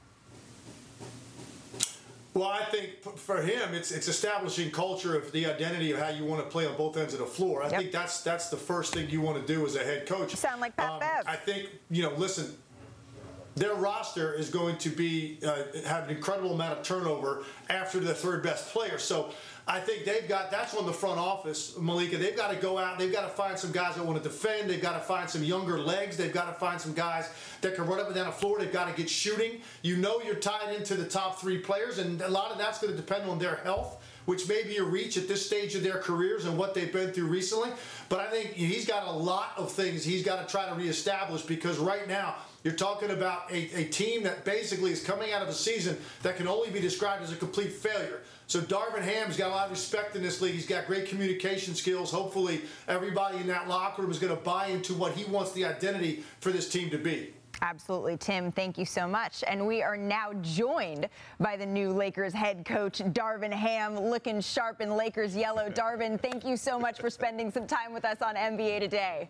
Well, 2.36 2.50
I 2.50 2.66
think 2.66 3.02
for 3.18 3.42
him, 3.42 3.74
it's 3.74 3.92
it's 3.92 4.10
establishing 4.10 4.70
culture 4.70 5.18
of 5.18 5.32
the 5.32 5.46
identity 5.46 5.94
of 5.94 6.00
how 6.00 6.10
you 6.10 6.26
want 6.26 6.44
to 6.44 6.50
play 6.50 6.68
on 6.68 6.76
both 6.76 6.98
ends 6.98 7.14
of 7.14 7.22
the 7.22 7.26
floor. 7.26 7.64
I 7.64 7.70
yep. 7.70 7.80
think 7.80 7.92
that's 7.94 8.22
that's 8.24 8.50
the 8.50 8.58
first 8.58 8.94
thing 8.94 9.10
you 9.10 9.22
want 9.22 9.40
to 9.40 9.54
do 9.54 9.66
as 9.66 9.78
a 9.78 9.84
head 9.84 10.06
coach. 10.06 10.32
You 10.32 10.38
sound 10.38 10.60
like 10.60 10.76
Pat 10.76 10.92
um, 10.92 11.00
Bev. 11.00 11.24
I 11.26 11.38
think 11.38 11.70
you 11.90 12.04
know. 12.04 12.12
Listen, 12.18 12.54
their 13.56 13.74
roster 13.76 14.34
is 14.34 14.50
going 14.50 14.78
to 14.80 14.90
be 14.90 15.40
uh, 15.46 15.64
have 15.86 16.10
an 16.10 16.16
incredible 16.18 16.54
amount 16.54 16.78
of 16.78 16.84
turnover 16.84 17.46
after 17.70 18.02
the 18.02 18.14
third 18.14 18.44
best 18.44 18.68
player. 18.74 18.98
So 18.98 19.30
I 19.68 19.80
think 19.80 20.06
they've 20.06 20.28
got 20.28 20.52
that's 20.52 20.76
on 20.76 20.86
the 20.86 20.94
front 20.94 21.20
office, 21.20 21.76
Malika. 21.80 22.18
They've 22.18 22.36
got 22.36 22.52
to 22.52 22.56
go 22.58 22.78
out. 22.78 23.00
They've 23.00 23.12
got 23.12 23.24
to 23.24 23.30
find 23.30 23.58
some 23.58 23.72
guys 23.72 23.96
that 23.96 24.06
want 24.06 24.22
to 24.22 24.30
defend. 24.30 24.70
They've 24.70 24.82
got 24.82 24.94
to 24.94 25.00
find 25.00 25.28
some 25.28 25.44
younger 25.44 25.80
legs. 25.80 26.18
They've 26.18 26.34
got 26.34 26.46
to 26.46 26.54
find 26.54 26.80
some 26.80 26.94
guys 26.94 27.32
that 27.62 27.74
can 27.74 27.88
run 27.88 28.00
up 28.00 28.06
and 28.06 28.16
down 28.16 28.28
the 28.28 28.32
floor. 28.32 28.60
They've 28.60 28.72
got 28.72 28.88
to 28.88 28.94
get 28.94 29.10
shooting. 29.10 29.62
You 29.82 29.98
know 29.98 30.22
you're 30.22 30.36
tied 30.36 30.76
into 30.76 30.94
the 30.94 31.06
top 31.06 31.40
three 31.42 31.58
players, 31.58 31.98
and 31.98 32.22
a 32.22 32.30
lot 32.30 32.52
of 32.52 32.60
that's 32.60 32.80
going 32.80 32.94
to 32.94 32.98
depend 32.98 33.28
on 33.28 33.40
their 33.40 33.56
health 33.58 33.98
which 34.26 34.48
may 34.48 34.64
be 34.64 34.78
a 34.78 34.84
reach 34.84 35.18
at 35.18 35.28
this 35.28 35.46
stage 35.46 35.76
of 35.76 35.84
their 35.84 36.00
careers 36.00 36.46
and 36.46 36.58
what 36.58 36.74
they've 36.74 36.92
been 36.92 37.12
through 37.12 37.28
recently. 37.28 37.70
But 38.10 38.20
I 38.20 38.28
think 38.30 38.54
he's 38.54 38.86
got 38.86 39.08
a 39.08 39.12
lot 39.12 39.54
of 39.58 39.72
things 39.72 40.04
he's 40.04 40.24
got 40.24 40.46
to 40.46 40.52
try 40.52 40.68
to 40.68 40.76
reestablish 40.76 41.44
because 41.44 41.78
right 41.78 42.08
now 42.08 42.36
you're 42.64 42.74
talking 42.74 43.12
about 43.12 43.52
a, 43.52 43.82
a 43.82 43.84
team 43.86 44.24
that 44.24 44.44
basically 44.44 44.92
is 44.92 45.04
coming 45.04 45.32
out 45.32 45.42
of 45.42 45.48
a 45.48 45.54
season 45.54 45.98
that 46.24 46.38
can 46.38 46.48
only 46.48 46.72
be 46.72 46.82
described 46.82 47.24
as 47.24 47.32
a 47.32 47.36
complete 47.36 47.72
failure. 47.72 48.22
So 48.48 48.62
Darvin 48.62 49.02
Ham's 49.02 49.38
got 49.38 49.50
a 49.50 49.54
lot 49.54 49.66
of 49.66 49.72
respect 49.72 50.16
in 50.16 50.22
this 50.22 50.40
league. 50.40 50.54
He's 50.54 50.68
got 50.68 50.86
great 50.86 51.08
communication 51.08 51.74
skills. 51.74 52.12
Hopefully, 52.12 52.62
everybody 52.88 53.38
in 53.38 53.48
that 53.48 53.68
locker 53.68 54.04
room 54.04 54.12
is 54.12 54.20
going 54.20 54.36
to 54.36 54.42
buy 54.42 54.68
into 54.68 54.94
what 54.94 55.14
he 55.14 55.26
wants 55.26 55.52
the 55.54 55.66
identity 55.66 56.24
for 56.42 56.52
this 56.52 56.70
team 56.70 56.90
to 56.92 56.98
be. 56.98 57.34
Absolutely, 57.62 58.18
Tim. 58.18 58.52
Thank 58.52 58.78
you 58.78 58.86
so 58.86 59.08
much. 59.08 59.44
And 59.48 59.66
we 59.66 59.82
are 59.82 59.98
now 59.98 60.34
joined 60.42 61.10
by 61.40 61.58
the 61.58 61.66
new 61.66 61.92
Lakers 61.92 62.34
head 62.34 62.66
coach, 62.66 63.00
Darvin 63.00 63.52
Ham, 63.52 63.98
looking 63.98 64.42
sharp 64.42 64.82
in 64.82 64.96
Lakers 64.96 65.36
yellow. 65.36 65.70
Darvin, 65.70 66.20
thank 66.20 66.46
you 66.46 66.58
so 66.58 66.78
much 66.78 67.00
for 67.00 67.10
spending 67.10 67.52
some 67.52 67.66
time 67.66 67.94
with 67.94 68.06
us 68.06 68.22
on 68.22 68.36
NBA 68.36 68.82
today. 68.82 69.30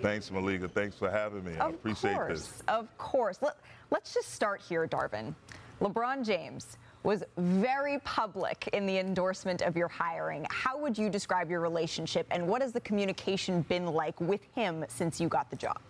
Thanks, 0.00 0.30
Malika. 0.30 0.68
Thanks 0.68 0.96
for 0.96 1.10
having 1.10 1.44
me. 1.44 1.52
Of 1.54 1.60
I 1.60 1.68
appreciate 1.70 2.14
course, 2.14 2.46
this. 2.46 2.62
Of 2.68 2.98
course. 2.98 3.38
Let, 3.40 3.56
let's 3.90 4.12
just 4.14 4.32
start 4.32 4.60
here, 4.60 4.86
Darvin. 4.86 5.34
LeBron 5.80 6.24
James 6.24 6.76
was 7.02 7.24
very 7.36 7.98
public 8.00 8.68
in 8.72 8.86
the 8.86 8.98
endorsement 8.98 9.62
of 9.62 9.76
your 9.76 9.88
hiring. 9.88 10.46
How 10.50 10.78
would 10.78 10.96
you 10.96 11.10
describe 11.10 11.50
your 11.50 11.60
relationship 11.60 12.26
and 12.30 12.46
what 12.46 12.62
has 12.62 12.72
the 12.72 12.80
communication 12.80 13.62
been 13.62 13.86
like 13.86 14.20
with 14.20 14.42
him 14.54 14.84
since 14.88 15.20
you 15.20 15.28
got 15.28 15.50
the 15.50 15.56
job? 15.56 15.80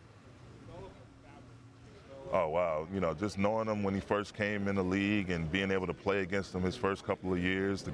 Oh 2.33 2.48
wow, 2.48 2.87
you 2.92 2.98
know, 2.98 3.12
just 3.12 3.37
knowing 3.37 3.68
him 3.68 3.83
when 3.83 3.94
he 3.94 4.01
first 4.01 4.35
came 4.35 4.66
in 4.66 4.75
the 4.75 4.83
league 4.83 5.31
and 5.31 5.53
being 5.53 5.70
able 5.70 5.87
to 5.87 5.92
play 5.92 6.20
against 6.20 6.55
him 6.55 6.62
his 6.62 6.77
first 6.77 7.05
couple 7.05 7.31
of 7.33 7.38
years, 7.38 7.83
the, 7.83 7.92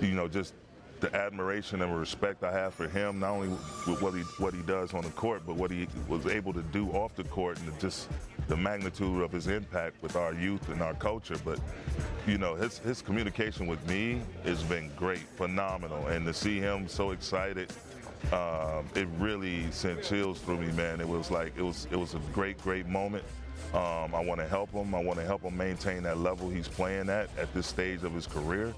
you 0.00 0.14
know, 0.14 0.26
just 0.26 0.54
the 1.00 1.14
admiration 1.14 1.82
and 1.82 1.98
respect 1.98 2.44
I 2.44 2.52
have 2.52 2.74
for 2.74 2.88
him, 2.88 3.20
not 3.20 3.30
only 3.30 3.48
with 3.48 4.00
what 4.00 4.14
he 4.14 4.20
what 4.38 4.54
he 4.54 4.62
does 4.62 4.94
on 4.94 5.02
the 5.02 5.10
court, 5.10 5.42
but 5.46 5.56
what 5.56 5.70
he 5.70 5.88
was 6.08 6.26
able 6.26 6.52
to 6.52 6.62
do 6.62 6.88
off 6.90 7.14
the 7.16 7.24
court, 7.24 7.58
and 7.60 7.80
just 7.80 8.08
the 8.48 8.56
magnitude 8.56 9.22
of 9.22 9.32
his 9.32 9.46
impact 9.46 10.02
with 10.02 10.16
our 10.16 10.34
youth 10.34 10.68
and 10.68 10.82
our 10.82 10.94
culture. 10.94 11.36
But 11.44 11.58
you 12.26 12.38
know, 12.38 12.54
his 12.54 12.78
his 12.78 13.02
communication 13.02 13.66
with 13.66 13.86
me 13.88 14.22
has 14.44 14.62
been 14.62 14.90
great, 14.96 15.26
phenomenal, 15.36 16.06
and 16.08 16.26
to 16.26 16.34
see 16.34 16.58
him 16.58 16.88
so 16.88 17.10
excited. 17.10 17.72
Um, 18.32 18.86
it 18.94 19.08
really 19.18 19.70
sent 19.70 20.02
chills 20.02 20.40
through 20.40 20.58
me, 20.58 20.70
man. 20.72 21.00
It 21.00 21.08
was 21.08 21.30
like 21.30 21.52
it 21.56 21.62
was 21.62 21.86
it 21.90 21.96
was 21.96 22.14
a 22.14 22.20
great, 22.32 22.58
great 22.58 22.86
moment. 22.86 23.24
Um, 23.72 24.14
I 24.14 24.24
want 24.24 24.40
to 24.40 24.46
help 24.46 24.70
him. 24.72 24.94
I 24.94 25.02
want 25.02 25.18
to 25.20 25.24
help 25.24 25.42
him 25.42 25.56
maintain 25.56 26.02
that 26.02 26.18
level 26.18 26.50
he's 26.50 26.68
playing 26.68 27.08
at 27.08 27.30
at 27.38 27.52
this 27.54 27.66
stage 27.66 28.02
of 28.02 28.12
his 28.12 28.26
career. 28.26 28.74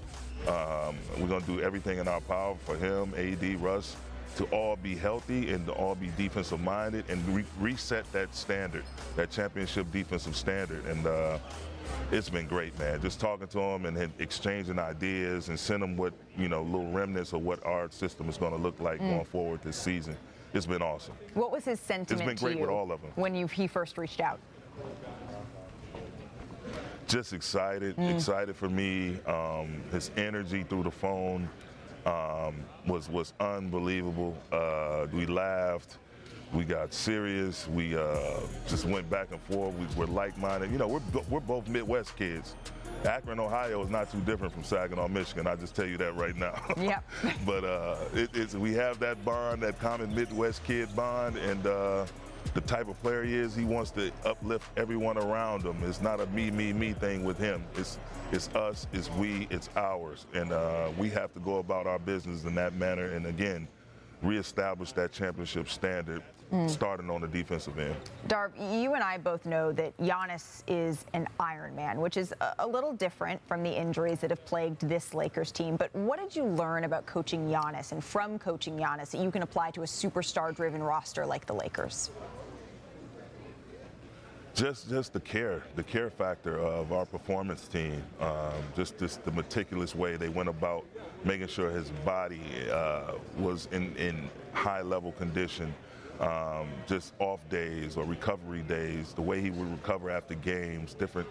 Um, 0.47 0.97
we're 1.17 1.27
going 1.27 1.41
to 1.41 1.47
do 1.47 1.61
everything 1.61 1.99
in 1.99 2.07
our 2.07 2.21
power 2.21 2.55
for 2.65 2.75
him, 2.75 3.13
AD, 3.15 3.61
Russ, 3.61 3.95
to 4.35 4.45
all 4.45 4.75
be 4.75 4.95
healthy 4.95 5.51
and 5.51 5.65
to 5.67 5.71
all 5.73 5.95
be 5.95 6.11
defensive 6.17 6.59
minded 6.59 7.05
and 7.07 7.25
re- 7.35 7.45
reset 7.59 8.11
that 8.11 8.33
standard, 8.35 8.83
that 9.15 9.31
championship 9.31 9.89
defensive 9.91 10.35
standard. 10.35 10.85
And 10.85 11.05
uh, 11.05 11.37
it's 12.11 12.29
been 12.29 12.47
great, 12.47 12.77
man. 12.79 13.01
Just 13.01 13.19
talking 13.19 13.47
to 13.47 13.59
him 13.59 13.85
and 13.85 14.11
exchanging 14.19 14.79
ideas 14.79 15.49
and 15.49 15.59
send 15.59 15.83
him 15.83 15.95
what, 15.95 16.13
you 16.37 16.49
know, 16.49 16.63
little 16.63 16.91
remnants 16.91 17.33
of 17.33 17.41
what 17.41 17.63
our 17.65 17.89
system 17.89 18.27
is 18.27 18.37
going 18.37 18.51
to 18.51 18.59
look 18.59 18.79
like 18.79 18.99
mm. 18.99 19.09
going 19.09 19.25
forward 19.25 19.61
this 19.61 19.77
season. 19.77 20.17
It's 20.53 20.65
been 20.65 20.81
awesome. 20.81 21.15
What 21.33 21.51
was 21.51 21.65
his 21.65 21.79
sentiment 21.79 22.29
It's 22.29 22.41
been 22.41 22.53
great 22.53 22.59
with 22.59 22.69
all 22.69 22.91
of 22.91 23.01
them. 23.01 23.11
When 23.15 23.33
you, 23.33 23.47
he 23.47 23.65
first 23.65 23.97
reached 23.97 24.19
out? 24.21 24.39
Just 27.07 27.33
excited, 27.33 27.95
mm. 27.95 28.13
excited 28.13 28.55
for 28.55 28.69
me. 28.69 29.19
Um, 29.25 29.81
his 29.91 30.11
energy 30.17 30.63
through 30.63 30.83
the 30.83 30.91
phone 30.91 31.49
um, 32.05 32.55
was 32.87 33.09
was 33.09 33.33
unbelievable. 33.39 34.37
Uh, 34.51 35.07
we 35.11 35.25
laughed. 35.25 35.97
We 36.53 36.65
got 36.65 36.93
serious. 36.93 37.67
We 37.67 37.97
uh, 37.97 38.39
just 38.67 38.85
went 38.85 39.09
back 39.09 39.29
and 39.31 39.41
forth. 39.41 39.73
We 39.75 39.87
were 39.95 40.05
like-minded. 40.05 40.71
You 40.71 40.77
know, 40.77 40.87
we're 40.87 41.01
we're 41.29 41.39
both 41.39 41.67
Midwest 41.67 42.15
kids. 42.15 42.55
Akron, 43.05 43.39
Ohio 43.39 43.83
is 43.83 43.89
not 43.89 44.09
too 44.11 44.21
different 44.21 44.53
from 44.53 44.63
Saginaw, 44.63 45.07
Michigan. 45.09 45.45
I 45.45 45.55
just 45.55 45.75
tell 45.75 45.85
you 45.85 45.97
that 45.97 46.15
right 46.15 46.35
now. 46.35 46.61
Yep. 46.77 47.03
but 47.45 47.63
uh, 47.63 47.95
it, 48.13 48.29
it's 48.33 48.55
we 48.55 48.73
have 48.73 48.99
that 48.99 49.23
bond, 49.25 49.61
that 49.63 49.79
common 49.79 50.13
Midwest 50.13 50.63
kid 50.63 50.93
bond, 50.95 51.37
and 51.37 51.65
uh, 51.65 52.05
the 52.53 52.61
type 52.61 52.87
of 52.87 53.01
player 53.01 53.23
he 53.23 53.35
is, 53.35 53.55
he 53.55 53.65
wants 53.65 53.91
to 53.91 54.11
uplift 54.25 54.69
everyone 54.77 55.17
around 55.17 55.63
him. 55.63 55.77
It's 55.83 56.01
not 56.01 56.19
a 56.19 56.25
me, 56.27 56.51
me, 56.51 56.73
me 56.73 56.93
thing 56.93 57.23
with 57.23 57.37
him. 57.37 57.63
It's 57.75 57.97
it's 58.31 58.49
us, 58.55 58.87
it's 58.93 59.11
we, 59.11 59.47
it's 59.51 59.69
ours, 59.75 60.25
and 60.33 60.51
uh, 60.51 60.89
we 60.97 61.09
have 61.11 61.33
to 61.33 61.39
go 61.39 61.57
about 61.57 61.85
our 61.85 61.99
business 61.99 62.45
in 62.45 62.55
that 62.55 62.73
manner. 62.75 63.07
And 63.07 63.27
again, 63.27 63.67
reestablish 64.23 64.91
that 64.93 65.11
championship 65.11 65.69
standard. 65.69 66.23
Mm. 66.53 66.69
Starting 66.69 67.09
on 67.09 67.21
the 67.21 67.27
defensive 67.27 67.79
end. 67.79 67.95
Darv, 68.27 68.51
you 68.79 68.93
and 68.93 69.03
I 69.03 69.17
both 69.17 69.47
know 69.47 69.71
that 69.71 69.97
Giannis 69.97 70.61
is 70.67 71.03
an 71.13 71.27
Iron 71.39 71.75
Man, 71.75 71.99
which 71.99 72.15
is 72.15 72.31
a, 72.41 72.53
a 72.59 72.67
little 72.67 72.93
different 72.93 73.41
from 73.47 73.63
the 73.63 73.71
injuries 73.71 74.19
that 74.19 74.29
have 74.29 74.45
plagued 74.45 74.87
this 74.87 75.15
Lakers 75.15 75.51
team. 75.51 75.77
But 75.77 75.93
what 75.95 76.19
did 76.19 76.35
you 76.35 76.43
learn 76.43 76.83
about 76.83 77.07
coaching 77.07 77.49
Giannis 77.49 77.91
and 77.91 78.03
from 78.03 78.37
coaching 78.37 78.77
Giannis 78.77 79.09
that 79.09 79.21
you 79.21 79.31
can 79.31 79.41
apply 79.41 79.71
to 79.71 79.81
a 79.81 79.85
superstar 79.85 80.55
driven 80.55 80.83
roster 80.83 81.25
like 81.25 81.47
the 81.47 81.55
Lakers? 81.55 82.11
Just, 84.53 84.87
just 84.87 85.13
the 85.13 85.19
care, 85.21 85.63
the 85.75 85.81
care 85.81 86.11
factor 86.11 86.59
of 86.59 86.91
our 86.91 87.07
performance 87.07 87.67
team. 87.67 88.03
Um, 88.19 88.53
just, 88.75 88.99
just 88.99 89.23
the 89.25 89.31
meticulous 89.31 89.95
way 89.95 90.17
they 90.17 90.29
went 90.29 90.49
about 90.49 90.85
making 91.23 91.47
sure 91.47 91.71
his 91.71 91.89
body 92.05 92.41
uh, 92.71 93.13
was 93.39 93.67
in, 93.71 93.95
in 93.95 94.29
high 94.51 94.83
level 94.83 95.13
condition. 95.13 95.73
Um, 96.23 96.69
just 96.87 97.13
off 97.19 97.41
days 97.49 97.97
or 97.97 98.05
recovery 98.05 98.61
days, 98.61 99.11
the 99.13 99.21
way 99.21 99.41
he 99.41 99.49
would 99.49 99.69
recover 99.69 100.09
after 100.09 100.35
games, 100.35 100.93
different 100.93 101.27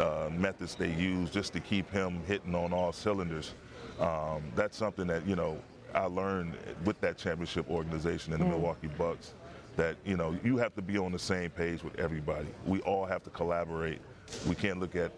uh, 0.00 0.30
methods 0.32 0.74
they 0.74 0.90
use 0.90 1.28
just 1.28 1.52
to 1.52 1.60
keep 1.60 1.90
him 1.90 2.22
hitting 2.26 2.54
on 2.54 2.72
all 2.72 2.92
cylinders. 2.92 3.54
Um, 4.00 4.42
that's 4.56 4.76
something 4.78 5.06
that 5.08 5.26
you 5.26 5.36
know 5.36 5.60
I 5.94 6.06
learned 6.06 6.56
with 6.86 6.98
that 7.02 7.18
championship 7.18 7.68
organization 7.68 8.32
in 8.32 8.38
the 8.38 8.46
Mm. 8.46 8.50
Milwaukee 8.52 8.86
Bucks 8.96 9.34
that 9.76 9.96
you 10.06 10.16
know 10.16 10.34
you 10.42 10.56
have 10.56 10.74
to 10.76 10.82
be 10.82 10.96
on 10.96 11.12
the 11.12 11.18
same 11.18 11.50
page 11.50 11.84
with 11.84 11.98
everybody. 11.98 12.48
We 12.64 12.80
all 12.80 13.04
have 13.04 13.22
to 13.24 13.30
collaborate. 13.30 14.00
We 14.48 14.54
can't 14.54 14.80
look 14.80 14.96
at 14.96 15.12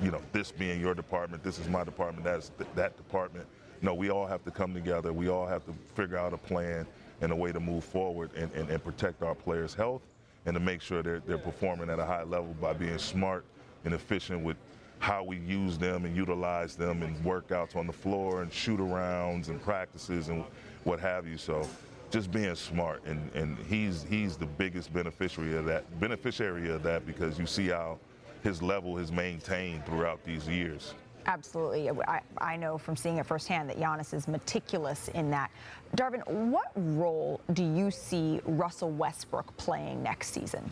you 0.00 0.12
know 0.12 0.20
this 0.32 0.52
being 0.52 0.80
your 0.80 0.94
department, 0.94 1.42
this 1.42 1.58
is 1.58 1.68
my 1.68 1.82
department, 1.82 2.22
that's 2.24 2.50
th- 2.58 2.70
that 2.76 2.96
department. 2.96 3.46
No, 3.82 3.92
we 3.92 4.10
all 4.10 4.26
have 4.26 4.44
to 4.44 4.52
come 4.52 4.72
together. 4.72 5.12
We 5.12 5.28
all 5.30 5.46
have 5.48 5.64
to 5.66 5.74
figure 5.96 6.16
out 6.16 6.32
a 6.32 6.38
plan 6.38 6.86
and 7.20 7.32
a 7.32 7.36
way 7.36 7.52
to 7.52 7.60
move 7.60 7.84
forward 7.84 8.30
and, 8.36 8.50
and, 8.52 8.68
and 8.70 8.82
protect 8.82 9.22
our 9.22 9.34
players' 9.34 9.74
health 9.74 10.02
and 10.44 10.54
to 10.54 10.60
make 10.60 10.80
sure 10.80 11.02
they're, 11.02 11.20
they're 11.20 11.38
performing 11.38 11.90
at 11.90 11.98
a 11.98 12.04
high 12.04 12.22
level 12.22 12.54
by 12.60 12.72
being 12.72 12.98
smart 12.98 13.44
and 13.84 13.94
efficient 13.94 14.42
with 14.42 14.56
how 14.98 15.22
we 15.22 15.38
use 15.38 15.76
them 15.76 16.04
and 16.04 16.16
utilize 16.16 16.76
them 16.76 17.02
in 17.02 17.14
workouts 17.16 17.76
on 17.76 17.86
the 17.86 17.92
floor 17.92 18.42
and 18.42 18.52
shoot 18.52 18.80
arounds 18.80 19.48
and 19.48 19.60
practices 19.62 20.28
and 20.28 20.44
what 20.84 20.98
have 20.98 21.26
you. 21.26 21.36
So 21.36 21.68
just 22.10 22.30
being 22.30 22.54
smart 22.54 23.04
and, 23.04 23.30
and 23.34 23.58
he's 23.68 24.06
he's 24.08 24.36
the 24.36 24.46
biggest 24.46 24.92
beneficiary 24.92 25.56
of 25.56 25.64
that 25.66 26.00
beneficiary 26.00 26.70
of 26.70 26.82
that 26.84 27.04
because 27.04 27.38
you 27.38 27.46
see 27.46 27.68
how 27.68 27.98
his 28.42 28.62
level 28.62 28.96
has 28.96 29.10
maintained 29.10 29.84
throughout 29.84 30.22
these 30.24 30.46
years. 30.48 30.94
Absolutely. 31.26 31.90
I, 32.06 32.20
I 32.38 32.56
know 32.56 32.78
from 32.78 32.96
seeing 32.96 33.18
it 33.18 33.26
firsthand 33.26 33.68
that 33.68 33.78
Giannis 33.78 34.14
is 34.14 34.28
meticulous 34.28 35.08
in 35.08 35.30
that. 35.30 35.50
Darvin, 35.96 36.26
what 36.26 36.70
role 36.76 37.40
do 37.52 37.64
you 37.64 37.90
see 37.90 38.40
Russell 38.44 38.90
Westbrook 38.90 39.56
playing 39.56 40.02
next 40.02 40.28
season? 40.28 40.70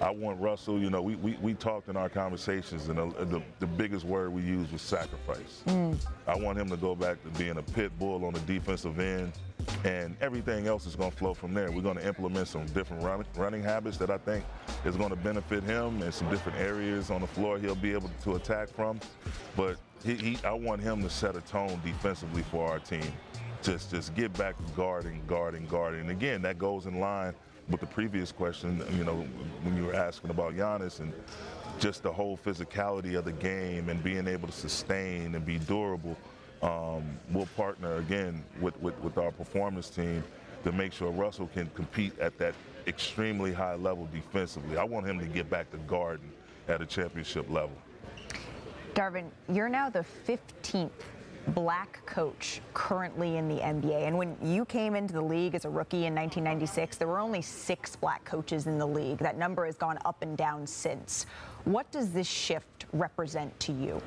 I 0.00 0.10
want 0.10 0.38
Russell, 0.40 0.78
you 0.78 0.90
know, 0.90 1.00
we, 1.00 1.16
we, 1.16 1.38
we 1.40 1.54
talked 1.54 1.88
in 1.88 1.96
our 1.96 2.10
conversations, 2.10 2.88
and 2.88 2.98
the, 2.98 3.24
the, 3.24 3.42
the 3.60 3.66
biggest 3.66 4.04
word 4.04 4.30
we 4.30 4.42
used 4.42 4.70
was 4.70 4.82
sacrifice. 4.82 5.62
Mm. 5.66 5.98
I 6.26 6.36
want 6.36 6.58
him 6.58 6.68
to 6.68 6.76
go 6.76 6.94
back 6.94 7.22
to 7.22 7.30
being 7.38 7.56
a 7.56 7.62
pit 7.62 7.98
bull 7.98 8.24
on 8.26 8.34
the 8.34 8.40
defensive 8.40 8.98
end, 8.98 9.32
and 9.84 10.16
everything 10.20 10.66
else 10.66 10.86
is 10.86 10.96
going 10.96 11.10
to 11.10 11.16
flow 11.16 11.34
from 11.34 11.54
there. 11.54 11.70
We're 11.70 11.82
going 11.82 11.98
to 11.98 12.06
implement 12.06 12.48
some 12.48 12.66
different 12.66 13.02
run, 13.02 13.24
running 13.36 13.62
habits 13.62 13.96
that 13.98 14.10
I 14.10 14.18
think 14.18 14.44
is 14.84 14.96
going 14.96 15.10
to 15.10 15.16
benefit 15.16 15.62
him, 15.62 16.02
and 16.02 16.12
some 16.12 16.28
different 16.30 16.58
areas 16.58 17.10
on 17.10 17.20
the 17.20 17.26
floor 17.26 17.58
he'll 17.58 17.74
be 17.74 17.92
able 17.92 18.10
to 18.24 18.36
attack 18.36 18.68
from. 18.68 19.00
But 19.56 19.76
he, 20.04 20.14
he, 20.14 20.38
I 20.44 20.52
want 20.52 20.82
him 20.82 21.02
to 21.02 21.10
set 21.10 21.36
a 21.36 21.40
tone 21.42 21.80
defensively 21.84 22.42
for 22.42 22.68
our 22.68 22.78
team. 22.78 23.12
Just 23.62 23.90
just 23.90 24.14
get 24.14 24.32
back 24.36 24.54
guarding, 24.76 25.22
guarding, 25.26 25.66
guarding. 25.66 26.00
And 26.00 26.10
again, 26.10 26.42
that 26.42 26.58
goes 26.58 26.86
in 26.86 27.00
line 27.00 27.34
with 27.68 27.80
the 27.80 27.86
previous 27.86 28.30
question, 28.30 28.82
you 28.96 29.04
know, 29.04 29.26
when 29.62 29.76
you 29.76 29.86
were 29.86 29.94
asking 29.94 30.30
about 30.30 30.54
Giannis 30.54 31.00
and 31.00 31.12
just 31.78 32.02
the 32.02 32.12
whole 32.12 32.38
physicality 32.38 33.16
of 33.16 33.24
the 33.24 33.32
game 33.32 33.88
and 33.88 34.02
being 34.02 34.28
able 34.28 34.46
to 34.46 34.54
sustain 34.54 35.34
and 35.34 35.44
be 35.44 35.58
durable. 35.58 36.16
Um, 36.62 37.18
we'll 37.32 37.48
partner 37.56 37.96
again 37.96 38.42
with, 38.60 38.80
with, 38.80 38.98
with 39.00 39.18
our 39.18 39.30
performance 39.30 39.90
team 39.90 40.24
to 40.64 40.72
make 40.72 40.92
sure 40.92 41.10
Russell 41.10 41.48
can 41.52 41.70
compete 41.74 42.18
at 42.18 42.38
that 42.38 42.54
extremely 42.86 43.52
high 43.52 43.74
level 43.74 44.08
defensively. 44.12 44.76
I 44.76 44.84
want 44.84 45.06
him 45.06 45.18
to 45.18 45.26
get 45.26 45.50
back 45.50 45.70
to 45.72 45.76
guarding 45.78 46.30
at 46.68 46.80
a 46.80 46.86
championship 46.86 47.48
level. 47.50 47.76
Darvin, 48.94 49.26
you're 49.48 49.68
now 49.68 49.90
the 49.90 50.04
15th 50.26 50.90
black 51.48 52.04
coach 52.06 52.60
currently 52.74 53.36
in 53.36 53.48
the 53.48 53.56
NBA. 53.56 54.06
And 54.06 54.18
when 54.18 54.36
you 54.42 54.64
came 54.64 54.96
into 54.96 55.14
the 55.14 55.22
league 55.22 55.54
as 55.54 55.64
a 55.64 55.68
rookie 55.68 56.06
in 56.06 56.14
1996, 56.14 56.96
there 56.96 57.06
were 57.06 57.20
only 57.20 57.42
six 57.42 57.94
black 57.94 58.24
coaches 58.24 58.66
in 58.66 58.78
the 58.78 58.86
league. 58.86 59.18
That 59.18 59.38
number 59.38 59.64
has 59.66 59.76
gone 59.76 59.98
up 60.04 60.22
and 60.22 60.36
down 60.36 60.66
since. 60.66 61.26
What 61.64 61.90
does 61.92 62.10
this 62.10 62.26
shift 62.26 62.86
represent 62.92 63.58
to 63.60 63.72
you? 63.72 64.02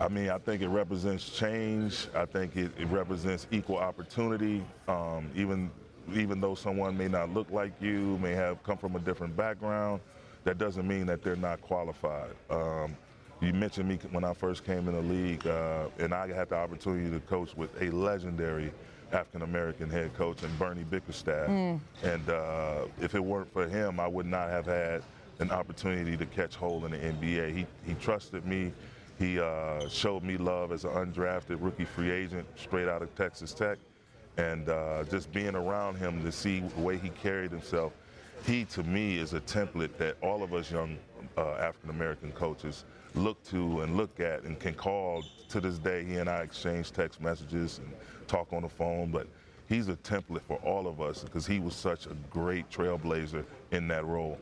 I 0.00 0.08
mean, 0.08 0.30
I 0.30 0.38
think 0.38 0.62
it 0.62 0.68
represents 0.68 1.28
change. 1.28 2.06
I 2.14 2.24
think 2.24 2.56
it, 2.56 2.70
it 2.78 2.86
represents 2.86 3.46
equal 3.50 3.78
opportunity. 3.78 4.64
Um, 4.86 5.30
even 5.34 5.70
even 6.14 6.40
though 6.40 6.54
someone 6.54 6.96
may 6.96 7.08
not 7.08 7.34
look 7.34 7.50
like 7.50 7.72
you, 7.80 8.18
may 8.22 8.32
have 8.32 8.62
come 8.62 8.78
from 8.78 8.96
a 8.96 8.98
different 9.00 9.36
background, 9.36 10.00
that 10.44 10.56
doesn't 10.56 10.86
mean 10.88 11.04
that 11.06 11.22
they're 11.22 11.36
not 11.36 11.60
qualified. 11.60 12.30
Um, 12.48 12.96
you 13.40 13.52
mentioned 13.52 13.88
me 13.88 13.98
when 14.10 14.24
I 14.24 14.32
first 14.32 14.64
came 14.64 14.88
in 14.88 14.94
the 14.94 15.02
league, 15.02 15.46
uh, 15.46 15.88
and 15.98 16.14
I 16.14 16.32
had 16.32 16.48
the 16.48 16.56
opportunity 16.56 17.10
to 17.10 17.20
coach 17.26 17.56
with 17.56 17.70
a 17.82 17.90
legendary 17.90 18.72
African 19.12 19.42
American 19.42 19.90
head 19.90 20.14
coach 20.14 20.42
and 20.42 20.58
Bernie 20.58 20.84
Bickerstaff. 20.84 21.48
Mm. 21.48 21.80
And 22.02 22.28
uh, 22.28 22.86
if 23.00 23.14
it 23.14 23.22
weren't 23.22 23.52
for 23.52 23.68
him, 23.68 24.00
I 24.00 24.06
would 24.06 24.26
not 24.26 24.48
have 24.48 24.66
had 24.66 25.02
an 25.38 25.50
opportunity 25.50 26.16
to 26.16 26.26
catch 26.26 26.56
hold 26.56 26.84
in 26.84 26.90
the 26.90 26.98
NBA. 26.98 27.56
He, 27.56 27.66
he 27.86 27.94
trusted 27.94 28.44
me. 28.44 28.72
He 29.18 29.40
uh, 29.40 29.88
showed 29.88 30.22
me 30.22 30.36
love 30.36 30.70
as 30.70 30.84
an 30.84 30.90
undrafted 30.92 31.58
rookie 31.60 31.84
free 31.84 32.10
agent 32.10 32.46
straight 32.56 32.88
out 32.88 33.02
of 33.02 33.14
Texas 33.16 33.52
Tech. 33.52 33.78
And 34.36 34.68
uh, 34.68 35.02
just 35.10 35.32
being 35.32 35.56
around 35.56 35.96
him 35.96 36.22
to 36.22 36.30
see 36.30 36.60
the 36.60 36.80
way 36.80 36.96
he 36.96 37.08
carried 37.10 37.50
himself, 37.50 37.92
he 38.46 38.64
to 38.66 38.84
me 38.84 39.18
is 39.18 39.32
a 39.32 39.40
template 39.40 39.96
that 39.98 40.16
all 40.22 40.44
of 40.44 40.54
us 40.54 40.70
young 40.70 40.96
uh, 41.36 41.54
African 41.54 41.90
American 41.90 42.30
coaches 42.32 42.84
look 43.14 43.42
to 43.44 43.80
and 43.80 43.96
look 43.96 44.20
at 44.20 44.44
and 44.44 44.60
can 44.60 44.74
call 44.74 45.24
to 45.48 45.60
this 45.60 45.78
day. 45.78 46.04
He 46.04 46.16
and 46.16 46.28
I 46.28 46.42
exchange 46.42 46.92
text 46.92 47.20
messages 47.20 47.78
and 47.78 47.92
talk 48.28 48.52
on 48.52 48.62
the 48.62 48.68
phone, 48.68 49.10
but 49.10 49.26
he's 49.68 49.88
a 49.88 49.96
template 49.96 50.42
for 50.42 50.58
all 50.58 50.86
of 50.86 51.00
us 51.00 51.24
because 51.24 51.46
he 51.46 51.58
was 51.58 51.74
such 51.74 52.06
a 52.06 52.14
great 52.30 52.70
trailblazer 52.70 53.44
in 53.72 53.88
that 53.88 54.04
role. 54.06 54.38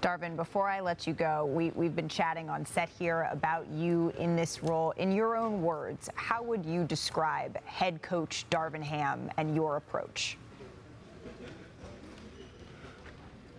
Darvin, 0.00 0.36
before 0.36 0.68
I 0.68 0.80
let 0.80 1.06
you 1.06 1.14
go, 1.14 1.46
we, 1.46 1.70
we've 1.70 1.96
been 1.96 2.08
chatting 2.08 2.48
on 2.48 2.66
set 2.66 2.88
here 2.88 3.28
about 3.32 3.66
you 3.68 4.12
in 4.18 4.36
this 4.36 4.62
role. 4.62 4.92
In 4.92 5.10
your 5.10 5.36
own 5.36 5.62
words, 5.62 6.08
how 6.14 6.42
would 6.42 6.64
you 6.64 6.84
describe 6.84 7.62
head 7.64 8.02
coach 8.02 8.44
Darvin 8.50 8.82
Ham 8.82 9.30
and 9.36 9.54
your 9.54 9.76
approach? 9.76 10.36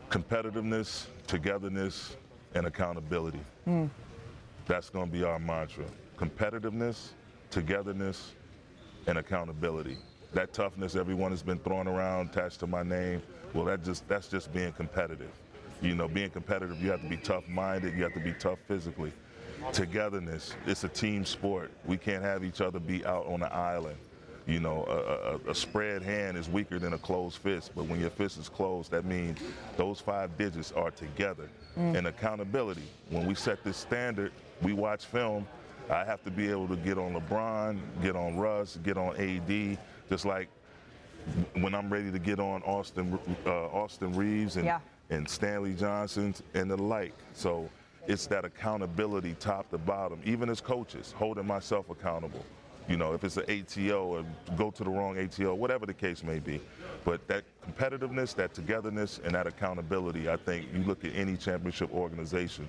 Competitiveness, 0.09 1.07
togetherness, 1.25 2.15
and 2.53 2.65
accountability. 2.65 3.41
Hmm. 3.65 3.85
That's 4.65 4.89
going 4.89 5.07
to 5.07 5.11
be 5.11 5.23
our 5.23 5.39
mantra. 5.39 5.85
Competitiveness, 6.17 7.09
togetherness, 7.51 8.33
and 9.07 9.17
accountability. 9.17 9.97
That 10.33 10.53
toughness 10.53 10.95
everyone 10.95 11.31
has 11.31 11.41
been 11.41 11.59
throwing 11.59 11.87
around 11.87 12.29
attached 12.29 12.59
to 12.59 12.67
my 12.67 12.83
name, 12.83 13.21
well, 13.53 13.65
that 13.65 13.83
just 13.83 14.07
that's 14.07 14.27
just 14.27 14.53
being 14.53 14.73
competitive. 14.73 15.31
You 15.81 15.95
know, 15.95 16.07
being 16.07 16.29
competitive, 16.29 16.81
you 16.81 16.89
have 16.91 17.01
to 17.01 17.07
be 17.07 17.17
tough-minded, 17.17 17.95
you 17.95 18.03
have 18.03 18.13
to 18.13 18.19
be 18.19 18.33
tough 18.33 18.59
physically. 18.67 19.11
Togetherness, 19.73 20.55
it's 20.65 20.83
a 20.83 20.89
team 20.89 21.25
sport. 21.25 21.71
We 21.85 21.97
can't 21.97 22.23
have 22.23 22.43
each 22.43 22.61
other 22.61 22.79
be 22.79 23.05
out 23.05 23.25
on 23.27 23.41
an 23.43 23.49
island. 23.51 23.97
You 24.45 24.61
know, 24.61 24.85
a, 24.87 25.49
a, 25.49 25.51
a 25.51 25.55
spread 25.55 26.01
hand 26.01 26.37
is 26.37 26.47
weaker 26.47 26.79
than 26.79 26.93
a 26.93 26.97
closed 26.97 27.37
fist, 27.39 27.71
but 27.75 27.85
when 27.85 27.99
your 27.99 28.09
fist 28.09 28.37
is 28.37 28.47
closed, 28.47 28.91
that 28.91 29.03
means 29.03 29.39
those 29.75 29.99
five 29.99 30.37
digits 30.37 30.71
are 30.71 30.89
together. 30.89 31.49
Mm. 31.77 31.97
And 31.97 32.07
accountability, 32.07 32.83
when 33.09 33.25
we 33.25 33.35
set 33.35 33.61
this 33.63 33.75
standard, 33.75 34.31
we 34.61 34.71
watch 34.71 35.05
film, 35.05 35.45
I 35.89 36.05
have 36.05 36.23
to 36.23 36.31
be 36.31 36.49
able 36.49 36.67
to 36.69 36.77
get 36.77 36.97
on 36.97 37.13
LeBron, 37.13 37.77
get 38.01 38.15
on 38.15 38.37
Russ, 38.37 38.79
get 38.83 38.97
on 38.97 39.17
AD, 39.17 39.77
just 40.09 40.23
like 40.23 40.47
when 41.55 41.75
I'm 41.75 41.91
ready 41.91 42.09
to 42.11 42.19
get 42.19 42.39
on 42.39 42.63
Austin, 42.63 43.19
uh, 43.45 43.67
Austin 43.67 44.15
Reaves 44.15 44.55
and, 44.55 44.65
Yeah. 44.65 44.79
And 45.09 45.27
Stanley 45.27 45.73
Johnson's 45.73 46.43
and 46.53 46.69
the 46.69 46.77
like. 46.77 47.13
So 47.33 47.69
it's 48.07 48.27
that 48.27 48.45
accountability 48.45 49.35
top 49.39 49.69
to 49.71 49.77
bottom, 49.77 50.19
even 50.25 50.49
as 50.49 50.61
coaches, 50.61 51.13
holding 51.17 51.45
myself 51.45 51.89
accountable. 51.89 52.45
You 52.87 52.95
know, 52.95 53.13
if 53.13 53.23
it's 53.25 53.35
an 53.35 53.43
ATO 53.49 54.05
or 54.05 54.25
go 54.55 54.71
to 54.71 54.83
the 54.83 54.89
wrong 54.89 55.19
ATO, 55.19 55.53
whatever 55.55 55.85
the 55.85 55.93
case 55.93 56.23
may 56.23 56.39
be. 56.39 56.61
But 57.03 57.27
that 57.27 57.43
competitiveness, 57.65 58.33
that 58.35 58.53
togetherness, 58.53 59.19
and 59.25 59.35
that 59.35 59.45
accountability, 59.45 60.29
I 60.29 60.37
think 60.37 60.67
you 60.73 60.83
look 60.83 61.03
at 61.03 61.13
any 61.13 61.35
championship 61.35 61.91
organization, 61.93 62.67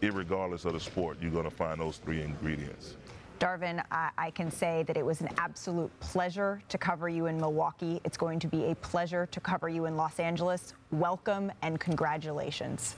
irregardless 0.00 0.64
of 0.64 0.72
the 0.72 0.80
sport, 0.80 1.18
you're 1.20 1.30
going 1.30 1.44
to 1.44 1.50
find 1.50 1.80
those 1.80 1.98
three 1.98 2.22
ingredients. 2.22 2.96
Darvin, 3.38 3.82
I, 3.92 4.10
I 4.18 4.30
can 4.30 4.50
say 4.50 4.82
that 4.84 4.96
it 4.96 5.06
was 5.06 5.20
an 5.20 5.28
absolute 5.38 5.90
pleasure 6.00 6.60
to 6.68 6.78
cover 6.78 7.08
you 7.08 7.26
in 7.26 7.38
Milwaukee. 7.38 8.00
It's 8.04 8.16
going 8.16 8.40
to 8.40 8.48
be 8.48 8.70
a 8.70 8.74
pleasure 8.76 9.26
to 9.26 9.40
cover 9.40 9.68
you 9.68 9.84
in 9.84 9.96
Los 9.96 10.18
Angeles. 10.18 10.74
Welcome 10.90 11.52
and 11.62 11.78
congratulations. 11.78 12.96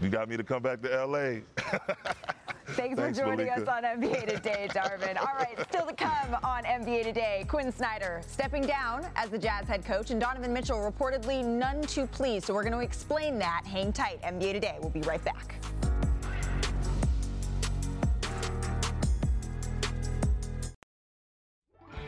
You 0.00 0.10
got 0.10 0.28
me 0.28 0.36
to 0.36 0.44
come 0.44 0.62
back 0.62 0.82
to 0.82 1.06
LA. 1.06 1.40
Thanks, 2.66 2.98
Thanks, 2.98 3.18
for 3.18 3.24
joining 3.24 3.46
Malika. 3.46 3.62
us 3.62 3.68
on 3.68 3.82
NBA 3.84 4.26
Today, 4.26 4.68
Darvin. 4.70 5.18
All 5.18 5.34
right, 5.38 5.54
still 5.68 5.86
to 5.86 5.94
come 5.94 6.36
on 6.42 6.64
NBA 6.64 7.04
Today, 7.04 7.44
Quin 7.48 7.70
Snyder 7.70 8.20
stepping 8.26 8.66
down 8.66 9.06
as 9.16 9.30
the 9.30 9.38
Jazz 9.38 9.66
head 9.68 9.84
coach, 9.84 10.10
and 10.10 10.20
Donovan 10.20 10.52
Mitchell 10.52 10.78
reportedly 10.78 11.44
none 11.44 11.82
too 11.82 12.06
pleased. 12.06 12.46
So 12.46 12.54
we're 12.54 12.62
going 12.64 12.72
to 12.72 12.80
explain 12.80 13.38
that. 13.38 13.62
Hang 13.66 13.92
tight. 13.92 14.20
NBA 14.22 14.54
Today. 14.54 14.76
We'll 14.80 14.90
be 14.90 15.02
right 15.02 15.24
back. 15.24 15.54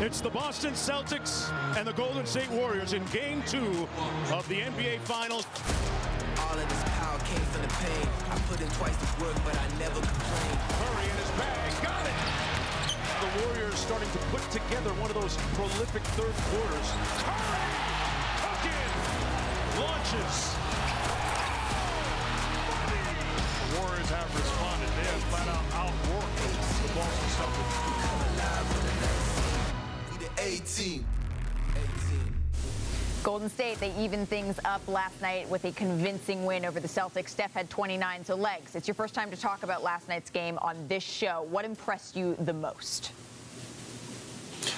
It's 0.00 0.20
the 0.20 0.30
Boston 0.30 0.74
Celtics 0.74 1.50
and 1.76 1.84
the 1.84 1.92
Golden 1.92 2.24
State 2.24 2.48
Warriors 2.50 2.92
in 2.92 3.02
game 3.06 3.42
two 3.48 3.88
of 4.30 4.46
the 4.46 4.62
NBA 4.62 5.02
Finals. 5.02 5.44
All 6.38 6.54
of 6.54 6.68
this 6.70 6.84
power 6.94 7.18
came 7.26 7.42
from 7.50 7.62
the 7.66 7.72
pain. 7.82 8.06
I 8.30 8.38
put 8.46 8.60
in 8.62 8.70
twice 8.78 8.94
the 8.94 9.10
work, 9.26 9.34
but 9.42 9.58
I 9.58 9.66
never 9.74 9.98
complained. 9.98 10.62
Murray 10.78 11.02
in 11.02 11.18
his 11.18 11.30
bag, 11.34 11.82
got 11.82 12.06
it! 12.06 12.14
The 12.14 13.30
Warriors 13.42 13.74
starting 13.74 14.06
to 14.14 14.18
put 14.30 14.46
together 14.54 14.94
one 15.02 15.10
of 15.10 15.18
those 15.18 15.34
prolific 15.58 16.06
third 16.14 16.36
quarters. 16.46 16.88
Curry! 17.26 17.58
In! 18.70 19.82
Launches! 19.82 20.36
Warriors 23.82 24.10
have 24.14 24.30
responded. 24.30 24.90
They 24.94 25.10
have 25.10 25.26
flat 25.26 25.48
out 25.50 25.66
outworked 25.74 26.38
the 26.86 26.90
Boston 26.94 27.28
Celtics. 27.34 27.97
18. 30.48 31.04
Golden 33.22 33.50
State, 33.50 33.78
they 33.80 33.94
evened 33.96 34.28
things 34.30 34.58
up 34.64 34.80
last 34.88 35.20
night 35.20 35.46
with 35.50 35.64
a 35.66 35.72
convincing 35.72 36.46
win 36.46 36.64
over 36.64 36.80
the 36.80 36.88
Celtics. 36.88 37.28
Steph 37.28 37.52
had 37.52 37.68
29, 37.68 38.24
so 38.24 38.34
legs. 38.34 38.74
It's 38.74 38.88
your 38.88 38.94
first 38.94 39.14
time 39.14 39.30
to 39.30 39.36
talk 39.36 39.62
about 39.62 39.82
last 39.82 40.08
night's 40.08 40.30
game 40.30 40.56
on 40.62 40.88
this 40.88 41.02
show. 41.02 41.46
What 41.50 41.66
impressed 41.66 42.16
you 42.16 42.34
the 42.36 42.54
most? 42.54 43.12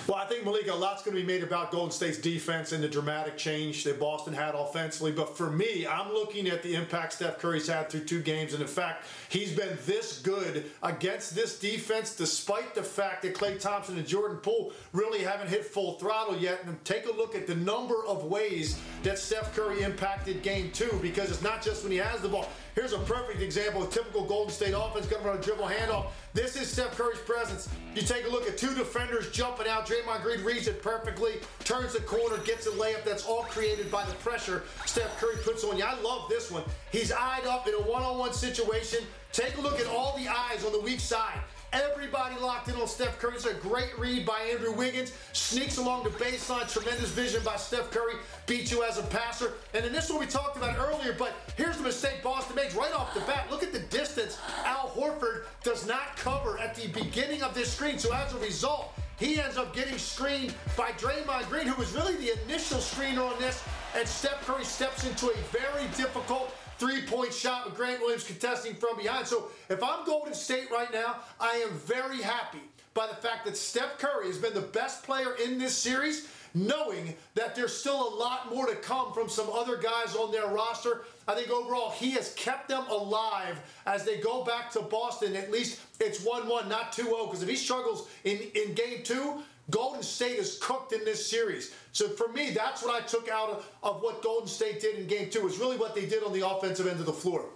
Well, 0.06 0.18
I 0.18 0.24
think 0.24 0.44
Malika, 0.44 0.72
a 0.72 0.74
lot's 0.74 1.02
going 1.02 1.16
to 1.16 1.22
be 1.22 1.26
made 1.26 1.44
about 1.44 1.70
Golden 1.70 1.92
State's 1.92 2.18
defense 2.18 2.72
and 2.72 2.82
the 2.82 2.88
dramatic 2.88 3.36
change 3.36 3.84
that 3.84 4.00
Boston 4.00 4.32
had 4.32 4.54
offensively. 4.54 5.12
But 5.12 5.36
for 5.36 5.50
me, 5.50 5.86
I'm 5.86 6.12
looking 6.12 6.48
at 6.48 6.62
the 6.62 6.74
impact 6.74 7.12
Steph 7.12 7.38
Curry's 7.38 7.68
had 7.68 7.90
through 7.90 8.04
two 8.04 8.20
games, 8.20 8.52
and 8.52 8.60
in 8.60 8.68
fact, 8.68 9.06
he's 9.28 9.52
been 9.52 9.78
this 9.86 10.20
good 10.20 10.64
against 10.82 11.34
this 11.34 11.58
defense, 11.58 12.16
despite 12.16 12.74
the 12.74 12.82
fact 12.82 13.22
that 13.22 13.34
Klay 13.34 13.60
Thompson 13.60 13.98
and 13.98 14.06
Jordan 14.06 14.38
Poole 14.38 14.72
really 14.92 15.20
haven't 15.20 15.48
hit 15.48 15.64
full 15.64 15.92
throttle 15.94 16.36
yet. 16.36 16.64
And 16.64 16.82
take 16.84 17.06
a 17.06 17.12
look 17.12 17.34
at 17.34 17.46
the 17.46 17.54
number 17.54 18.04
of 18.06 18.24
ways 18.24 18.78
that 19.02 19.18
Steph 19.18 19.54
Curry 19.54 19.82
impacted 19.82 20.42
Game 20.42 20.70
Two, 20.72 20.98
because 21.00 21.30
it's 21.30 21.42
not 21.42 21.62
just 21.62 21.84
when 21.84 21.92
he 21.92 21.98
has 21.98 22.20
the 22.20 22.28
ball. 22.28 22.48
Here's 22.74 22.92
a 22.92 22.98
perfect 22.98 23.42
example 23.42 23.82
of 23.82 23.90
typical 23.90 24.24
Golden 24.24 24.52
State 24.52 24.74
offense 24.76 25.06
coming 25.06 25.24
from 25.24 25.38
a 25.38 25.42
dribble 25.42 25.66
handoff. 25.66 26.06
This 26.32 26.54
is 26.54 26.70
Steph 26.70 26.96
Curry's 26.96 27.18
presence. 27.18 27.68
You 27.96 28.02
take 28.02 28.24
a 28.24 28.28
look 28.28 28.46
at 28.46 28.56
two 28.56 28.72
defenders 28.74 29.32
jumping 29.32 29.66
out. 29.66 29.84
Draymond 29.84 30.22
Green 30.22 30.44
reads 30.44 30.68
it 30.68 30.80
perfectly, 30.80 31.40
turns 31.64 31.92
the 31.92 32.00
corner, 32.00 32.36
gets 32.44 32.68
a 32.68 32.70
layup. 32.70 33.02
That's 33.04 33.26
all 33.26 33.42
created 33.42 33.90
by 33.90 34.04
the 34.04 34.12
pressure 34.14 34.62
Steph 34.86 35.18
Curry 35.18 35.36
puts 35.42 35.64
on 35.64 35.76
you. 35.76 35.84
I 35.84 36.00
love 36.00 36.28
this 36.28 36.50
one. 36.50 36.62
He's 36.92 37.10
eyed 37.10 37.46
up 37.46 37.66
in 37.66 37.74
a 37.74 37.82
one-on-one 37.82 38.32
situation. 38.32 39.00
Take 39.32 39.58
a 39.58 39.60
look 39.60 39.80
at 39.80 39.86
all 39.88 40.16
the 40.16 40.28
eyes 40.28 40.64
on 40.64 40.70
the 40.70 40.80
weak 40.80 41.00
side. 41.00 41.40
Everybody 41.72 42.34
locked 42.40 42.68
in 42.68 42.74
on 42.74 42.88
Steph 42.88 43.18
Curry. 43.20 43.34
It's 43.34 43.46
a 43.46 43.54
great 43.54 43.96
read 43.96 44.26
by 44.26 44.40
Andrew 44.52 44.72
Wiggins. 44.72 45.12
Sneaks 45.32 45.76
along 45.76 46.02
the 46.02 46.10
baseline. 46.10 46.70
Tremendous 46.72 47.10
vision 47.10 47.42
by 47.44 47.56
Steph 47.56 47.90
Curry. 47.92 48.14
Beats 48.46 48.72
you 48.72 48.82
as 48.82 48.98
a 48.98 49.02
passer. 49.04 49.52
And 49.72 49.84
then 49.84 49.92
this 49.92 50.10
one 50.10 50.18
we 50.18 50.26
talked 50.26 50.56
about 50.56 50.76
earlier, 50.78 51.14
but 51.16 51.32
here's 51.56 51.76
the 51.76 51.84
mistake 51.84 52.22
Boston 52.24 52.56
makes 52.56 52.74
right 52.74 52.92
off 52.92 53.14
the 53.14 53.20
bat. 53.20 53.46
Look 53.50 53.62
at 53.62 53.72
the 53.72 53.78
distance 53.78 54.38
Al 54.64 54.88
Horford 54.88 55.44
does 55.62 55.86
not 55.86 56.16
cover 56.16 56.58
at 56.58 56.74
the 56.74 56.88
beginning 56.88 57.42
of 57.42 57.54
this 57.54 57.72
screen. 57.72 57.98
So 57.98 58.12
as 58.12 58.32
a 58.32 58.38
result, 58.38 58.92
he 59.18 59.40
ends 59.40 59.56
up 59.56 59.72
getting 59.74 59.98
screened 59.98 60.54
by 60.76 60.90
Draymond 60.92 61.48
Green, 61.48 61.66
who 61.66 61.78
was 61.78 61.92
really 61.92 62.16
the 62.16 62.32
initial 62.44 62.78
screener 62.78 63.30
on 63.30 63.38
this. 63.38 63.62
And 63.94 64.08
Steph 64.08 64.44
Curry 64.46 64.64
steps 64.64 65.06
into 65.06 65.26
a 65.26 65.36
very 65.52 65.86
difficult 65.96 66.52
three-point 66.80 67.34
shot 67.34 67.66
with 67.66 67.76
Grant 67.76 68.00
Williams 68.00 68.24
contesting 68.24 68.74
from 68.74 68.96
behind. 68.96 69.26
So 69.26 69.50
if 69.68 69.82
I'm 69.82 70.04
Golden 70.06 70.32
State 70.32 70.70
right 70.72 70.90
now, 70.90 71.16
I 71.38 71.56
am 71.56 71.70
very 71.74 72.22
happy 72.22 72.62
by 72.94 73.06
the 73.06 73.14
fact 73.14 73.44
that 73.44 73.56
Steph 73.56 73.98
Curry 73.98 74.26
has 74.26 74.38
been 74.38 74.54
the 74.54 74.62
best 74.62 75.04
player 75.04 75.36
in 75.44 75.58
this 75.58 75.76
series, 75.76 76.28
knowing 76.54 77.14
that 77.34 77.54
there's 77.54 77.76
still 77.76 78.08
a 78.08 78.14
lot 78.16 78.52
more 78.52 78.66
to 78.66 78.74
come 78.76 79.12
from 79.12 79.28
some 79.28 79.48
other 79.50 79.76
guys 79.76 80.16
on 80.16 80.32
their 80.32 80.48
roster. 80.48 81.02
I 81.28 81.34
think 81.34 81.50
overall 81.50 81.90
he 81.90 82.12
has 82.12 82.32
kept 82.34 82.68
them 82.68 82.84
alive 82.88 83.60
as 83.86 84.04
they 84.04 84.16
go 84.16 84.42
back 84.42 84.72
to 84.72 84.80
Boston. 84.80 85.36
At 85.36 85.52
least 85.52 85.80
it's 86.00 86.24
1-1, 86.24 86.66
not 86.68 86.92
2-0, 86.92 87.26
because 87.26 87.42
if 87.42 87.48
he 87.48 87.56
struggles 87.56 88.08
in, 88.24 88.38
in 88.54 88.72
game 88.72 89.02
two, 89.04 89.42
Golden 89.70 90.02
State 90.02 90.38
is 90.38 90.58
cooked 90.60 90.92
in 90.92 91.04
this 91.04 91.24
series. 91.24 91.74
So 91.92 92.08
for 92.08 92.28
me, 92.28 92.50
that's 92.50 92.82
what 92.82 93.00
I 93.00 93.06
took 93.06 93.28
out 93.28 93.50
of, 93.50 93.70
of 93.82 94.02
what 94.02 94.22
Golden 94.22 94.48
State 94.48 94.80
did 94.80 94.98
in 94.98 95.06
game 95.06 95.30
two, 95.30 95.46
is 95.46 95.58
really 95.58 95.76
what 95.76 95.94
they 95.94 96.06
did 96.06 96.22
on 96.22 96.32
the 96.32 96.46
offensive 96.48 96.86
end 96.86 97.00
of 97.00 97.06
the 97.06 97.12
floor. 97.12 97.46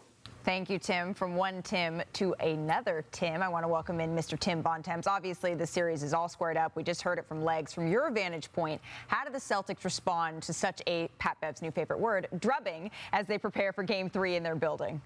Thank 0.44 0.68
you, 0.68 0.78
Tim. 0.78 1.14
From 1.14 1.36
one 1.36 1.62
Tim 1.62 2.02
to 2.14 2.34
another 2.34 3.02
Tim, 3.12 3.42
I 3.42 3.48
want 3.48 3.64
to 3.64 3.68
welcome 3.68 3.98
in 3.98 4.14
Mr. 4.14 4.38
Tim 4.38 4.60
Bontemps. 4.60 5.06
Obviously, 5.06 5.54
the 5.54 5.66
series 5.66 6.02
is 6.02 6.12
all 6.12 6.28
squared 6.28 6.58
up. 6.58 6.76
We 6.76 6.82
just 6.82 7.00
heard 7.00 7.18
it 7.18 7.26
from 7.26 7.42
Legs. 7.42 7.72
From 7.72 7.86
your 7.86 8.10
vantage 8.10 8.52
point, 8.52 8.78
how 9.08 9.24
do 9.24 9.32
the 9.32 9.38
Celtics 9.38 9.84
respond 9.84 10.42
to 10.42 10.52
such 10.52 10.82
a, 10.86 11.08
Pat 11.18 11.38
Bev's 11.40 11.62
new 11.62 11.70
favorite 11.70 11.98
word, 11.98 12.28
drubbing, 12.40 12.90
as 13.14 13.26
they 13.26 13.38
prepare 13.38 13.72
for 13.72 13.82
game 13.82 14.10
three 14.10 14.36
in 14.36 14.42
their 14.42 14.54
building? 14.54 15.00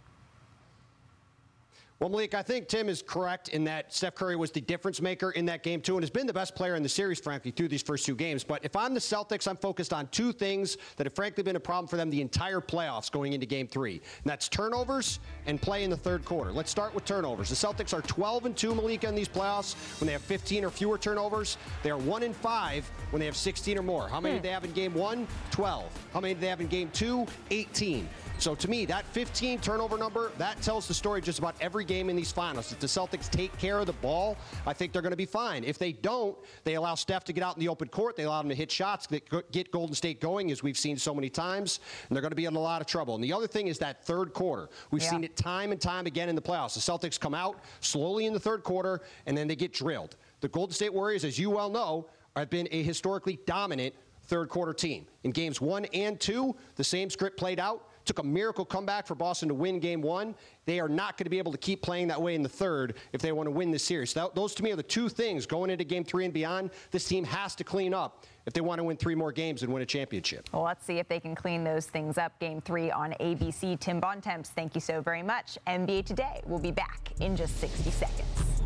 Well, 2.01 2.11
Malik, 2.11 2.33
I 2.33 2.43
think 2.43 2.69
Tim 2.69 2.89
is 2.89 3.03
correct 3.03 3.49
in 3.49 3.65
that 3.65 3.93
Steph 3.93 4.15
Curry 4.15 4.37
was 4.37 4.53
the 4.53 4.61
difference 4.61 5.03
maker 5.03 5.33
in 5.33 5.45
that 5.47 5.65
game, 5.65 5.81
too, 5.81 5.97
and 5.97 6.03
has 6.05 6.11
been 6.11 6.29
the 6.29 6.33
best 6.33 6.55
player 6.55 6.77
in 6.77 6.85
the 6.85 6.89
series, 6.89 7.19
frankly, 7.19 7.51
through 7.51 7.67
these 7.67 7.83
first 7.83 8.07
two 8.07 8.15
games. 8.15 8.45
But 8.45 8.65
if 8.65 8.77
I'm 8.77 8.95
the 8.95 9.01
Celtics, 9.01 9.49
I'm 9.49 9.57
focused 9.57 9.93
on 9.93 10.07
two 10.09 10.33
things 10.33 10.77
that 10.97 11.09
have, 11.09 11.15
frankly, 11.15 11.43
been 11.43 11.57
a 11.57 11.61
problem 11.61 11.89
for 11.89 11.97
them 11.97 12.09
the 12.09 12.21
entire 12.21 12.61
playoffs 12.61 13.11
going 13.11 13.33
into 13.33 13.47
game 13.47 13.67
three. 13.67 13.95
And 13.95 14.27
that's 14.27 14.49
turnovers 14.49 15.19
and 15.47 15.61
play 15.61 15.83
in 15.83 15.91
the 15.91 15.97
third 15.97 16.25
quarter. 16.25 16.53
Let's 16.53 16.71
start 16.71 16.95
with 16.95 17.05
turnovers. 17.05 17.49
The 17.49 17.57
Celtics 17.57 17.93
are 17.93 18.03
12 18.03 18.47
and 18.47 18.57
2, 18.57 18.77
Malika, 18.77 19.09
in 19.09 19.17
these 19.17 19.29
playoffs 19.29 19.75
when 20.01 20.07
they 20.07 20.13
have 20.13 20.23
15 20.23 20.65
or 20.65 20.71
fewer 20.71 20.99
turnovers. 20.99 21.59
They 21.83 21.91
are 21.91 21.99
1 21.99 22.23
and 22.23 22.37
5 22.37 22.93
when 23.11 23.19
they 23.19 23.27
have 23.27 23.37
16 23.37 23.77
or 23.77 23.83
more. 23.83 24.09
How 24.09 24.21
many 24.21 24.37
hmm. 24.37 24.43
did 24.43 24.49
they 24.49 24.53
have 24.53 24.65
in 24.65 24.71
game 24.71 24.95
one? 24.95 25.27
12. 25.51 26.07
How 26.13 26.21
many 26.21 26.35
did 26.35 26.45
they 26.45 26.49
have 26.49 26.61
in 26.61 26.69
game 26.69 26.91
two? 26.93 27.27
18. 27.51 28.09
So 28.39 28.55
to 28.55 28.71
me, 28.71 28.87
that 28.87 29.05
15 29.07 29.59
turnover 29.59 29.99
number, 29.99 30.31
that 30.39 30.63
tells 30.63 30.87
the 30.87 30.95
story 30.95 31.21
just 31.21 31.41
about 31.41 31.57
every 31.61 31.85
game 31.89 32.09
in 32.11 32.15
these 32.15 32.31
finals. 32.31 32.71
If 32.71 32.79
the 32.79 32.87
Celtics 32.87 33.29
take 33.29 33.57
care 33.59 33.79
of 33.81 33.87
the 33.87 33.95
ball, 33.95 34.37
I 34.67 34.73
think 34.73 34.93
they're 34.93 35.03
going 35.03 35.11
to 35.11 35.17
be 35.17 35.27
fine. 35.27 35.65
If 35.65 35.79
they 35.79 35.91
don't, 35.91 36.37
they 36.63 36.75
allow 36.75 36.95
Steph 36.95 37.25
to 37.25 37.33
get 37.33 37.43
out 37.43 37.57
in 37.57 37.61
the 37.61 37.69
open 37.69 37.89
court. 37.89 38.15
They 38.15 38.25
allow 38.25 38.41
him 38.41 38.49
to 38.51 38.55
hit 38.55 38.71
shots 38.71 39.09
that 39.09 39.51
get 39.51 39.73
Golden 39.73 39.95
State 39.95 40.21
going, 40.21 40.53
as 40.53 40.63
we've 40.63 40.79
seen 40.79 40.97
so 40.97 41.15
many 41.15 41.29
times, 41.29 41.81
and 42.09 42.15
they're 42.15 42.23
going 42.23 42.31
to 42.31 42.37
be 42.37 42.45
in 42.45 42.55
a 42.55 42.61
lot 42.61 42.81
of 42.81 42.87
trouble. 42.87 43.17
And 43.17 43.25
the 43.25 43.33
other 43.33 43.49
thing 43.49 43.67
is 43.67 43.79
that 43.79 44.05
third 44.05 44.33
quarter. 44.35 44.69
We've 44.91 45.03
yeah. 45.03 45.11
seen 45.11 45.25
it 45.25 45.37
time 45.37 45.73
and 45.73 45.81
time 45.81 46.07
again 46.07 46.29
in 46.29 46.37
the 46.37 46.43
playoffs. 46.43 46.75
The 46.75 46.81
Celtics 46.81 47.19
come 47.19 47.35
out 47.35 47.65
slowly 47.81 48.27
in 48.27 48.33
the 48.33 48.41
third 48.41 48.63
quarter, 48.63 49.01
and 49.27 49.37
then 49.37 49.49
they 49.49 49.57
get 49.57 49.73
drilled. 49.73 50.17
The 50.41 50.49
Golden 50.49 50.75
State 50.75 50.93
Warriors, 50.93 51.25
as 51.25 51.39
you 51.39 51.51
well 51.51 51.71
know, 51.71 52.09
have 52.37 52.51
been 52.51 52.69
a 52.71 52.83
historically 52.83 53.41
dominant 53.47 53.95
third 54.25 54.49
quarter 54.49 54.73
team. 54.73 55.07
In 55.25 55.31
games 55.31 55.61
one 55.61 55.87
and 55.87 56.21
two, 56.21 56.55
the 56.77 56.85
same 56.85 57.11
script 57.11 57.37
played 57.39 57.59
out. 57.59 57.89
Took 58.09 58.21
a 58.21 58.23
miracle 58.23 58.65
comeback 58.65 59.07
for 59.07 59.15
Boston 59.15 59.49
to 59.49 59.55
win 59.55 59.81
game 59.81 60.01
one. 60.01 60.35
They 60.65 60.81
are 60.81 60.89
not 60.89 61.19
going 61.19 61.27
to 61.27 61.31
be 61.31 61.37
able 61.37 61.53
to 61.53 61.59
keep 61.59 61.83
playing 61.83 62.09
that 62.09 62.21
way 62.21 62.35
in 62.35 62.43
the 62.43 62.49
third 62.49 62.95
if 63.13 63.21
they 63.21 63.33
want 63.33 63.49
to 63.49 63.51
win 63.51 63.71
this 63.71 63.85
series. 63.85 64.15
That, 64.15 64.35
those 64.35 64.55
to 64.55 64.63
me 64.63 64.73
are 64.73 64.77
the 64.77 64.83
two 64.83 65.11
things 65.11 65.45
going 65.45 65.69
into 65.69 65.85
game 65.85 66.05
three 66.05 66.25
and 66.25 66.33
beyond. 66.33 66.71
This 66.91 67.07
team 67.07 67.23
has 67.25 67.55
to 67.57 67.65
clean 67.65 67.93
up 67.93 68.25
if 68.47 68.55
they 68.55 68.63
want 68.63 68.79
to 68.79 68.85
win 68.85 68.97
three 68.97 69.15
more 69.15 69.31
games 69.31 69.63
and 69.63 69.71
win 69.71 69.83
a 69.83 69.87
championship. 69.87 70.49
Well, 70.55 70.63
let's 70.63 70.87
see 70.87 70.99
if 70.99 71.07
they 71.07 71.21
can 71.21 71.35
clean 71.35 71.65
those 71.65 71.85
things 71.85 72.17
up. 72.17 72.41
Game 72.41 72.63
three 72.63 72.91
on 72.91 73.13
ABC. 73.21 73.79
Tim 73.79 74.01
Bontemps, 74.01 74.49
thank 74.49 74.75
you 74.75 74.81
so 74.81 75.03
very 75.03 75.23
much. 75.23 75.59
NBA 75.67 76.07
Today 76.07 76.41
will 76.47 76.59
be 76.59 76.71
back 76.71 77.13
in 77.21 77.37
just 77.37 77.61
60 77.61 77.91
seconds. 77.91 78.58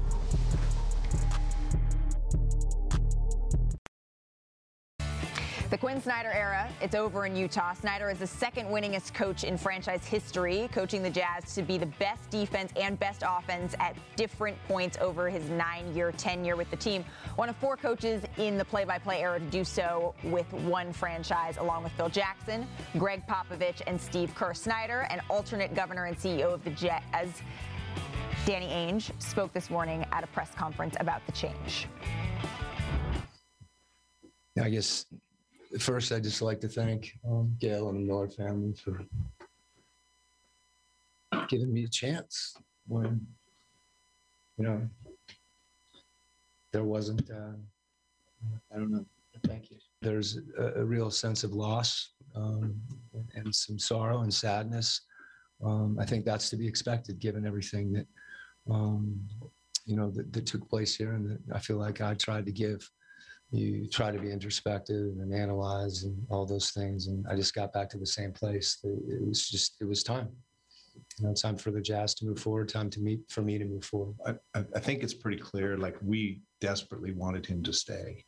The 5.73 5.79
Quin 5.79 6.03
Snyder 6.03 6.31
era, 6.31 6.69
it's 6.83 6.95
over 6.95 7.25
in 7.25 7.35
Utah. 7.35 7.73
Snyder 7.73 8.11
is 8.11 8.19
the 8.19 8.27
second 8.27 8.67
winningest 8.67 9.15
coach 9.15 9.43
in 9.43 9.57
franchise 9.57 10.05
history, 10.05 10.69
coaching 10.71 11.03
the 11.03 11.09
Jazz 11.09 11.55
to 11.55 11.63
be 11.63 11.79
the 11.79 11.87
best 11.87 12.29
defense 12.29 12.71
and 12.77 13.01
best 13.01 13.23
offense 13.27 13.75
at 13.81 13.97
different 14.15 14.59
points 14.69 14.99
over 15.01 15.31
his 15.31 15.49
nine 15.49 15.95
year 15.95 16.13
tenure 16.13 16.57
with 16.57 16.71
the 16.71 16.77
team. 16.77 17.07
One 17.37 17.49
of 17.49 17.57
four 17.57 17.79
coaches 17.79 18.23
in 18.37 18.59
the 18.59 18.67
play 18.67 18.85
by 18.85 18.99
play 18.99 19.23
era 19.23 19.39
to 19.39 19.47
do 19.47 19.65
so 19.65 20.15
with 20.25 20.53
one 20.53 20.93
franchise, 20.93 21.57
along 21.57 21.85
with 21.85 21.93
Phil 21.93 22.11
Jackson, 22.11 22.67
Gregg 22.99 23.27
Popovich, 23.27 23.81
and 23.87 23.99
Steve 23.99 24.35
Kerr. 24.35 24.53
Snyder, 24.53 25.07
an 25.09 25.23
alternate 25.31 25.75
governor 25.75 26.05
and 26.05 26.19
CEO 26.19 26.53
of 26.53 26.63
the 26.65 26.71
Jazz, 26.73 27.31
Danny 28.45 28.69
Ainge, 28.69 29.11
spoke 29.23 29.55
this 29.55 29.71
morning 29.71 30.05
at 30.13 30.23
a 30.23 30.27
press 30.27 30.51
conference 30.55 30.97
about 31.01 31.25
the 31.25 31.33
change. 31.33 31.89
I 34.61 34.69
guess 34.69 35.07
first, 35.79 36.13
I'd 36.13 36.23
just 36.23 36.43
like 36.43 36.61
to 36.61 36.69
thank 36.69 37.13
um, 37.29 37.55
Gail 37.59 37.89
and 37.89 37.99
the 37.99 38.13
Miller 38.13 38.29
family 38.29 38.75
for 38.75 39.05
giving 41.49 41.73
me 41.73 41.85
a 41.85 41.89
chance 41.89 42.57
when, 42.87 43.27
you 44.59 44.65
know, 44.65 44.89
there 46.73 46.85
wasn't, 46.85 47.31
uh, 47.31 47.57
I 48.75 48.79
don't 48.79 48.91
know. 48.91 49.07
Thank 49.47 49.71
you. 49.71 49.79
There's 50.03 50.39
a, 50.59 50.81
a 50.81 50.85
real 50.85 51.11
sense 51.11 51.43
of 51.45 51.53
loss 51.53 52.11
um, 52.35 52.81
and 53.35 53.55
some 53.55 53.79
sorrow 53.79 54.21
and 54.21 54.33
sadness. 54.33 55.03
Um, 55.65 55.97
I 56.01 56.05
think 56.05 56.25
that's 56.25 56.51
to 56.51 56.57
be 56.57 56.67
expected 56.67 57.19
given 57.19 57.47
everything 57.47 57.93
that, 57.93 58.07
um, 58.71 59.21
you 59.85 59.97
know, 59.97 60.11
that, 60.11 60.33
that 60.33 60.47
took 60.47 60.69
place 60.69 60.95
here. 60.97 61.13
And 61.13 61.31
that 61.31 61.57
I 61.57 61.59
feel 61.59 61.77
like 61.77 62.01
I 62.01 62.15
tried 62.15 62.47
to 62.47 62.53
give 62.53 62.89
you 63.53 63.87
try 63.87 64.11
to 64.11 64.19
be 64.19 64.31
introspective 64.31 65.19
and 65.21 65.33
analyze 65.33 66.05
and 66.05 66.27
all 66.31 66.47
those 66.47 66.71
things. 66.71 67.07
And 67.07 67.27
I 67.29 67.37
just 67.37 67.55
got 67.55 67.73
back 67.73 67.91
to 67.91 67.99
the 67.99 68.07
same 68.07 68.33
place. 68.33 68.79
It 68.83 69.27
was 69.27 69.49
just, 69.49 69.77
it 69.81 69.85
was 69.85 70.03
time. 70.03 70.31
You 71.19 71.29
know, 71.29 71.35
time 71.35 71.57
for 71.57 71.71
the 71.71 71.81
Jazz 71.81 72.15
to 72.17 72.25
move 72.25 72.39
forward, 72.39 72.69
time 72.69 72.89
to 72.91 73.01
meet 73.01 73.21
for 73.29 73.43
me 73.43 73.59
to 73.59 73.65
move 73.65 73.85
forward. 73.85 74.17
I, 74.27 74.35
I 74.55 74.81
think 74.81 75.03
it's 75.03 75.15
pretty 75.15 75.39
clear, 75.39 75.77
like 75.77 75.97
we 76.03 76.41
desperately 76.61 77.13
wanted 77.13 77.45
him 77.45 77.63
to 77.65 77.73
stay. 77.73 78.25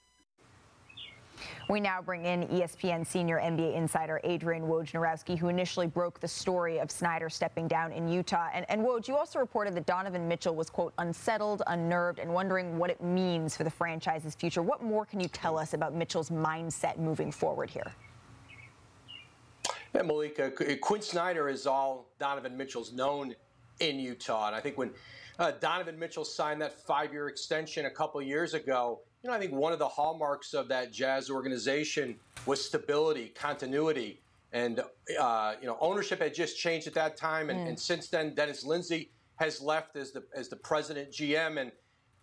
We 1.68 1.80
now 1.80 2.00
bring 2.02 2.24
in 2.24 2.46
ESPN 2.48 3.06
senior 3.06 3.38
NBA 3.38 3.74
insider 3.74 4.20
Adrian 4.24 4.64
Wojnarowski, 4.64 5.38
who 5.38 5.48
initially 5.48 5.86
broke 5.86 6.20
the 6.20 6.28
story 6.28 6.78
of 6.78 6.90
Snyder 6.90 7.28
stepping 7.28 7.68
down 7.68 7.92
in 7.92 8.08
Utah. 8.08 8.48
And, 8.52 8.66
and 8.68 8.82
Woj, 8.82 9.08
you 9.08 9.16
also 9.16 9.38
reported 9.38 9.74
that 9.74 9.86
Donovan 9.86 10.28
Mitchell 10.28 10.54
was, 10.54 10.70
quote, 10.70 10.92
unsettled, 10.98 11.62
unnerved, 11.66 12.18
and 12.18 12.32
wondering 12.32 12.78
what 12.78 12.90
it 12.90 13.02
means 13.02 13.56
for 13.56 13.64
the 13.64 13.70
franchise's 13.70 14.34
future. 14.34 14.62
What 14.62 14.82
more 14.82 15.06
can 15.06 15.20
you 15.20 15.28
tell 15.28 15.58
us 15.58 15.74
about 15.74 15.94
Mitchell's 15.94 16.30
mindset 16.30 16.98
moving 16.98 17.32
forward 17.32 17.70
here? 17.70 17.92
Yeah, 19.94 20.02
Malika, 20.02 20.50
Quin 20.50 21.02
Snyder 21.02 21.48
is 21.48 21.66
all 21.66 22.10
Donovan 22.18 22.56
Mitchell's 22.56 22.92
known 22.92 23.34
in 23.80 23.98
Utah. 23.98 24.48
And 24.48 24.56
I 24.56 24.60
think 24.60 24.76
when 24.76 24.90
uh, 25.38 25.52
Donovan 25.52 25.98
Mitchell 25.98 26.24
signed 26.24 26.60
that 26.62 26.84
five 26.86 27.12
year 27.12 27.28
extension 27.28 27.86
a 27.86 27.90
couple 27.90 28.20
years 28.20 28.54
ago, 28.54 29.00
you 29.24 29.30
know, 29.30 29.36
I 29.36 29.40
think 29.40 29.52
one 29.52 29.72
of 29.72 29.78
the 29.78 29.88
hallmarks 29.88 30.52
of 30.52 30.68
that 30.68 30.92
Jazz 30.92 31.30
organization 31.30 32.16
was 32.44 32.62
stability, 32.62 33.32
continuity, 33.34 34.20
and 34.52 34.80
uh, 35.18 35.54
you 35.60 35.66
know, 35.66 35.78
ownership 35.80 36.20
had 36.20 36.34
just 36.34 36.58
changed 36.58 36.86
at 36.86 36.92
that 36.94 37.16
time, 37.16 37.48
and, 37.48 37.60
mm. 37.60 37.68
and, 37.70 37.80
since 37.80 38.08
then, 38.08 38.34
Dennis 38.34 38.64
Lindsey 38.64 39.08
has 39.36 39.62
left 39.62 39.96
as 39.96 40.12
the 40.12 40.22
as 40.36 40.48
the 40.48 40.56
president 40.56 41.10
GM, 41.10 41.58
and 41.58 41.72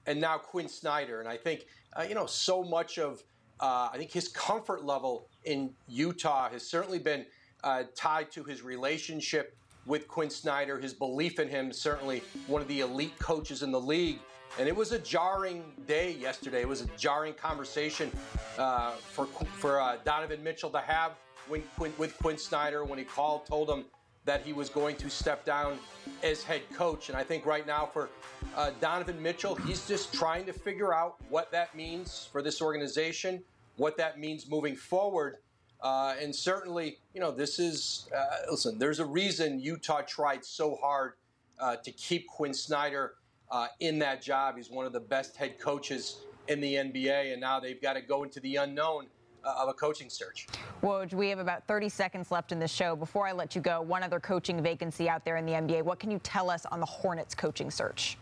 and 0.06 0.22
now 0.22 0.38
Quin 0.38 0.70
Snyder, 0.70 1.20
and 1.20 1.28
I 1.28 1.38
think 1.38 1.66
uh, 1.98 2.06
you 2.08 2.14
know, 2.14 2.28
so 2.28 2.64
much 2.64 3.00
of 3.00 3.24
uh, 3.60 3.90
I 3.92 3.98
think 3.98 4.12
his 4.12 4.28
comfort 4.28 4.86
level 4.86 5.26
in 5.44 5.72
Utah 5.88 6.50
has 6.50 6.68
certainly 6.68 7.00
been 7.00 7.26
uh, 7.64 7.84
tied 7.96 8.32
to 8.34 8.44
his 8.44 8.62
relationship 8.62 9.58
with 9.88 10.08
Quin 10.08 10.30
Snyder, 10.30 10.80
his 10.80 10.94
belief 10.94 11.40
in 11.40 11.50
him, 11.50 11.74
certainly 11.74 12.22
one 12.46 12.62
of 12.62 12.68
the 12.68 12.82
elite 12.82 13.18
coaches 13.18 13.64
in 13.64 13.72
the 13.72 13.82
league. 13.82 14.20
And 14.60 14.68
it 14.68 14.76
was 14.76 14.92
a 14.92 15.00
jarring 15.00 15.64
day 15.88 16.12
yesterday. 16.14 16.62
It 16.62 16.68
was 16.68 16.82
a 16.82 16.88
jarring 16.98 17.34
conversation 17.34 18.12
uh, 18.58 18.92
for 18.92 19.26
for 19.26 19.80
uh, 19.80 19.98
Donovan 20.04 20.44
Mitchell 20.44 20.70
to 20.72 20.80
have 20.80 21.14
when, 21.48 21.64
with 21.98 22.18
Quin 22.18 22.38
Snyder 22.38 22.84
when 22.84 23.00
he 23.00 23.06
called, 23.06 23.46
told 23.46 23.70
him 23.70 23.86
that 24.26 24.42
he 24.42 24.54
was 24.54 24.70
going 24.70 24.96
to 24.98 25.10
step 25.10 25.46
down 25.46 25.78
as 26.22 26.44
head 26.44 26.62
coach. 26.74 27.10
And 27.10 27.18
I 27.18 27.24
think 27.24 27.46
right 27.46 27.66
now 27.66 27.86
for 27.86 28.10
uh, 28.56 28.72
Donovan 28.80 29.22
Mitchell, 29.22 29.56
he's 29.56 29.88
just 29.88 30.14
trying 30.14 30.46
to 30.46 30.54
figure 30.54 30.94
out 30.94 31.16
what 31.30 31.52
that 31.52 31.76
means 31.76 32.30
for 32.32 32.42
this 32.42 32.62
organization, 32.62 33.42
what 33.78 33.98
that 33.98 34.20
means 34.20 34.48
moving 34.50 34.76
forward. 34.76 35.38
Uh, 35.82 36.14
and 36.22 36.36
certainly, 36.36 37.00
you 37.16 37.20
know, 37.20 37.32
this 37.32 37.58
is, 37.58 38.08
uh, 38.16 38.52
listen, 38.52 38.78
there's 38.78 39.00
a 39.00 39.06
reason 39.06 39.60
Utah 39.60 40.02
tried 40.02 40.46
so 40.46 40.76
hard 40.76 41.14
uh, 41.60 41.78
to 41.78 41.92
keep 41.92 42.28
Quin 42.28 42.54
Snyder 42.54 43.16
uh, 43.52 43.68
in 43.80 44.00
that 44.00 44.22
job. 44.22 44.56
He's 44.58 44.70
one 44.70 44.86
of 44.86 44.94
the 44.94 45.00
best 45.00 45.36
head 45.36 45.60
coaches 45.60 46.22
in 46.48 46.60
the 46.62 46.76
NBA, 46.76 47.34
and 47.34 47.42
now 47.42 47.60
they've 47.60 47.82
got 47.82 47.94
to 47.94 48.02
go 48.02 48.24
into 48.24 48.40
the 48.40 48.56
unknown 48.56 49.08
uh, 49.44 49.56
of 49.60 49.70
a 49.70 49.74
coaching 49.74 50.10
search. 50.10 50.48
Woj, 50.82 51.14
we 51.14 51.30
have 51.30 51.40
about 51.40 51.68
30 51.68 51.90
seconds 51.90 52.32
left 52.32 52.52
in 52.52 52.60
the 52.60 52.68
show. 52.68 52.96
Before 52.96 53.28
I 53.28 53.32
let 53.32 53.56
you 53.56 53.62
go, 53.62 53.82
one 53.82 54.04
other 54.04 54.20
coaching 54.20 54.62
vacancy 54.62 55.10
out 55.10 55.26
there 55.26 55.38
in 55.38 55.46
the 55.46 55.54
NBA. 55.54 55.84
What 55.84 56.00
can 56.00 56.10
you 56.10 56.20
tell 56.20 56.50
us 56.50 56.66
on 56.66 56.80
the 56.80 56.86
Hornets 56.86 57.36
coaching 57.36 57.70
search? 57.70 58.18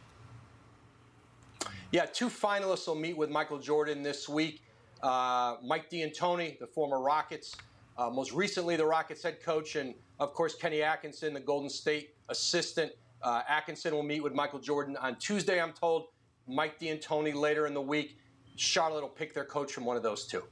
Yeah, 1.91 2.05
two 2.05 2.29
finalists 2.29 2.87
will 2.87 2.95
meet 2.95 3.17
with 3.17 3.29
Michael 3.29 3.59
Jordan 3.59 4.03
this 4.03 4.29
week. 4.29 4.61
Uh, 5.01 5.55
Mike 5.63 5.89
D'Antoni, 5.89 6.59
the 6.59 6.67
former 6.67 6.99
Rockets, 6.99 7.55
uh, 7.97 8.09
most 8.09 8.31
recently 8.31 8.75
the 8.75 8.85
Rockets 8.85 9.23
head 9.23 9.41
coach, 9.41 9.75
and 9.75 9.95
of 10.19 10.33
course 10.33 10.55
Kenny 10.55 10.83
Atkinson, 10.83 11.33
the 11.33 11.39
Golden 11.39 11.69
State 11.69 12.13
assistant. 12.29 12.91
Uh, 13.21 13.41
Atkinson 13.47 13.93
will 13.93 14.03
meet 14.03 14.23
with 14.23 14.33
Michael 14.33 14.59
Jordan 14.59 14.97
on 14.97 15.15
Tuesday, 15.17 15.61
I'm 15.61 15.73
told. 15.73 16.07
Mike 16.47 16.79
D'Antoni 16.79 17.33
later 17.33 17.67
in 17.67 17.73
the 17.73 17.81
week. 17.81 18.17
Charlotte 18.55 19.01
will 19.01 19.09
pick 19.09 19.33
their 19.33 19.45
coach 19.45 19.71
from 19.71 19.85
one 19.85 19.95
of 19.95 20.03
those 20.03 20.25
two. 20.25 20.43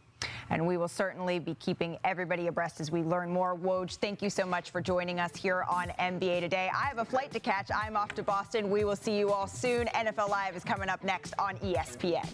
And 0.50 0.66
we 0.66 0.78
will 0.78 0.88
certainly 0.88 1.40
be 1.40 1.56
keeping 1.56 1.98
everybody 2.04 2.48
abreast 2.48 2.80
as 2.80 2.90
we 2.90 3.04
learn 3.04 3.32
more. 3.32 3.56
Woj, 3.56 3.98
thank 3.98 4.22
you 4.22 4.30
so 4.30 4.46
much 4.46 4.72
for 4.72 4.82
joining 4.82 5.20
us 5.20 5.36
here 5.36 5.66
on 5.70 5.90
NBA 6.00 6.40
Today. 6.40 6.72
I 6.74 6.86
have 6.86 7.00
a 7.00 7.06
flight 7.06 7.32
to 7.32 7.40
catch. 7.40 7.70
I'm 7.76 7.98
off 7.98 8.14
to 8.16 8.24
Boston. 8.24 8.70
We 8.70 8.84
will 8.84 8.96
see 8.96 9.18
you 9.18 9.32
all 9.32 9.48
soon. 9.48 9.88
NFL 9.88 10.30
Live 10.30 10.56
is 10.56 10.64
coming 10.64 10.90
up 10.90 11.04
next 11.04 11.34
on 11.38 11.58
ESPN. 11.58 12.28